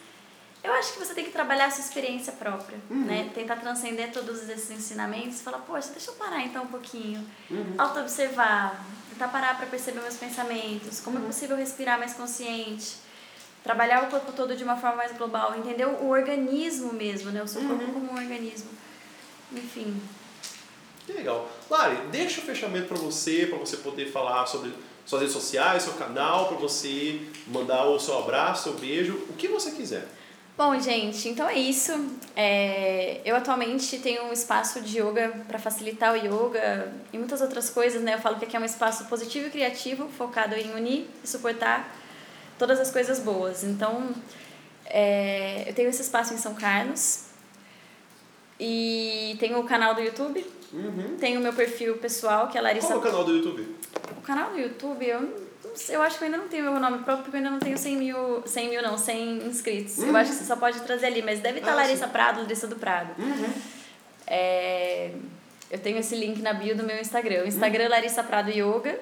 eu 0.63 0.73
acho 0.75 0.93
que 0.93 0.99
você 0.99 1.15
tem 1.15 1.25
que 1.25 1.33
trabalhar 1.33 1.67
a 1.67 1.71
sua 1.71 1.83
experiência 1.83 2.33
própria, 2.35 2.79
uhum. 2.89 3.05
né? 3.05 3.31
Tentar 3.35 3.57
transcender 3.57 4.13
todos 4.13 4.49
esses 4.49 4.71
ensinamentos 4.71 5.41
e 5.41 5.43
falar, 5.43 5.59
poxa, 5.59 5.91
deixa 5.91 6.11
eu 6.11 6.15
parar 6.15 6.43
então 6.43 6.65
um 6.65 6.69
pouquinho. 6.69 7.27
Uhum. 7.51 7.75
Auto-observar, 7.79 8.85
tentar 9.09 9.29
parar 9.29 9.57
para 9.57 9.67
perceber 9.67 10.01
meus 10.01 10.17
pensamentos, 10.17 11.01
como 11.01 11.19
é 11.19 11.23
possível 11.23 11.57
respirar 11.57 11.99
mais 11.99 12.15
consciente 12.15 13.10
trabalhar 13.63 14.05
o 14.05 14.07
corpo 14.07 14.33
todo 14.33 14.57
de 14.57 14.65
uma 14.65 14.77
forma 14.77 14.97
mais 14.97 15.17
global, 15.17 15.55
entender 15.57 15.87
o 15.87 16.09
organismo 16.09 16.93
mesmo, 16.93 17.31
né? 17.31 17.43
O 17.43 17.49
seu 17.49 17.63
corpo 17.63 17.85
uhum. 17.85 17.93
como 17.93 18.13
um 18.13 18.17
organismo. 18.17 18.71
Enfim. 19.53 20.01
Que 21.07 21.13
legal. 21.13 21.49
Lari, 21.69 21.97
deixa 22.11 22.41
o 22.41 22.45
fechamento 22.45 22.89
para 22.89 22.99
você, 22.99 23.47
para 23.47 23.59
você 23.59 23.77
poder 23.79 24.11
falar 24.11 24.47
sobre 24.47 24.73
suas 25.05 25.23
redes 25.23 25.35
sociais, 25.35 25.83
seu 25.83 25.95
canal, 25.95 26.47
para 26.47 26.57
você 26.57 27.21
mandar 27.47 27.85
o 27.87 27.99
seu 27.99 28.19
abraço, 28.19 28.65
seu 28.65 28.75
beijo, 28.75 29.15
o 29.29 29.33
que 29.33 29.49
você 29.49 29.73
quiser. 29.73 30.07
Bom, 30.57 30.79
gente, 30.79 31.27
então 31.29 31.49
é 31.49 31.55
isso. 31.55 31.93
É, 32.37 33.21
eu 33.25 33.35
atualmente 33.35 33.99
tenho 33.99 34.25
um 34.25 34.33
espaço 34.33 34.81
de 34.83 35.01
yoga 35.01 35.33
para 35.49 35.59
facilitar 35.59 36.13
o 36.13 36.17
yoga 36.17 36.93
e 37.13 37.19
muitas 37.19 37.41
outras 37.41 37.71
coisas, 37.71 38.03
né? 38.03 38.15
Eu 38.15 38.19
falo 38.19 38.39
que 38.39 38.45
aqui 38.45 38.57
é 38.57 38.61
um 38.61 38.65
espaço 38.65 39.07
positivo 39.07 39.47
e 39.47 39.51
criativo, 39.51 40.09
focado 40.19 40.55
em 40.55 40.75
unir 40.75 41.09
e 41.25 41.27
suportar 41.27 41.97
todas 42.61 42.79
as 42.79 42.91
coisas 42.91 43.19
boas. 43.19 43.65
Então, 43.65 44.11
é, 44.87 45.65
eu 45.69 45.75
tenho 45.75 45.89
esse 45.89 46.03
espaço 46.03 46.35
em 46.35 46.37
São 46.37 46.55
Carlos 46.55 47.25
e 48.59 49.37
tenho 49.41 49.59
o 49.59 49.65
canal 49.65 49.95
do 49.95 50.01
YouTube, 50.03 50.45
Uhum. 50.73 51.17
tenho 51.19 51.41
o 51.41 51.43
meu 51.43 51.53
perfil 51.53 51.97
pessoal, 51.97 52.47
que 52.49 52.57
é 52.57 52.61
Larissa. 52.61 52.89
Qual 52.89 52.97
é 52.97 53.01
o 53.01 53.03
canal 53.03 53.25
do 53.25 53.35
YouTube? 53.37 53.77
O 54.17 54.21
canal 54.21 54.51
do 54.51 54.59
YouTube, 54.59 55.05
eu, 55.09 55.49
sei, 55.75 55.97
eu 55.97 56.03
acho 56.03 56.17
que 56.19 56.25
eu 56.25 56.27
ainda 56.27 56.39
não 56.39 56.49
tenho 56.49 56.65
meu 56.71 56.79
nome 56.79 56.99
próprio, 56.99 57.25
porque 57.25 57.37
eu 57.37 57.39
ainda 57.39 57.51
não 57.51 57.59
tenho 57.59 57.77
100 57.79 57.97
mil, 57.97 58.43
100 58.47 58.69
mil 58.69 58.83
não, 58.83 58.97
100 58.97 59.47
inscritos. 59.49 59.99
Eu 59.99 60.15
acho 60.17 60.31
que 60.31 60.37
você 60.37 60.45
só 60.45 60.55
pode 60.57 60.79
trazer 60.83 61.07
ali, 61.07 61.23
mas 61.23 61.41
deve 61.41 61.59
estar 61.61 61.73
Ah, 61.73 61.77
Larissa 61.77 62.05
sim. 62.07 62.13
Prado, 62.13 62.41
Larissa 62.43 62.67
do 62.69 62.77
Prado. 62.77 63.15
É, 64.27 65.11
eu 65.71 65.79
tenho 65.79 65.99
esse 65.99 66.15
link 66.15 66.41
na 66.41 66.53
bio 66.53 66.77
do 66.77 66.85
meu 66.85 66.99
Instagram. 67.01 67.43
O 67.45 67.49
Instagram 67.49 67.85
é 67.85 67.89
Larissa 67.89 68.23
Prado 68.23 68.51
Yoga. 68.51 68.99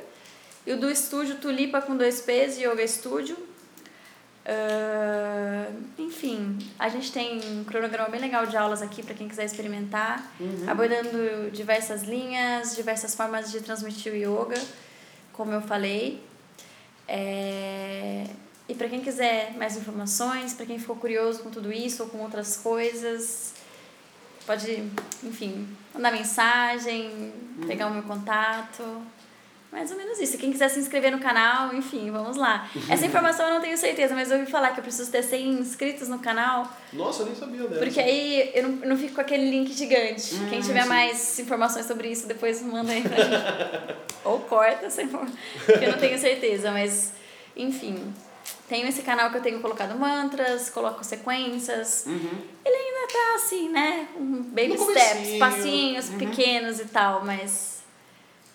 E 0.68 0.72
o 0.74 0.76
do 0.78 0.90
estúdio 0.90 1.36
Tulipa 1.36 1.80
com 1.80 1.96
dois 1.96 2.20
P's, 2.20 2.58
Yoga 2.58 2.86
Studio. 2.86 3.38
Ah, 4.44 5.66
enfim, 5.98 6.58
a 6.78 6.90
gente 6.90 7.10
tem 7.10 7.40
um 7.42 7.64
cronograma 7.64 8.10
bem 8.10 8.20
legal 8.20 8.44
de 8.44 8.54
aulas 8.54 8.82
aqui 8.82 9.02
para 9.02 9.14
quem 9.14 9.26
quiser 9.28 9.46
experimentar, 9.46 10.30
abordando 10.66 11.50
diversas 11.52 12.02
linhas, 12.02 12.76
diversas 12.76 13.14
formas 13.14 13.50
de 13.50 13.62
transmitir 13.62 14.12
o 14.12 14.16
yoga, 14.16 14.62
como 15.32 15.52
eu 15.52 15.62
falei. 15.62 16.22
É, 17.08 18.26
E 18.68 18.74
para 18.74 18.90
quem 18.90 19.00
quiser 19.00 19.54
mais 19.56 19.74
informações, 19.74 20.52
para 20.52 20.66
quem 20.66 20.78
ficou 20.78 20.96
curioso 20.96 21.42
com 21.42 21.48
tudo 21.50 21.72
isso 21.72 22.02
ou 22.02 22.10
com 22.10 22.18
outras 22.18 22.58
coisas, 22.58 23.54
pode, 24.44 24.84
enfim, 25.24 25.66
mandar 25.94 26.12
mensagem, 26.12 27.32
pegar 27.66 27.86
o 27.86 27.90
meu 27.90 28.02
contato. 28.02 29.02
Mais 29.70 29.90
ou 29.90 29.98
menos 29.98 30.18
isso. 30.18 30.38
Quem 30.38 30.50
quiser 30.50 30.68
se 30.70 30.80
inscrever 30.80 31.12
no 31.12 31.18
canal, 31.18 31.74
enfim, 31.74 32.10
vamos 32.10 32.36
lá. 32.36 32.68
Essa 32.88 33.04
informação 33.04 33.46
eu 33.48 33.54
não 33.54 33.60
tenho 33.60 33.76
certeza, 33.76 34.14
mas 34.14 34.30
eu 34.30 34.38
ouvi 34.38 34.50
falar 34.50 34.70
que 34.70 34.80
eu 34.80 34.82
preciso 34.82 35.10
ter 35.10 35.22
100 35.22 35.48
inscritos 35.50 36.08
no 36.08 36.18
canal, 36.18 36.66
Nossa, 36.92 37.22
eu 37.22 37.26
nem 37.26 37.34
sabia 37.34 37.68
dessa. 37.68 37.84
porque 37.84 38.00
aí 38.00 38.50
eu 38.54 38.62
não, 38.62 38.70
não 38.88 38.96
fico 38.96 39.14
com 39.16 39.20
aquele 39.20 39.50
link 39.50 39.72
gigante. 39.74 40.34
Hum, 40.34 40.46
Quem 40.48 40.60
tiver 40.60 40.82
sim. 40.84 40.88
mais 40.88 41.38
informações 41.38 41.84
sobre 41.86 42.08
isso, 42.10 42.26
depois 42.26 42.62
manda 42.62 42.92
aí 42.92 43.02
pra 43.02 43.16
gente. 43.16 43.96
Ou 44.24 44.40
corta 44.40 44.86
essa 44.86 45.02
informação, 45.02 45.36
porque 45.66 45.84
eu 45.84 45.92
não 45.92 45.98
tenho 45.98 46.18
certeza, 46.18 46.70
mas 46.70 47.12
enfim. 47.56 48.12
Tenho 48.68 48.86
esse 48.86 49.02
canal 49.02 49.30
que 49.30 49.36
eu 49.38 49.42
tenho 49.42 49.60
colocado 49.60 49.98
mantras, 49.98 50.68
coloco 50.70 51.02
sequências. 51.02 52.06
Ele 52.06 52.16
ainda 52.76 53.08
tá 53.12 53.34
assim, 53.36 53.68
né? 53.70 54.08
Um 54.18 54.42
baby 54.42 54.68
No 54.76 54.90
steps, 54.90 55.38
passinhos 55.38 56.08
pequenos 56.10 56.78
e 56.78 56.84
tal, 56.86 57.24
mas 57.24 57.77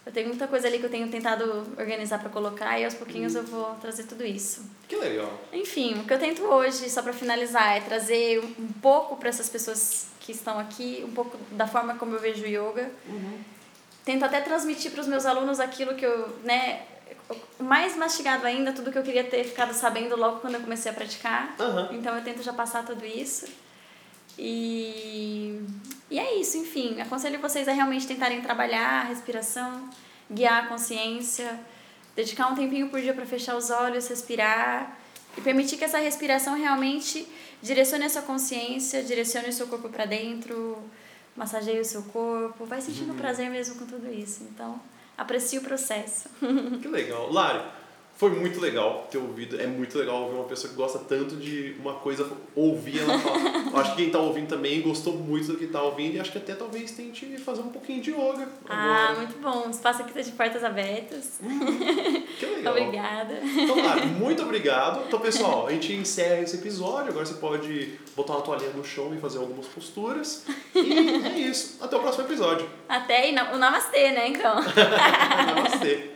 eu 0.06 0.12
tenho 0.12 0.28
muita 0.28 0.48
coisa 0.48 0.68
ali 0.68 0.80
que 0.80 0.86
eu 0.86 0.90
tenho 0.90 1.08
tentado 1.08 1.66
organizar 1.78 2.20
pra 2.20 2.30
colocar 2.30 2.78
e 2.80 2.84
aos 2.84 2.94
pouquinhos 2.94 3.36
eu 3.36 3.44
vou 3.44 3.76
trazer 3.76 4.04
tudo 4.04 4.26
isso. 4.26 4.66
Que 4.88 4.96
legal. 4.96 5.40
Enfim, 5.52 6.00
o 6.00 6.04
que 6.04 6.14
eu 6.14 6.20
tento 6.20 6.44
hoje, 6.44 6.90
só 6.90 7.02
pra 7.02 7.14
finalizar, 7.14 7.78
é 7.78 7.80
trazer 7.80 8.40
um 8.40 8.72
pouco 8.82 9.16
para 9.16 9.30
essas 9.30 9.50
pessoas 9.50 10.08
que 10.20 10.32
estão 10.32 10.60
aqui, 10.60 11.04
um 11.08 11.12
pouco 11.12 11.38
da 11.52 11.68
forma 11.68 11.96
como 11.96 12.16
eu 12.16 12.20
vejo 12.20 12.44
o 12.44 12.48
yoga. 12.48 12.92
Tento 14.04 14.26
até 14.26 14.42
transmitir 14.42 14.92
para 14.92 15.02
os 15.02 15.08
meus 15.08 15.26
alunos 15.26 15.62
aquilo 15.62 15.96
que 15.96 16.06
eu, 16.06 16.28
né, 16.44 16.82
mais 17.58 17.96
mastigado 17.96 18.46
ainda, 18.46 18.74
tudo 18.74 18.92
que 18.92 18.98
eu 18.98 19.04
queria 19.04 19.24
ter 19.24 19.46
ficado 19.46 19.74
sabendo 19.74 20.18
logo 20.18 20.40
quando 20.40 20.56
eu 20.56 20.62
comecei 20.62 20.92
a 20.92 20.94
praticar. 20.94 21.56
Aham. 21.58 21.90
Então 21.94 22.16
eu 22.16 22.24
tento 22.24 22.44
já 22.44 22.52
passar 22.52 22.86
tudo 22.86 23.06
isso. 23.06 23.46
E, 24.38 25.62
e 26.14 26.20
é 26.20 26.36
isso, 26.36 26.58
enfim. 26.58 27.02
Aconselho 27.02 27.40
vocês 27.40 27.68
a 27.68 27.72
realmente 27.74 28.06
tentarem 28.06 28.40
trabalhar 28.40 29.02
a 29.02 29.04
respiração, 29.06 29.90
guiar 30.32 30.66
a 30.66 30.68
consciência, 30.68 31.60
dedicar 32.16 32.50
um 32.50 32.56
tempinho 32.56 32.88
por 32.90 33.02
dia 33.02 33.16
para 33.16 33.26
fechar 33.26 33.58
os 33.58 33.72
olhos, 33.72 34.08
respirar 34.08 34.96
e 35.36 35.42
permitir 35.42 35.76
que 35.76 35.84
essa 35.84 35.98
respiração 35.98 36.56
realmente 36.56 37.28
direcione 37.64 38.06
a 38.06 38.10
sua 38.10 38.22
consciência, 38.22 39.02
direcione 39.02 39.50
o 39.50 39.54
seu 39.54 39.66
corpo 39.66 39.90
para 39.90 40.06
dentro, 40.06 40.78
massageie 41.36 41.80
o 41.80 41.86
seu 41.86 42.04
corpo, 42.04 42.64
vai 42.64 42.80
sentindo 42.80 43.16
prazer 43.16 43.50
mesmo 43.50 43.74
com 43.80 43.88
tudo 43.88 44.14
isso. 44.14 44.44
Então, 44.44 44.80
aprecie 45.18 45.58
o 45.58 45.64
processo. 45.64 46.30
Que 46.80 46.88
legal. 46.90 47.34
Lari, 47.34 47.64
foi 48.30 48.40
muito 48.40 48.60
legal 48.62 49.06
ter 49.12 49.18
ouvido. 49.18 49.60
É 49.62 49.68
muito 49.68 49.98
legal 49.98 50.22
ouvir 50.24 50.36
uma 50.36 50.46
pessoa 50.46 50.70
que 50.72 50.78
gosta 50.78 50.98
tanto 51.00 51.36
de 51.36 51.76
uma 51.80 51.96
coisa, 51.96 52.26
ouvir 52.56 53.00
ela 53.02 53.20
falar. 53.20 53.66
Eu 53.74 53.78
acho 53.80 53.92
que 53.92 53.98
quem 54.04 54.10
tá 54.12 54.20
ouvindo 54.20 54.48
também 54.48 54.82
gostou 54.82 55.14
muito 55.18 55.48
do 55.52 55.58
que 55.58 55.68
tá 55.68 55.82
ouvindo 55.82 56.16
e 56.16 56.20
acho 56.22 56.32
que 56.32 56.38
até 56.38 56.56
talvez 56.56 56.92
tente 56.92 57.38
fazer 57.38 57.62
um 57.62 57.68
pouquinho 57.70 58.02
de 58.02 58.12
yoga 58.12 58.48
Ah, 58.70 59.08
agora. 59.08 59.20
muito 59.20 59.38
bom. 59.42 59.68
O 59.68 59.70
espaço 59.72 60.02
aqui 60.02 60.12
está 60.12 60.22
de 60.22 60.32
portas 60.32 60.64
abertas. 60.64 61.40
Que 62.40 62.46
legal. 62.46 62.74
Obrigada. 62.78 63.40
Então, 63.44 63.84
Lari, 63.86 64.06
muito 64.08 64.42
obrigado. 64.42 65.04
Então, 65.08 65.20
pessoal, 65.20 65.68
a 65.68 65.72
gente 65.72 65.92
encerra 65.94 66.40
esse 66.42 66.56
episódio. 66.56 67.10
Agora 67.10 67.26
você 67.26 67.34
pode 67.36 68.00
botar 68.16 68.34
uma 68.34 68.42
toalhinha 68.42 68.72
no 68.72 68.86
chão 68.86 69.14
e 69.14 69.20
fazer 69.20 69.40
algumas 69.40 69.66
posturas. 69.68 70.46
E 70.74 70.94
é 71.28 71.40
isso. 71.40 71.78
Até 71.82 71.96
o 71.98 72.00
próximo 72.00 72.24
episódio. 72.26 72.70
Até 72.88 73.30
e 73.30 73.32
na- 73.34 73.52
o 73.52 73.58
namastê, 73.58 74.12
né, 74.12 74.30
então? 74.30 74.56
Namastê. 74.64 76.12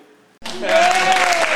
Yeah! 0.61 1.46